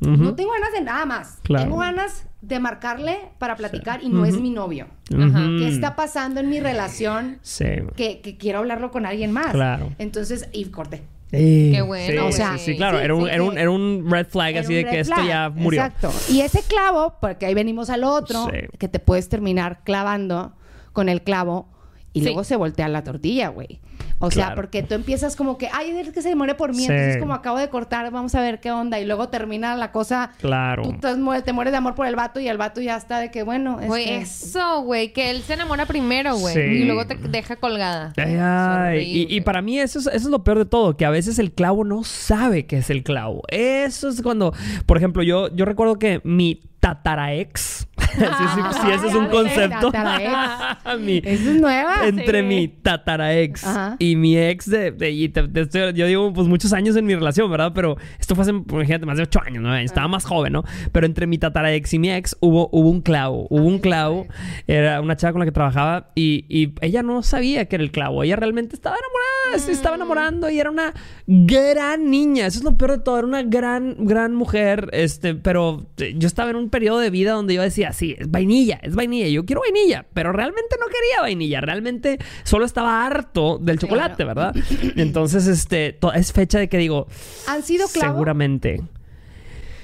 No 0.00 0.34
tengo 0.34 0.50
ganas 0.52 0.72
de 0.72 0.80
nada 0.80 1.04
más, 1.06 1.38
Claro. 1.42 1.64
tengo 1.64 1.78
ganas 1.78 2.26
de 2.40 2.58
marcarle 2.58 3.18
para 3.38 3.54
platicar 3.56 4.02
y 4.02 4.08
no 4.08 4.24
es 4.24 4.40
mi 4.40 4.50
novio. 4.50 4.86
Ajá. 5.14 5.26
Ujú. 5.26 5.58
¿Qué 5.58 5.68
está 5.68 5.94
pasando 5.94 6.40
en 6.40 6.48
mi 6.48 6.58
relación? 6.60 7.38
Sí. 7.42 7.66
Que, 7.96 8.20
que 8.22 8.38
quiero 8.38 8.60
hablarlo 8.60 8.90
con 8.90 9.04
alguien 9.04 9.30
más. 9.32 9.52
Claro. 9.52 9.92
Entonces, 9.98 10.48
y 10.52 10.64
corté. 10.66 11.02
Sí, 11.30 11.70
Qué 11.72 11.82
bueno, 11.82 12.22
sí, 12.22 12.28
o 12.28 12.32
sea, 12.32 12.58
sí, 12.58 12.72
sí, 12.72 12.76
claro, 12.76 12.98
sí, 12.98 13.04
era, 13.04 13.14
un, 13.14 13.24
sí, 13.26 13.30
era, 13.32 13.42
un, 13.44 13.56
era 13.58 13.70
un 13.70 14.04
red 14.10 14.26
flag 14.26 14.50
Era 14.50 14.60
así 14.62 14.74
de 14.74 14.84
que 14.84 14.90
red 14.90 14.98
esto 15.00 15.14
flag. 15.14 15.28
ya 15.28 15.48
murió. 15.50 15.84
Exacto. 15.84 16.10
Y 16.28 16.40
ese 16.40 16.62
clavo, 16.62 17.14
porque 17.20 17.46
ahí 17.46 17.54
venimos 17.54 17.88
al 17.88 18.02
otro, 18.02 18.46
Sí. 18.46 18.66
que 18.78 18.88
te 18.88 18.98
puedes 18.98 19.28
terminar 19.28 19.82
clavando 19.84 20.54
con 20.92 21.08
el 21.08 21.22
clavo 21.22 21.68
y 22.12 22.20
Sí. 22.20 22.24
luego 22.24 22.42
se 22.42 22.56
voltea 22.56 22.88
la 22.88 23.04
tortilla, 23.04 23.48
güey. 23.48 23.80
O 24.22 24.30
sea, 24.30 24.46
Claro. 24.48 24.56
porque 24.56 24.82
tú 24.82 24.94
empiezas 24.94 25.34
como 25.34 25.56
que, 25.56 25.68
ay, 25.72 25.90
es 25.90 26.10
que 26.10 26.20
se 26.20 26.34
muere 26.34 26.54
por 26.54 26.70
mí, 26.70 26.82
Sí. 26.84 26.92
entonces 26.92 27.16
como 27.18 27.32
acabo 27.32 27.58
de 27.58 27.70
cortar, 27.70 28.10
vamos 28.10 28.34
a 28.34 28.42
ver 28.42 28.60
qué 28.60 28.70
onda. 28.70 29.00
Y 29.00 29.06
luego 29.06 29.28
termina 29.30 29.74
la 29.76 29.92
cosa, 29.92 30.32
Claro. 30.40 30.82
tú 30.82 30.92
te, 30.98 31.14
mueres, 31.16 31.42
te 31.44 31.54
mueres 31.54 31.72
de 31.72 31.78
amor 31.78 31.94
por 31.94 32.06
el 32.06 32.16
vato 32.16 32.38
y 32.38 32.46
el 32.46 32.58
vato 32.58 32.82
ya 32.82 32.96
está 32.96 33.18
de 33.18 33.30
que, 33.30 33.42
bueno, 33.42 33.78
Güey, 33.80 34.04
este, 34.10 34.18
eso, 34.20 34.82
güey. 34.82 35.14
Que 35.14 35.30
él 35.30 35.42
se 35.42 35.54
enamora 35.54 35.86
primero, 35.86 36.36
güey. 36.36 36.54
Sí. 36.54 36.60
Y 36.60 36.84
luego 36.84 37.06
te 37.06 37.14
deja 37.16 37.56
colgada. 37.56 38.12
Ay, 38.18 38.36
ay, 38.38 39.26
y, 39.28 39.40
para 39.40 39.62
mí 39.62 39.78
eso 39.80 39.98
es, 39.98 40.06
eso 40.06 40.16
es 40.16 40.24
lo 40.26 40.44
peor 40.44 40.58
de 40.58 40.66
todo, 40.66 40.96
que 40.98 41.06
a 41.06 41.10
veces 41.10 41.38
el 41.38 41.52
clavo 41.52 41.84
no 41.84 42.04
sabe 42.04 42.66
que 42.66 42.76
es 42.78 42.90
el 42.90 43.02
clavo. 43.02 43.42
Eso 43.48 44.08
es 44.10 44.20
cuando, 44.20 44.52
por 44.84 44.98
ejemplo, 44.98 45.22
yo, 45.22 45.48
yo 45.54 45.64
recuerdo 45.64 45.98
que 45.98 46.20
mi 46.24 46.60
tataraex, 46.80 47.86
si, 48.12 48.18
si- 48.20 48.80
si 48.86 48.90
ese 48.92 49.06
es 49.08 49.14
un 49.14 49.26
concepto, 49.26 49.92
mi- 51.00 51.22
es 51.24 51.40
nueva. 51.42 52.06
entre 52.06 52.40
sí. 52.40 52.46
mi 52.46 52.68
tataraex 52.68 53.64
Ajá. 53.66 53.96
y 53.98 54.16
mi 54.16 54.36
ex 54.36 54.68
de, 54.70 54.90
de- 54.92 55.10
y 55.10 55.28
te- 55.28 55.48
te 55.48 55.60
estoy- 55.62 55.92
yo 55.94 56.06
digo 56.06 56.32
pues 56.32 56.46
muchos 56.48 56.72
años 56.72 56.96
en 56.96 57.06
mi 57.06 57.14
relación, 57.14 57.50
¿verdad? 57.50 57.72
Pero 57.74 57.96
esto 58.18 58.34
fue 58.34 58.42
hace, 58.42 58.50
imagínate, 58.52 59.06
más 59.06 59.16
de 59.16 59.24
ocho 59.24 59.40
años, 59.44 59.62
¿no? 59.62 59.74
Estaba 59.76 60.08
más 60.08 60.24
joven, 60.24 60.52
¿no? 60.52 60.64
Pero 60.92 61.06
entre 61.06 61.26
mi 61.26 61.38
tataraex 61.38 61.94
y 61.94 61.98
mi 61.98 62.10
ex 62.12 62.36
hubo, 62.40 62.68
hubo 62.72 62.88
un 62.90 63.00
clavo, 63.00 63.46
hubo 63.50 63.64
un 63.64 63.78
clavo, 63.78 64.26
era 64.66 65.00
una 65.00 65.16
chava 65.16 65.32
con 65.32 65.40
la 65.40 65.46
que 65.46 65.52
trabajaba 65.52 66.10
y, 66.14 66.44
y 66.48 66.74
ella 66.80 67.02
no 67.02 67.22
sabía 67.22 67.66
que 67.66 67.76
era 67.76 67.82
el 67.84 67.90
clavo, 67.90 68.22
ella 68.22 68.36
realmente 68.36 68.74
estaba 68.74 68.96
enamorada, 68.96 69.64
se 69.66 69.72
estaba 69.72 69.96
enamorando 69.96 70.50
y 70.50 70.58
era 70.60 70.70
una 70.70 70.92
gran 71.26 72.10
niña, 72.10 72.46
eso 72.46 72.58
es 72.58 72.64
lo 72.64 72.76
peor 72.76 72.92
de 72.92 72.98
todo, 72.98 73.18
era 73.18 73.26
una 73.26 73.42
gran, 73.42 73.96
gran 74.04 74.34
mujer, 74.34 74.88
este, 74.92 75.34
pero 75.34 75.86
yo 75.96 76.26
estaba 76.26 76.50
en 76.50 76.56
un 76.56 76.70
periodo 76.70 76.98
de 76.98 77.10
vida 77.10 77.32
donde 77.32 77.54
yo 77.54 77.62
decía, 77.62 77.92
sí, 78.00 78.16
es 78.18 78.30
vainilla, 78.30 78.80
es 78.82 78.94
vainilla, 78.94 79.28
yo 79.28 79.44
quiero 79.44 79.60
vainilla, 79.60 80.06
pero 80.14 80.32
realmente 80.32 80.76
no 80.80 80.86
quería 80.86 81.20
vainilla, 81.22 81.60
realmente 81.60 82.18
solo 82.42 82.64
estaba 82.64 83.04
harto 83.06 83.58
del 83.58 83.78
chocolate, 83.78 84.24
¿verdad? 84.24 84.54
Entonces, 84.96 85.46
este, 85.46 85.98
es 86.14 86.32
fecha 86.32 86.58
de 86.58 86.68
que 86.68 86.78
digo, 86.78 87.06
¿Han 87.46 87.62
sido 87.62 87.86
clavos? 87.88 88.12
seguramente. 88.14 88.80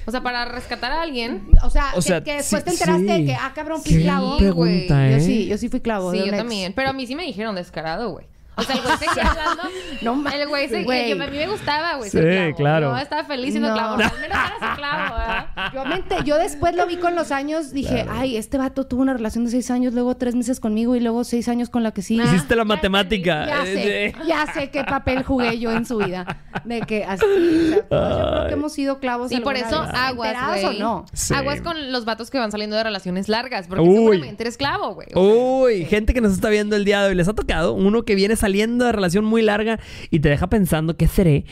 O 0.05 0.11
sea, 0.11 0.21
para 0.23 0.45
rescatar 0.45 0.91
a 0.93 1.01
alguien. 1.01 1.49
O 1.63 1.69
sea, 1.69 1.91
O 1.91 1.95
que- 1.97 2.01
sea, 2.01 2.23
que, 2.23 2.33
después 2.35 2.63
sí, 2.63 2.65
te 2.65 2.71
enteraste 2.71 3.01
sí. 3.15 3.21
de 3.21 3.25
que, 3.25 3.33
ah, 3.35 3.51
cabrón, 3.53 3.81
fui 3.83 3.97
Qué 3.97 4.01
clavo. 4.03 4.37
pregunta, 4.37 5.09
¿eh? 5.09 5.11
Yo 5.11 5.19
sí, 5.19 5.47
yo 5.47 5.57
sí 5.57 5.67
fui 5.67 5.81
clavo. 5.81 6.11
Sí, 6.13 6.19
yo 6.19 6.25
ex. 6.27 6.37
también. 6.37 6.71
Pero 6.73 6.89
a 6.89 6.93
mí 6.93 7.05
sí 7.05 7.13
me 7.15 7.23
dijeron 7.23 7.55
descarado, 7.55 8.11
güey. 8.11 8.25
O 8.57 8.63
sea, 8.63 8.75
el 8.75 8.81
güey 8.81 8.97
seguía 8.97 9.29
hablando. 9.31 9.63
No 10.01 10.29
El 10.29 10.47
güey 10.47 10.67
seguía. 10.67 10.85
Güey. 10.85 11.09
yo- 11.17 11.23
A 11.23 11.27
mí 11.27 11.37
me 11.37 11.47
gustaba, 11.47 11.95
güey. 11.95 12.09
Sí, 12.09 12.17
clavo. 12.19 12.55
claro. 12.55 12.91
Yo 12.91 12.97
estaba 12.97 13.23
feliz 13.25 13.51
siendo 13.51 13.69
No. 13.69 13.75
clavo. 13.75 13.95
O 13.95 13.97
sea, 13.97 14.07
al 14.07 14.19
menos 14.19 14.37
era 14.37 14.53
su 14.71 14.75
clavo, 14.77 15.15
¿verdad? 15.15 16.23
Yo, 16.25 16.37
después 16.37 16.75
lo 16.75 16.85
vi 16.87 16.97
con 16.97 17.15
los 17.15 17.31
años, 17.31 17.71
dije, 17.71 18.05
ay, 18.09 18.37
este 18.37 18.57
vato 18.57 18.85
tuvo 18.85 19.01
una 19.01 19.13
relación 19.13 19.45
de 19.45 19.51
seis 19.51 19.69
años, 19.71 19.93
luego 19.93 20.15
tres 20.17 20.35
meses 20.35 20.59
conmigo 20.59 20.95
y 20.95 20.99
luego 20.99 21.23
seis 21.23 21.47
años 21.47 21.69
con 21.69 21.83
la 21.83 21.91
que 21.91 22.01
sí. 22.01 22.19
Hiciste 22.19 22.55
la 22.55 22.61
ya 22.61 22.65
matemática. 22.65 23.45
Ya 23.45 23.63
sé, 23.65 24.15
ya 24.27 24.53
sé 24.53 24.69
qué 24.69 24.83
papel 24.83 25.23
jugué 25.23 25.59
yo 25.59 25.71
en 25.71 25.85
su 25.85 25.97
vida. 25.97 26.25
De 26.63 26.81
que 26.81 27.05
así, 27.05 27.23
o 27.25 27.69
sea, 27.73 27.83
todos 27.89 28.17
yo 28.19 28.31
creo 28.31 28.47
que 28.47 28.53
hemos 28.53 28.73
sido 28.73 28.99
clavos. 28.99 29.29
Sí, 29.29 29.39
por 29.39 29.55
eso 29.55 29.81
vez. 29.81 29.91
aguas, 29.93 30.29
¿Enterados 30.31 30.61
güey. 30.61 30.75
o 30.77 30.79
no? 30.79 31.05
Sí. 31.13 31.33
Aguas 31.33 31.61
con 31.61 31.91
los 31.91 32.05
vatos 32.05 32.29
que 32.31 32.39
van 32.39 32.51
saliendo 32.51 32.75
de 32.75 32.83
relaciones 32.83 33.29
largas. 33.29 33.67
Porque 33.67 33.83
Uy. 33.83 33.95
seguramente 33.95 34.43
eres 34.43 34.57
clavo, 34.57 34.95
güey. 34.95 35.07
Uy, 35.15 35.85
gente 35.85 36.13
que 36.13 36.21
nos 36.21 36.33
está 36.33 36.49
viendo 36.49 36.75
el 36.75 36.85
día 36.85 37.01
de 37.03 37.09
hoy, 37.09 37.15
les 37.15 37.27
ha 37.27 37.33
tocado 37.33 37.73
uno 37.73 38.03
que 38.03 38.15
viene 38.15 38.35
saliendo 38.35 38.46
de 38.85 38.91
relación 38.91 39.25
muy 39.25 39.41
larga 39.41 39.79
y 40.09 40.19
te 40.19 40.29
deja 40.29 40.47
pensando, 40.47 40.95
¿qué 40.97 41.07
seré? 41.07 41.45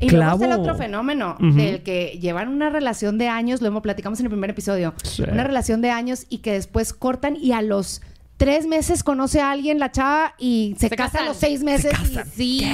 Y 0.00 0.08
luego 0.10 0.32
está 0.34 0.46
el 0.46 0.52
otro 0.52 0.74
fenómeno 0.76 1.36
Ujú. 1.38 1.52
del 1.52 1.82
que 1.82 2.18
llevan 2.20 2.48
una 2.48 2.70
relación 2.70 3.18
de 3.18 3.28
años, 3.28 3.60
lo 3.60 3.68
hemos 3.68 3.82
platicamos 3.82 4.18
en 4.20 4.26
el 4.26 4.30
primer 4.30 4.50
episodio, 4.50 4.94
Sí. 5.02 5.22
una 5.30 5.44
relación 5.44 5.80
de 5.82 5.90
años 5.90 6.26
y 6.30 6.38
que 6.38 6.52
después 6.52 6.92
cortan 6.92 7.36
y 7.36 7.52
a 7.52 7.60
los 7.62 8.00
tres 8.40 8.66
meses 8.66 9.04
conoce 9.04 9.38
a 9.42 9.50
alguien 9.50 9.78
la 9.78 9.92
chava 9.92 10.32
y 10.38 10.74
se, 10.78 10.88
Se 10.88 10.96
casa 10.96 11.18
a 11.20 11.24
los 11.26 11.36
seis 11.36 11.62
meses. 11.62 11.92
y- 12.38 12.60
Sí. 12.60 12.64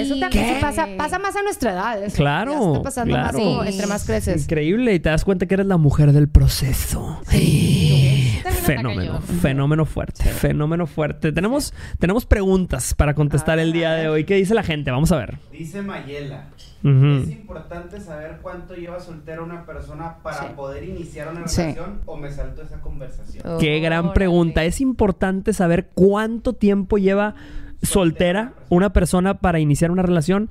Eso 0.00 0.18
también 0.18 0.30
¿Qué? 0.48 0.54
sí 0.56 0.60
pasa, 0.60 0.88
pasa 0.98 1.20
más 1.20 1.36
a 1.36 1.42
nuestra 1.44 1.70
edad. 1.74 2.02
eso. 2.02 2.16
Claro, 2.16 2.50
Ya 2.52 2.66
está 2.66 2.82
pasando 2.82 3.16
más 3.16 3.30
claro. 3.30 3.38
como 3.44 3.62
entre 3.64 3.86
más 3.86 4.04
creces. 4.04 4.42
Increíble, 4.42 4.94
y 4.94 4.98
te 4.98 5.10
das 5.10 5.24
cuenta 5.24 5.46
que 5.46 5.54
eres 5.54 5.66
la 5.66 5.76
mujer 5.76 6.10
del 6.10 6.28
proceso. 6.28 7.20
Está 7.30 8.50
Fenómeno, 8.50 9.20
fenómeno 9.40 9.84
fuerte, 9.86 10.24
fenómeno 10.24 10.86
fuerte. 10.88 11.30
Tenemos, 11.32 11.72
tenemos 12.00 12.26
preguntas 12.26 12.92
para 12.94 13.14
contestar 13.14 13.60
el 13.60 13.72
día 13.72 13.92
de 13.92 14.08
hoy. 14.08 14.24
¿Qué 14.24 14.34
dice 14.34 14.54
la 14.54 14.64
gente? 14.64 14.90
Vamos 14.90 15.12
a 15.12 15.18
ver. 15.18 15.38
Dice 15.52 15.82
Mayela. 15.82 16.48
Ujú. 16.84 17.22
Es 17.22 17.30
importante 17.30 18.00
saber 18.00 18.38
cuánto 18.42 18.74
lleva 18.74 19.00
soltera 19.00 19.42
una 19.42 19.64
persona 19.64 20.16
para 20.22 20.38
Sí. 20.40 20.46
poder 20.56 20.84
iniciar 20.84 21.28
una 21.28 21.46
Sí. 21.48 21.62
relación 21.62 22.00
o 22.06 22.16
me 22.16 22.30
salto 22.30 22.62
esa 22.62 22.80
conversación. 22.80 23.42
Oh. 23.46 23.58
Qué 23.58 23.78
gran 23.80 24.00
Órale. 24.00 24.14
pregunta. 24.14 24.64
Es 24.64 24.80
importante 24.80 25.52
saber 25.52 25.90
cuánto 25.94 26.54
tiempo 26.54 26.98
lleva 26.98 27.34
soltera 27.82 28.54
una 28.68 28.92
persona 28.92 29.38
para 29.38 29.58
iniciar 29.60 29.90
una 29.90 30.02
relación. 30.02 30.48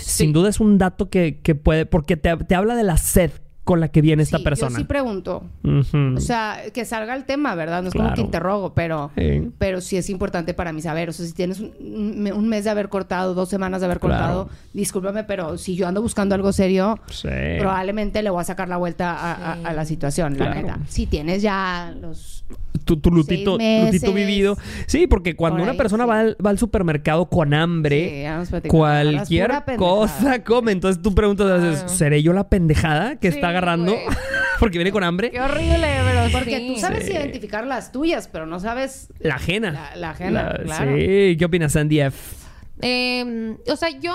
Sin 0.00 0.32
duda 0.32 0.48
es 0.48 0.60
un 0.60 0.78
dato 0.78 1.08
que, 1.10 1.40
que 1.42 1.54
puede, 1.54 1.86
porque 1.86 2.16
te, 2.16 2.36
te 2.36 2.54
habla 2.54 2.74
de 2.76 2.82
la 2.84 2.96
sed 2.96 3.30
con 3.64 3.78
la 3.78 3.88
que 3.88 4.00
viene 4.02 4.24
esta 4.24 4.38
Sí, 4.38 4.44
persona. 4.44 4.72
Yo 4.72 4.78
sí 4.78 4.84
pregunto. 4.84 5.44
O 5.64 6.20
sea, 6.20 6.58
que 6.74 6.84
salga 6.84 7.14
el 7.14 7.24
tema, 7.24 7.54
¿verdad? 7.54 7.80
No 7.82 7.88
es 7.88 7.94
como 7.94 8.12
que 8.12 8.20
interrogo, 8.20 8.74
pero, 8.74 9.12
Sí. 9.16 9.50
pero 9.58 9.80
sí 9.80 9.96
es 9.96 10.10
importante 10.10 10.52
para 10.52 10.72
mí 10.72 10.82
saber. 10.82 11.10
O 11.10 11.12
sea, 11.12 11.24
si 11.26 11.32
tienes 11.32 11.60
un, 11.60 12.48
mes 12.48 12.64
de 12.64 12.70
haber 12.70 12.88
cortado, 12.88 13.34
dos 13.34 13.48
semanas 13.48 13.80
de 13.80 13.84
haber 13.86 14.00
cortado, 14.00 14.46
Claro. 14.46 14.58
discúlpame, 14.72 15.22
pero 15.24 15.58
si 15.58 15.76
yo 15.76 15.86
ando 15.86 16.02
buscando 16.02 16.34
algo 16.34 16.52
serio, 16.52 16.98
Sí. 17.10 17.28
probablemente 17.60 18.20
le 18.22 18.30
voy 18.30 18.40
a 18.40 18.44
sacar 18.44 18.68
la 18.68 18.78
vuelta 18.78 19.12
a, 19.12 19.52
a- 19.52 19.52
a 19.52 19.72
la 19.72 19.84
situación, 19.84 20.36
la 20.38 20.54
neta. 20.54 20.78
Si 20.88 21.06
tienes 21.06 21.40
ya 21.42 21.94
los... 22.00 22.44
tu, 22.84 22.96
tu 22.96 23.12
lutito, 23.12 23.58
Seis 23.58 23.84
lutito 23.94 24.12
meses. 24.12 24.26
vivido. 24.26 24.56
Sí, 24.88 25.06
porque 25.06 25.36
cuando 25.36 25.58
Por 25.58 25.62
una 25.62 25.72
ahí, 25.72 25.78
persona 25.78 26.02
sí. 26.04 26.08
va, 26.10 26.18
al, 26.20 26.36
va 26.44 26.50
al 26.50 26.58
supermercado 26.58 27.26
con 27.26 27.54
hambre, 27.54 28.26
cualquier 28.68 29.52
cosa 29.76 30.42
come. 30.42 30.72
Entonces 30.72 31.00
tú 31.00 31.14
preguntas, 31.14 31.60
Claro. 31.60 31.88
¿seré 31.88 32.22
yo 32.24 32.32
la 32.32 32.48
pendejada 32.48 33.16
que 33.16 33.30
Sí, 33.30 33.36
está 33.36 33.51
agarrando? 33.52 33.92
güey. 33.92 34.04
porque 34.58 34.78
viene 34.78 34.92
con 34.92 35.02
hambre. 35.04 35.30
Qué 35.30 35.40
horrible, 35.40 35.88
pero 36.04 36.30
Porque 36.32 36.58
sí. 36.58 36.66
tú 36.68 36.80
sabes 36.80 37.04
Sí. 37.06 37.12
identificar 37.12 37.66
las 37.66 37.90
tuyas, 37.92 38.28
pero 38.28 38.46
no 38.46 38.60
sabes... 38.60 39.08
La 39.18 39.34
ajena. 39.36 39.70
La- 39.72 39.96
la 39.96 40.10
ajena, 40.10 40.42
La- 40.56 40.62
claro. 40.64 40.96
Sí, 40.96 41.36
¿qué 41.38 41.44
opinas, 41.44 41.72
Sandy 41.72 42.00
F? 42.00 42.36
Eh, 42.80 43.56
o 43.68 43.76
sea, 43.76 43.90
yo 43.90 44.14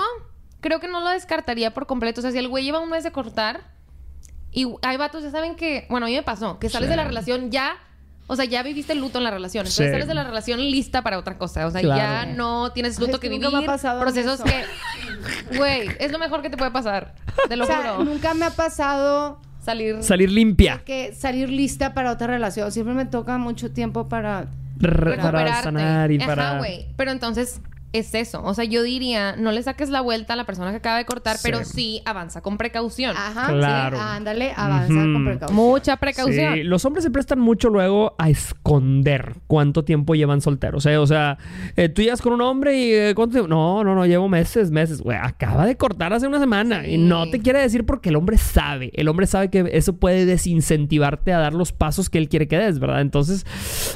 creo 0.60 0.80
que 0.80 0.88
no 0.88 1.00
lo 1.00 1.08
descartaría 1.10 1.72
por 1.74 1.86
completo. 1.86 2.20
O 2.20 2.22
sea, 2.22 2.30
si 2.32 2.38
el 2.38 2.48
güey 2.48 2.64
lleva 2.64 2.80
un 2.80 2.90
mes 2.90 3.04
de 3.04 3.12
cortar 3.12 3.60
y 4.50 4.66
hay 4.82 4.96
vatos, 4.96 5.22
ya 5.22 5.30
saben 5.30 5.54
que, 5.54 5.86
bueno, 5.90 6.06
a 6.06 6.08
mí 6.08 6.14
me 6.14 6.22
pasó, 6.22 6.58
que 6.58 6.68
sales 6.68 6.88
Sí. 6.88 6.90
de 6.90 6.96
la 6.96 7.04
relación 7.04 7.50
ya, 7.50 7.76
o 8.28 8.36
sea, 8.36 8.44
ya 8.44 8.62
viviste 8.62 8.92
el 8.92 9.00
luto 9.00 9.18
en 9.18 9.24
la 9.24 9.30
relación. 9.32 9.62
Entonces 9.62 9.86
Sí. 9.86 9.90
sales 9.92 10.06
de 10.06 10.14
la 10.14 10.22
relación 10.22 10.60
lista 10.60 11.02
para 11.02 11.18
otra 11.18 11.36
cosa. 11.38 11.66
O 11.66 11.70
sea, 11.72 11.80
Claro. 11.80 12.00
ya 12.00 12.26
no 12.36 12.70
tienes 12.70 13.00
luto 13.00 13.14
que 13.18 13.22
que 13.22 13.28
vivir. 13.30 13.44
nunca 13.44 13.58
me 13.58 13.64
ha 13.64 13.66
pasado 13.66 14.00
procesos 14.00 14.34
eso. 14.40 14.44
que, 14.44 15.56
güey, 15.56 15.88
es 15.98 16.12
lo 16.12 16.18
mejor 16.20 16.42
que 16.42 16.50
te 16.50 16.56
puede 16.56 16.70
pasar. 16.70 17.14
Te 17.48 17.56
lo 17.56 17.64
O 17.64 17.66
sea, 17.66 17.94
juro. 17.94 18.04
nunca 18.04 18.34
me 18.34 18.44
ha 18.46 18.50
pasado 18.50 19.40
Salir. 19.64 20.02
Salir 20.02 20.30
limpia. 20.30 20.82
que 20.86 21.12
salir 21.12 21.50
lista 21.50 21.92
para 21.92 22.12
otra 22.12 22.26
relación. 22.28 22.70
Siempre 22.72 22.94
me 22.94 23.04
toca 23.04 23.36
mucho 23.38 23.70
tiempo 23.72 24.08
para... 24.08 24.46
Re- 24.80 25.16
para 25.18 25.60
sanar 25.62 26.10
y 26.12 26.18
Ajá, 26.18 26.26
para... 26.26 26.58
güey. 26.58 26.86
Pero 26.96 27.10
entonces 27.10 27.60
es 27.92 28.14
eso. 28.14 28.42
O 28.44 28.52
sea, 28.54 28.64
yo 28.64 28.82
diría, 28.82 29.34
no 29.36 29.50
le 29.50 29.62
saques 29.62 29.88
la 29.88 30.00
vuelta 30.02 30.34
a 30.34 30.36
la 30.36 30.44
persona 30.44 30.70
que 30.70 30.76
acaba 30.76 30.98
de 30.98 31.06
cortar, 31.06 31.36
Sí. 31.36 31.42
pero 31.44 31.64
sí 31.64 32.02
avanza 32.04 32.42
con 32.42 32.58
precaución. 32.58 33.16
Ajá, 33.16 33.52
Claro. 33.52 33.96
sí, 33.96 34.02
ándale, 34.06 34.52
avanza 34.56 34.92
con 34.94 35.24
precaución. 35.24 35.56
Mucha 35.56 35.96
precaución. 35.96 36.54
Sí, 36.54 36.62
los 36.64 36.84
hombres 36.84 37.04
se 37.04 37.10
prestan 37.10 37.40
mucho 37.40 37.70
luego 37.70 38.14
a 38.18 38.28
esconder 38.28 39.36
cuánto 39.46 39.84
tiempo 39.84 40.14
llevan 40.14 40.40
solteros. 40.40 40.84
¿eh? 40.86 40.98
O 40.98 41.06
sea, 41.06 41.38
eh, 41.76 41.88
tú 41.88 42.02
llegas 42.02 42.20
con 42.20 42.32
un 42.34 42.42
hombre 42.42 42.76
y 42.78 42.92
eh, 42.92 43.12
¿cuánto 43.14 43.32
tiempo? 43.32 43.48
No, 43.48 43.82
no, 43.84 43.94
no, 43.94 44.04
llevo 44.06 44.28
meses, 44.28 44.70
meses. 44.70 45.00
Güey, 45.00 45.16
acaba 45.20 45.64
de 45.64 45.76
cortar 45.76 46.12
hace 46.12 46.26
una 46.26 46.38
semana. 46.38 46.82
Sí. 46.84 46.90
Y 46.92 46.98
no 46.98 47.30
te 47.30 47.40
quiere 47.40 47.60
decir 47.60 47.86
porque 47.86 48.10
el 48.10 48.16
hombre 48.16 48.36
sabe. 48.36 48.90
El 48.94 49.08
hombre 49.08 49.26
sabe 49.26 49.48
que 49.50 49.68
eso 49.72 49.96
puede 49.96 50.26
desincentivarte 50.26 51.32
a 51.32 51.38
dar 51.38 51.54
los 51.54 51.72
pasos 51.72 52.10
que 52.10 52.18
él 52.18 52.28
quiere 52.28 52.48
que 52.48 52.58
des, 52.58 52.78
¿verdad? 52.78 53.00
Entonces, 53.00 53.46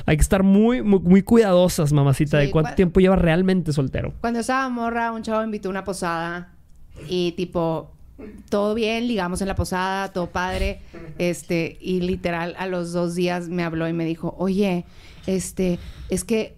hay 0.07 0.17
que 0.17 0.23
estar 0.23 0.43
muy, 0.43 0.83
muy, 0.83 1.01
muy 1.01 1.23
cuidadosas, 1.23 1.93
mamacita, 1.93 2.41
Sí, 2.41 2.47
de 2.47 2.51
cuánto 2.51 2.75
tiempo 2.75 3.01
lleva 3.01 3.17
realmente 3.17 3.73
soltero. 3.73 3.82
Cuando 4.21 4.41
estaba 4.41 4.69
morra, 4.69 5.13
un 5.13 5.23
chavo 5.23 5.43
invitó 5.43 5.69
a 5.69 5.71
una 5.71 5.85
posada 5.85 6.53
y 7.09 7.33
tipo, 7.33 7.91
todo 8.49 8.75
bien, 8.75 9.09
ligamos 9.09 9.41
en 9.41 9.49
la 9.49 9.55
posada, 9.55 10.13
todo 10.13 10.29
padre, 10.31 10.81
este, 11.19 11.79
y 11.81 12.01
literal 12.01 12.55
a 12.59 12.67
los 12.67 12.93
dos 12.93 13.15
días 13.15 13.49
me 13.49 13.65
habló 13.65 13.89
y 13.89 13.93
me 13.93 14.05
dijo, 14.05 14.35
oye, 14.39 14.85
este, 15.27 15.79
es 16.09 16.25
que 16.25 16.57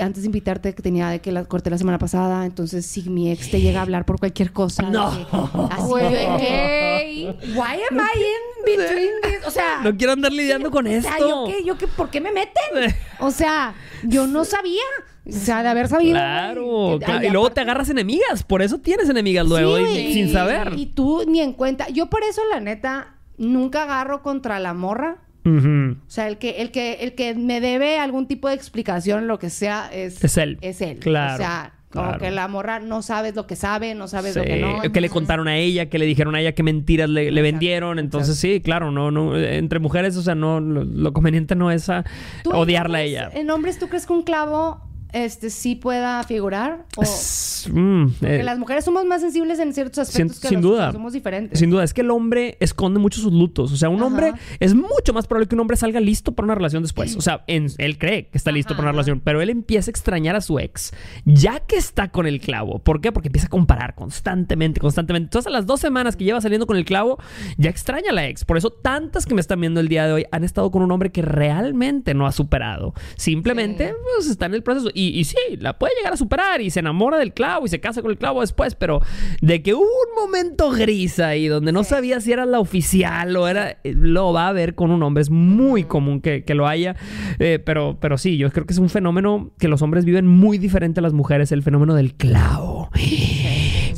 antes 0.00 0.22
de 0.22 0.26
invitarte 0.26 0.74
que 0.74 0.82
tenía 0.82 1.08
de 1.08 1.20
que 1.20 1.32
la 1.32 1.44
corté 1.44 1.70
la 1.70 1.78
semana 1.78 1.98
pasada, 1.98 2.44
entonces 2.46 2.86
si 2.86 3.08
mi 3.10 3.30
ex 3.30 3.50
te 3.50 3.60
llega 3.60 3.80
a 3.80 3.82
hablar 3.82 4.04
por 4.04 4.18
cualquier 4.18 4.52
cosa, 4.52 4.82
de 4.84 4.90
No. 4.90 5.10
que- 5.10 5.74
así 5.74 5.94
de 6.04 6.36
que, 6.38 7.36
why 7.54 7.80
am 7.90 7.98
I 7.98 8.18
in 8.18 8.64
between 8.64 9.10
this? 9.22 9.46
O 9.46 9.50
sea, 9.50 9.80
No 9.82 9.96
quiero 9.96 10.12
andar 10.12 10.32
lidiando 10.32 10.70
con 10.70 10.86
o 10.86 10.90
esto. 10.90 11.08
sea, 11.10 11.18
¿yo 11.18 11.44
qué? 11.46 11.64
¿Yo 11.64 11.78
qué? 11.78 11.86
¿Por 11.86 12.10
qué 12.10 12.20
me 12.20 12.30
meten? 12.32 12.94
O 13.20 13.30
sea, 13.32 13.74
yo 14.04 14.26
no 14.28 14.44
sabía. 14.44 14.82
O 15.26 15.32
sea, 15.32 15.62
de 15.62 15.68
haber 15.68 15.88
sabido. 15.88 16.12
Claro, 16.14 16.98
claro. 17.04 17.26
Y 17.26 17.30
luego 17.30 17.50
te 17.50 17.60
agarras 17.60 17.90
enemigas. 17.90 18.44
Por 18.44 18.62
eso 18.62 18.78
tienes 18.78 19.08
enemigas 19.10 19.46
luego, 19.46 19.76
Sí, 19.76 19.82
y- 19.82 19.86
güey. 19.86 20.12
sin 20.14 20.32
saber. 20.32 20.72
Y 20.76 20.86
tú 20.86 21.24
ni 21.26 21.40
en 21.40 21.52
cuenta. 21.52 21.88
Yo 21.88 22.08
por 22.08 22.22
eso, 22.22 22.40
la 22.50 22.60
neta, 22.60 23.16
nunca 23.36 23.82
agarro 23.82 24.22
contra 24.22 24.58
la 24.60 24.72
morra. 24.72 25.18
O 25.44 26.10
sea, 26.10 26.28
el 26.28 26.38
que, 26.38 26.60
el 26.62 26.70
que, 26.70 26.94
el 27.00 27.14
que 27.14 27.34
me 27.34 27.60
debe 27.60 27.98
algún 27.98 28.26
tipo 28.26 28.48
de 28.48 28.54
explicación, 28.54 29.26
lo 29.28 29.38
que 29.38 29.50
sea, 29.50 29.88
es, 29.92 30.22
Es 30.22 30.36
él. 30.36 30.58
Es 30.60 30.80
él. 30.82 30.98
Claro, 30.98 31.34
O 31.34 31.36
sea, 31.38 31.72
como 31.90 32.04
claro. 32.04 32.18
que 32.20 32.30
la 32.30 32.48
morra 32.48 32.80
no 32.80 33.00
sabes 33.00 33.34
lo 33.34 33.46
que 33.46 33.56
sabe, 33.56 33.94
no 33.94 34.08
sabes 34.08 34.34
Sí, 34.34 34.40
lo 34.40 34.44
que 34.44 34.56
no. 34.60 34.66
que 34.66 34.74
le 34.80 34.86
entonces- 34.88 35.10
contaron 35.10 35.48
a 35.48 35.56
ella, 35.56 35.88
que 35.88 35.98
le 35.98 36.04
dijeron 36.04 36.34
a 36.34 36.40
ella 36.42 36.52
qué 36.52 36.62
mentiras 36.62 37.08
le, 37.08 37.30
le 37.30 37.40
vendieron. 37.42 37.98
Entonces, 37.98 38.36
sí, 38.36 38.60
claro, 38.60 38.90
no, 38.90 39.10
no, 39.10 39.38
entre 39.38 39.78
mujeres, 39.78 40.16
o 40.18 40.22
sea, 40.22 40.34
no, 40.34 40.60
lo, 40.60 40.84
lo 40.84 41.12
conveniente 41.14 41.54
no 41.54 41.70
es 41.70 41.88
a 41.88 42.04
¿Tú 42.42 42.50
en 42.50 42.56
odiarla 42.56 42.98
a 42.98 43.02
ella. 43.02 43.30
¿En 43.32 43.50
hombres 43.50 43.78
tú 43.78 43.88
crees 43.88 44.04
que 44.06 44.12
un 44.12 44.22
clavo 44.22 44.82
este, 45.12 45.50
sí 45.50 45.74
pueda 45.74 46.22
figurar? 46.24 46.86
O, 46.96 47.02
mm, 47.02 48.10
porque 48.20 48.40
eh, 48.40 48.42
las 48.42 48.58
mujeres 48.58 48.84
somos 48.84 49.04
más 49.04 49.20
sensibles 49.20 49.58
en 49.58 49.72
ciertos 49.72 49.98
aspectos 49.98 50.36
Sin- 50.36 50.42
que 50.42 50.48
sin 50.48 50.60
los 50.62 50.70
duda. 50.72 50.92
somos 50.92 51.12
diferentes. 51.12 51.58
Sin 51.58 51.70
duda, 51.70 51.84
es 51.84 51.94
que 51.94 52.02
el 52.02 52.10
hombre 52.10 52.56
esconde 52.60 53.00
mucho 53.00 53.20
sus 53.20 53.32
lutos. 53.32 53.72
O 53.72 53.76
sea, 53.76 53.88
un 53.88 53.96
Ajá. 53.96 54.06
hombre 54.06 54.32
es 54.60 54.74
mucho 54.74 55.12
más 55.12 55.26
probable 55.26 55.48
que 55.48 55.54
un 55.54 55.60
hombre 55.60 55.76
salga 55.76 56.00
listo 56.00 56.32
para 56.32 56.44
una 56.44 56.54
relación 56.54 56.82
después. 56.82 57.16
O 57.16 57.20
sea, 57.20 57.44
en- 57.46 57.68
él 57.78 57.98
cree 57.98 58.28
que 58.28 58.38
está 58.38 58.52
listo 58.52 58.74
para 58.74 58.82
una 58.82 58.92
relación, 58.92 59.20
pero 59.20 59.40
él 59.40 59.50
empieza 59.50 59.90
a 59.90 59.92
extrañar 59.92 60.36
a 60.36 60.40
su 60.40 60.58
ex 60.58 60.92
ya 61.24 61.60
que 61.60 61.76
está 61.76 62.08
con 62.10 62.26
el 62.26 62.40
clavo. 62.40 62.78
¿Por 62.78 63.00
qué? 63.00 63.12
Porque 63.12 63.28
empieza 63.28 63.46
a 63.46 63.50
comparar 63.50 63.94
constantemente, 63.94 64.80
constantemente. 64.80 65.26
Entonces, 65.26 65.46
a 65.46 65.50
las 65.50 65.66
dos 65.66 65.80
semanas 65.80 66.16
que 66.16 66.24
lleva 66.24 66.40
saliendo 66.40 66.66
con 66.66 66.76
el 66.76 66.84
clavo, 66.84 67.18
ya 67.56 67.70
extraña 67.70 68.10
a 68.10 68.12
la 68.14 68.26
ex. 68.28 68.44
Por 68.44 68.56
eso, 68.56 68.70
tantas 68.70 69.26
que 69.26 69.34
me 69.34 69.40
están 69.40 69.60
viendo 69.60 69.80
el 69.80 69.88
día 69.88 70.06
de 70.06 70.12
hoy 70.12 70.26
han 70.32 70.44
estado 70.44 70.70
con 70.70 70.82
un 70.82 70.90
hombre 70.92 71.10
que 71.12 71.22
realmente 71.22 72.14
no 72.14 72.26
ha 72.26 72.32
superado. 72.32 72.94
Simplemente, 73.16 73.94
pues, 74.16 74.28
está 74.28 74.46
en 74.46 74.54
el 74.54 74.62
proceso. 74.62 74.90
Y, 74.98 75.18
y 75.20 75.24
sí, 75.24 75.36
la 75.60 75.78
puede 75.78 75.94
llegar 75.96 76.12
a 76.12 76.16
superar 76.16 76.60
y 76.60 76.70
se 76.70 76.80
enamora 76.80 77.18
del 77.18 77.32
clavo 77.32 77.66
y 77.66 77.68
se 77.68 77.78
casa 77.78 78.02
con 78.02 78.10
el 78.10 78.18
clavo 78.18 78.40
después, 78.40 78.74
pero 78.74 79.00
de 79.40 79.62
que 79.62 79.72
hubo 79.74 79.82
un 79.82 80.24
momento 80.24 80.70
gris 80.72 81.20
ahí 81.20 81.46
donde 81.46 81.70
no 81.70 81.84
sabía 81.84 82.20
si 82.20 82.32
era 82.32 82.44
la 82.46 82.58
oficial 82.58 83.36
o 83.36 83.46
era. 83.46 83.78
eh, 83.84 83.94
Lo 83.94 84.32
va 84.32 84.48
a 84.48 84.52
ver 84.52 84.74
con 84.74 84.90
un 84.90 85.02
hombre. 85.04 85.22
Es 85.22 85.30
muy 85.30 85.84
común 85.84 86.20
que, 86.20 86.42
que 86.44 86.54
lo 86.54 86.66
haya. 86.66 86.96
Eh, 87.38 87.60
pero, 87.64 87.96
pero 88.00 88.18
sí, 88.18 88.38
yo 88.38 88.50
creo 88.50 88.66
que 88.66 88.72
es 88.72 88.78
un 88.80 88.88
fenómeno 88.88 89.50
que 89.60 89.68
los 89.68 89.82
hombres 89.82 90.04
viven 90.04 90.26
muy 90.26 90.58
diferente 90.58 90.98
a 90.98 91.02
las 91.02 91.12
mujeres, 91.12 91.52
el 91.52 91.62
fenómeno 91.62 91.94
del 91.94 92.14
clavo. 92.14 92.90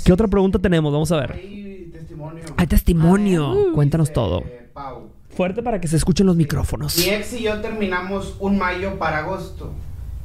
¿Qué 0.05 0.13
otra 0.13 0.29
pregunta 0.29 0.59
tenemos? 0.59 0.93
Vamos 0.93 1.11
a 1.13 1.17
ver. 1.21 1.33
Hay 1.33 1.89
testimonio. 1.93 2.43
Hay 2.57 2.67
testimonio. 2.67 3.57
Cuéntanos 3.75 4.09
Dice, 4.09 4.15
todo. 4.15 4.43
Pau. 4.75 5.09
Fuerte 5.31 5.63
para 5.63 5.81
que 5.81 5.89
se 5.89 5.97
escuchen 5.97 6.27
los 6.27 6.37
micrófonos. 6.37 6.99
Mi 6.99 7.05
ex 7.15 7.33
y 7.35 7.45
yo 7.45 7.61
terminamos 7.61 8.37
un 8.41 8.59
mayo 8.59 8.99
para 8.99 9.19
agosto. 9.21 9.73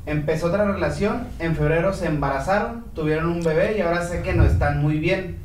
Empezó 0.05 0.47
otra 0.47 0.65
relación, 0.65 1.27
en 1.39 1.55
febrero 1.55 1.91
se 1.93 2.05
embarazaron, 2.05 2.83
tuvieron 2.93 3.25
un 3.27 3.41
bebé 3.41 3.75
y 3.77 3.81
ahora 3.81 4.05
sé 4.05 4.21
que 4.21 4.33
no 4.33 4.45
están 4.45 4.81
muy 4.81 4.99
bien. 4.99 5.39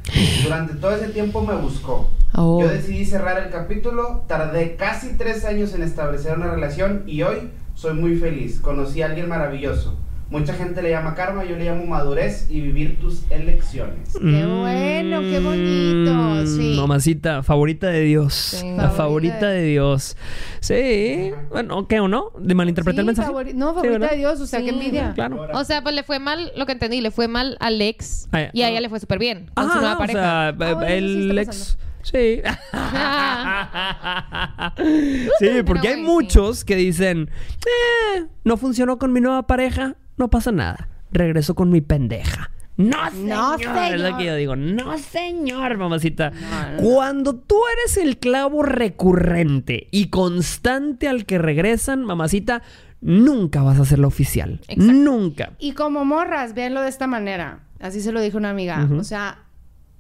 Durante 0.45 0.75
todo 0.75 0.95
ese 0.95 1.09
tiempo 1.09 1.41
me 1.41 1.55
buscó. 1.55 2.11
Oh. 2.35 2.61
Yo 2.61 2.69
decidí 2.69 3.07
cerrar 3.07 3.39
el 3.39 3.51
capítulo, 3.51 4.25
tardé 4.27 4.77
casi 4.77 5.15
tres 5.17 5.45
años 5.47 5.75
en 5.75 5.83
establecer 5.83 6.37
una 6.37 6.51
relación 6.51 7.05
y 7.07 7.23
hoy 7.23 7.51
soy 7.75 7.95
muy 7.95 8.17
feliz. 8.17 8.61
Conocí 8.61 9.01
a 9.01 9.07
alguien 9.07 9.29
maravilloso. 9.29 9.97
Mucha 10.31 10.55
gente 10.55 10.81
le 10.81 10.91
llama 10.91 11.17
karma, 11.17 11.45
yo 11.45 11.57
le 11.57 11.65
llamo 11.65 11.85
madurez 11.87 12.47
y 12.49 12.61
vivir 12.61 13.01
tus 13.01 13.29
elecciones. 13.31 14.13
Qué 14.13 14.47
bueno, 14.47 15.21
qué 15.23 15.41
bonito, 15.41 16.47
sí. 16.47 16.75
Mm, 16.77 16.81
Mamacita, 16.81 17.43
favorita 17.43 17.89
de 17.89 18.03
Dios. 18.03 18.33
Sí. 18.35 18.65
La 18.77 18.91
Favorita 18.91 18.97
favorita 18.97 19.49
de- 19.49 19.61
de 19.63 19.67
Dios. 19.67 20.17
Sí. 20.61 21.33
Bueno, 21.51 21.89
¿qué 21.89 21.99
o 21.99 22.07
no? 22.07 22.31
¿De 22.39 22.55
malinterpretar 22.55 23.01
el 23.01 23.05
Sí, 23.05 23.07
mensaje? 23.07 23.29
favori- 23.33 23.55
no, 23.55 23.71
Sí, 23.81 23.87
favorita 23.89 24.11
de 24.13 24.17
Dios, 24.19 24.41
o 24.41 24.47
sea, 24.47 24.61
Sí, 24.61 24.67
qué 24.67 24.71
envidia. 24.71 25.13
Claro. 25.17 25.49
O 25.53 25.65
sea, 25.65 25.83
pues 25.83 25.97
le 25.97 26.05
fue 26.05 26.21
mal, 26.21 26.53
lo 26.57 26.65
que 26.65 26.73
entendí, 26.73 27.01
le 27.01 27.11
fue 27.11 27.27
mal 27.27 27.57
al 27.59 27.83
ex 27.83 28.29
Ah, 28.31 28.51
y 28.53 28.63
a 28.63 28.69
ella 28.71 28.81
le 28.81 28.89
fue 28.89 29.01
súper 29.01 29.19
bien 29.19 29.51
con 29.55 29.65
su 29.65 29.71
Ajá, 29.71 29.81
nueva 29.81 29.95
o 29.97 29.99
pareja. 29.99 30.21
sea, 30.21 30.49
Ah, 30.61 30.85
sí 30.87 30.93
el 30.95 31.39
ex. 31.39 31.77
Sí. 32.03 32.41
sí, 35.39 35.49
porque 35.67 35.89
hay 35.89 35.95
sí. 35.97 36.03
muchos 36.03 36.65
que 36.65 36.77
dicen, 36.77 37.31
eh, 37.67 38.25
no 38.45 38.57
funcionó 38.57 38.99
con 38.99 39.13
mi 39.13 39.21
nueva 39.21 39.47
pareja, 39.47 39.97
no 40.21 40.31
pasa 40.31 40.53
nada. 40.53 40.89
Regreso 41.11 41.55
con 41.57 41.71
mi 41.71 41.81
pendeja. 41.81 42.51
No, 42.77 43.11
No, 43.11 43.59
señor. 43.59 43.77
Es 43.93 44.01
lo 44.01 44.07
señor. 44.07 44.19
que 44.19 44.25
yo 44.25 44.35
digo. 44.37 44.57
No, 44.57 44.97
señor, 44.97 45.77
mamacita. 45.77 46.31
No, 46.31 46.71
no. 46.73 46.83
Cuando 46.83 47.35
tú 47.35 47.57
eres 47.79 47.97
el 47.99 48.17
clavo 48.19 48.63
recurrente 48.63 49.89
y 49.91 50.07
constante 50.09 51.09
al 51.09 51.27
que 51.27 51.37
regresan, 51.39 52.05
mamacita, 52.05 52.63
nunca 53.03 53.63
vas 53.63 53.93
a 53.93 53.97
la 53.97 54.07
oficial. 54.07 54.61
Exacto. 54.69 54.93
Nunca. 54.93 55.53
Y 55.59 55.73
como 55.73 56.05
morras, 56.05 56.55
véanlo 56.55 56.81
de 56.81 56.89
esta 56.89 57.07
manera. 57.07 57.65
Así 57.81 58.01
se 58.01 58.13
lo 58.13 58.21
dijo 58.21 58.39
una 58.39 58.51
amiga. 58.51 58.89
O 58.99 59.05
sea, 59.05 59.45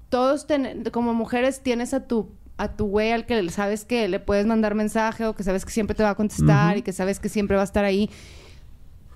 todos 0.09 0.47
ten- 0.47 0.85
como 0.93 1.13
mujeres 1.13 1.63
tienes 1.63 1.93
a 1.95 2.07
tu 2.07 2.31
a 2.57 2.77
tu 2.77 2.85
güey 2.89 3.11
al 3.13 3.25
que 3.25 3.49
sabes 3.49 3.87
que 3.87 4.07
le 4.07 4.21
puedes 4.21 4.45
mandar 4.45 4.75
mensaje 4.75 5.25
o 5.25 5.35
que 5.35 5.43
sabes 5.43 5.65
que 5.65 5.71
siempre 5.71 5.95
te 5.97 6.03
va 6.03 6.11
a 6.11 6.15
contestar 6.15 6.77
y 6.77 6.83
que 6.83 6.93
sabes 6.93 7.19
que 7.19 7.31
siempre 7.31 7.57
va 7.57 7.63
a 7.63 7.65
estar 7.65 7.87
ahí. 7.87 8.11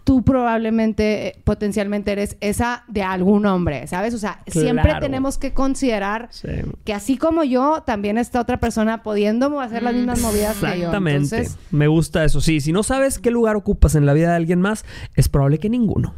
Tú 0.04 0.22
probablemente, 0.22 1.28
eh, 1.28 1.36
potencialmente 1.44 2.12
eres 2.12 2.36
esa 2.40 2.84
de 2.88 3.02
algún 3.02 3.46
hombre, 3.46 3.86
¿sabes? 3.86 4.12
O 4.12 4.18
sea, 4.18 4.40
siempre 4.46 4.92
tenemos 5.00 5.38
que 5.38 5.54
considerar 5.54 6.28
Sí. 6.30 6.48
que 6.84 6.92
así 6.92 7.16
como 7.16 7.42
yo, 7.42 7.82
también 7.86 8.18
está 8.18 8.40
otra 8.40 8.60
persona 8.60 9.02
pudiendo 9.02 9.58
hacer 9.60 9.82
las 9.82 9.94
mismas 9.94 10.20
movidas 10.20 10.56
que 10.56 10.66
yo. 10.66 10.72
Exactamente. 10.74 11.48
Me 11.70 11.86
gusta 11.88 12.22
eso. 12.24 12.42
Sí, 12.42 12.60
si 12.60 12.72
no 12.72 12.82
sabes 12.82 13.18
qué 13.18 13.30
lugar 13.30 13.56
ocupas 13.56 13.94
en 13.94 14.04
la 14.04 14.12
vida 14.12 14.28
de 14.30 14.36
alguien 14.36 14.60
más, 14.60 14.84
es 15.14 15.28
probable 15.30 15.58
que 15.58 15.70
ninguno. 15.70 16.14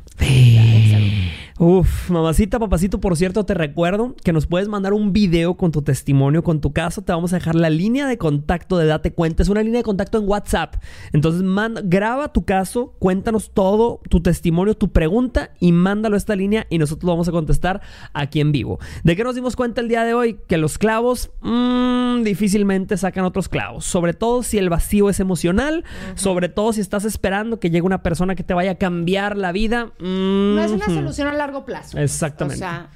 Uf, 1.59 2.11
mamacita, 2.11 2.59
papacito, 2.59 3.01
por 3.01 3.17
cierto, 3.17 3.47
te 3.47 3.55
recuerdo 3.55 4.15
que 4.23 4.35
nos 4.35 4.47
puedes 4.47 4.69
mandar 4.69 4.93
un 4.93 5.15
video 5.15 5.57
con 5.57 5.73
tu 5.73 5.81
testimonio, 5.81 6.45
con 6.45 6.61
tu 6.61 6.75
caso. 6.75 7.01
Te 7.01 7.13
vamos 7.13 7.33
a 7.33 7.37
dejar 7.37 7.55
la 7.55 7.71
línea 7.71 8.07
de 8.07 8.19
contacto 8.19 8.77
de 8.77 8.85
Date 8.85 9.15
Cuenta. 9.15 9.43
Es 9.43 9.49
una 9.49 9.63
línea 9.63 9.79
de 9.79 9.83
contacto 9.83 10.19
en 10.19 10.29
WhatsApp. 10.29 10.75
Entonces, 11.15 11.43
manda, 11.43 11.81
graba 11.83 12.31
tu 12.31 12.45
caso, 12.45 12.95
cuéntanos 12.99 13.53
todo, 13.55 14.03
tu 14.11 14.21
testimonio, 14.21 14.75
tu 14.75 14.93
pregunta 14.93 15.53
y 15.59 15.73
mándalo 15.73 16.17
a 16.17 16.19
esta 16.19 16.37
línea 16.37 16.67
y 16.69 16.77
nosotros 16.77 17.05
lo 17.05 17.13
vamos 17.13 17.29
a 17.29 17.33
contestar 17.33 17.81
aquí 18.13 18.41
en 18.41 18.53
vivo. 18.53 18.79
¿De 19.03 19.17
qué 19.17 19.25
nos 19.25 19.35
dimos 19.35 19.57
cuenta 19.57 19.81
el 19.81 19.89
día 19.89 20.05
de 20.05 20.13
hoy? 20.13 20.39
Que 20.49 20.59
los 20.59 20.77
clavos 20.77 21.31
mm, 21.41 22.23
difícilmente 22.23 22.99
sacan 22.99 23.25
otros 23.25 23.49
clavos. 23.49 23.87
Sobre 23.87 24.13
todo 24.13 24.43
si 24.43 24.59
el 24.59 24.69
vacío 24.69 25.09
es 25.09 25.21
emocional, 25.21 25.85
sobre 26.17 26.51
todo 26.51 26.75
si 26.75 26.83
estás 26.83 27.07
esperando 27.07 27.59
que 27.61 27.71
llegue 27.71 27.87
una 27.87 28.03
persona 28.03 28.35
que 28.35 28.43
te 28.43 28.53
vaya 28.53 28.73
a 28.73 28.75
cambiar 28.75 29.39
la 29.39 29.53
vida. 29.53 29.93
no 30.01 30.61
es 30.61 30.71
una 30.71 30.85
solución 30.85 31.29
a 31.29 31.46
largo 31.47 31.65
plazo. 31.65 31.99
Exactamente. 31.99 32.57
O 32.57 32.59
sea, 32.59 32.89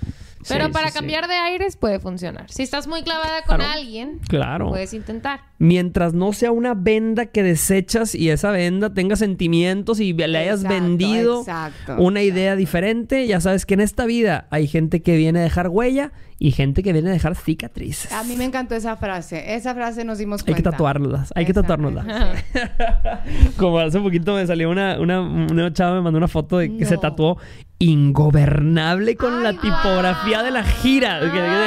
Pero 0.49 0.67
Sí, 0.69 0.73
para 0.73 0.87
sí, 0.87 0.93
sí. 0.93 0.99
cambiar 0.99 1.29
de 1.29 1.35
aires 1.35 1.77
puede 1.77 2.01
funcionar. 2.01 2.51
Si 2.51 2.63
estás 2.63 2.87
muy 2.87 3.03
clavada 3.03 3.43
con 3.47 3.57
Claro. 3.59 3.73
alguien, 3.75 4.21
Claro. 4.27 4.69
puedes 4.71 4.95
intentar. 4.95 5.41
Mientras 5.59 6.15
no 6.15 6.33
sea 6.33 6.51
una 6.51 6.73
venda 6.73 7.27
que 7.27 7.43
desechas 7.43 8.15
y 8.15 8.31
esa 8.31 8.51
venda 8.51 8.95
tenga 8.95 9.17
sentimientos 9.17 10.01
y 10.01 10.15
le 10.15 10.25
hayas 10.39 10.63
Exacto, 10.63 10.83
vendido 10.83 11.41
exacto, 11.41 11.97
una 11.99 12.23
idea 12.23 12.57
diferente, 12.57 13.27
ya 13.27 13.39
sabes 13.43 13.67
que 13.67 13.75
en 13.75 13.81
esta 13.81 14.07
vida 14.07 14.47
hay 14.49 14.67
gente 14.67 15.03
que 15.03 15.15
viene 15.19 15.41
a 15.41 15.43
dejar 15.43 15.69
huella 15.69 16.11
y 16.39 16.53
gente 16.53 16.83
que 16.83 16.95
viene 16.95 17.11
a 17.11 17.13
dejar 17.13 17.37
cicatrices. 17.37 18.11
A 18.11 18.25
mí 18.25 18.35
me 18.35 18.45
encantó 18.47 18.75
esa 18.75 18.97
frase. 18.97 19.55
Esa 19.57 19.75
frase 19.75 20.07
nos 20.07 20.17
dimos 20.17 20.41
Hay 20.41 20.55
cuenta. 20.55 20.63
que 20.63 20.71
tatuárnoslas, 20.71 21.33
hay 21.37 21.45
que 21.45 21.53
tatuárnoslas. 21.53 22.07
Como 23.59 23.79
hace 23.79 24.01
poquito 24.01 24.35
me 24.35 24.47
salió 24.47 24.71
una, 24.71 24.99
una, 24.99 25.21
una 25.21 25.71
chava 25.73 25.97
me 25.97 26.01
mandó 26.01 26.17
una 26.17 26.29
foto 26.29 26.57
de 26.57 26.75
que 26.77 26.87
se 26.87 26.97
tatuó 26.97 27.37
ingobernable 27.81 29.17
con 29.17 29.39
Ay, 29.39 29.43
la 29.43 29.53
tipografía 29.61 30.43
de 30.43 30.51
la 30.51 30.63
gira. 30.63 31.21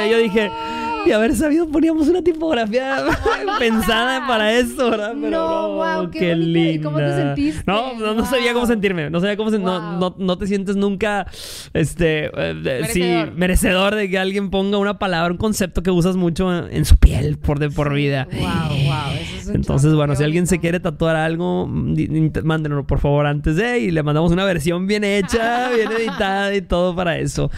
Yo 0.08 0.18
dije, 0.18 0.50
de 1.04 1.12
haber 1.12 1.34
sabido 1.36 1.68
poníamos 1.68 2.08
una 2.08 2.22
tipografía 2.22 2.96
pensada 3.58 4.26
para 4.26 4.54
eso, 4.54 4.90
¿verdad? 4.90 5.12
Pero 5.20 5.30
No, 5.30 5.74
guau, 5.74 6.10
qué 6.10 6.18
qué, 6.20 6.36
linda. 6.36 6.70
¿Y 6.70 6.78
cómo 6.80 6.96
te 6.98 7.14
sentiste? 7.14 7.62
No, 7.66 7.94
no, 7.98 8.14
no 8.14 8.24
sabía 8.24 8.54
cómo 8.54 8.64
sentirme. 8.66 9.10
No 9.10 9.20
sabía 9.20 9.36
cómo 9.36 9.50
sen- 9.50 9.60
no, 9.60 9.98
no, 9.98 10.14
no 10.16 10.38
te 10.38 10.46
sientes 10.46 10.76
nunca 10.76 11.26
este 11.74 12.26
eh, 12.34 12.54
de- 12.54 12.86
sí, 12.86 13.00
Merecedor. 13.00 13.32
merecedor 13.34 13.94
de 13.96 14.08
que 14.08 14.18
alguien 14.18 14.50
ponga 14.50 14.78
una 14.78 14.98
palabra, 14.98 15.30
un 15.32 15.36
concepto 15.38 15.82
que 15.82 15.90
usas 15.90 16.16
mucho 16.16 16.56
en, 16.56 16.74
en 16.74 16.84
su 16.84 16.96
piel 16.96 17.38
por 17.38 17.58
de 17.58 17.68
por 17.70 17.92
vida. 17.92 18.28
Wow, 18.32 18.40
wow. 18.86 19.12
Entonces, 19.48 19.94
bueno, 19.94 20.14
si 20.16 20.24
alguien 20.24 20.46
se 20.46 20.58
quiere 20.60 20.80
tatuar 20.80 21.16
algo, 21.16 21.66
mm, 21.66 22.30
mándenlo 22.44 22.86
por 22.86 22.98
favor 23.00 23.26
antes 23.26 23.56
de 23.56 23.78
y 23.80 23.90
le 23.90 24.02
mandamos 24.02 24.32
una 24.32 24.44
versión 24.44 24.86
bien 24.86 25.04
hecha, 25.04 25.70
bien 25.74 25.90
editada 25.92 26.54
y 26.54 26.62
todo 26.62 26.94
para 26.94 27.18
eso. 27.18 27.50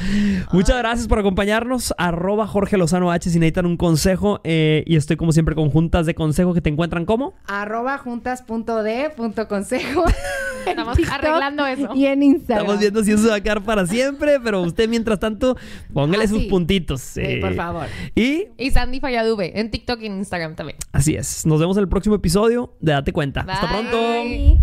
Muchas 0.52 0.78
gracias 0.78 1.08
por 1.08 1.18
acompañarnos. 1.18 1.94
Arroba 1.98 2.46
Jorge 2.46 2.76
Lozano 2.76 3.10
H 3.10 3.30
si 3.30 3.38
necesitan 3.38 3.66
un 3.66 3.76
consejo. 3.76 4.40
eh, 4.44 4.84
y 4.86 4.96
estoy 4.96 5.16
como 5.16 5.32
siempre 5.32 5.54
con 5.54 5.70
juntas 5.70 6.06
de 6.06 6.14
consejo 6.14 6.54
que 6.54 6.60
te 6.60 6.70
encuentran 6.70 7.04
como. 7.04 7.34
Arroba 7.46 7.98
juntas.d.consejo. 7.98 10.04
en 10.66 10.70
Estamos 10.78 10.98
arreglando 11.12 11.66
eso. 11.66 11.90
Y 11.94 12.06
en 12.06 12.22
Instagram. 12.22 12.64
Estamos 12.64 12.80
viendo 12.80 13.04
si 13.04 13.12
eso 13.12 13.28
va 13.28 13.36
a 13.36 13.40
quedar 13.40 13.62
para 13.62 13.86
siempre, 13.86 14.40
pero 14.42 14.62
usted 14.62 14.88
mientras 14.88 15.18
tanto, 15.20 15.56
póngale 15.92 16.24
Ah, 16.24 16.28
sus 16.28 16.42
sí. 16.42 16.48
puntitos. 16.48 17.00
Sí, 17.02 17.20
eh. 17.22 17.38
por 17.40 17.54
favor. 17.54 17.86
Y 18.14 18.46
Y 18.58 18.70
Sandy 18.70 19.00
Falladube 19.00 19.58
en 19.60 19.70
TikTok 19.70 20.00
y 20.02 20.06
en 20.06 20.16
Instagram 20.18 20.54
también. 20.56 20.78
así 20.92 21.14
es. 21.14 21.46
Nos 21.46 21.60
vemos 21.60 21.75
en 21.76 21.82
el 21.82 21.88
próximo 21.88 22.14
episodio 22.16 22.74
de 22.80 22.92
Date 22.92 23.12
Cuenta. 23.12 23.40
Hasta 23.46 23.68
pronto. 23.68 23.96
Bye. 23.98 24.58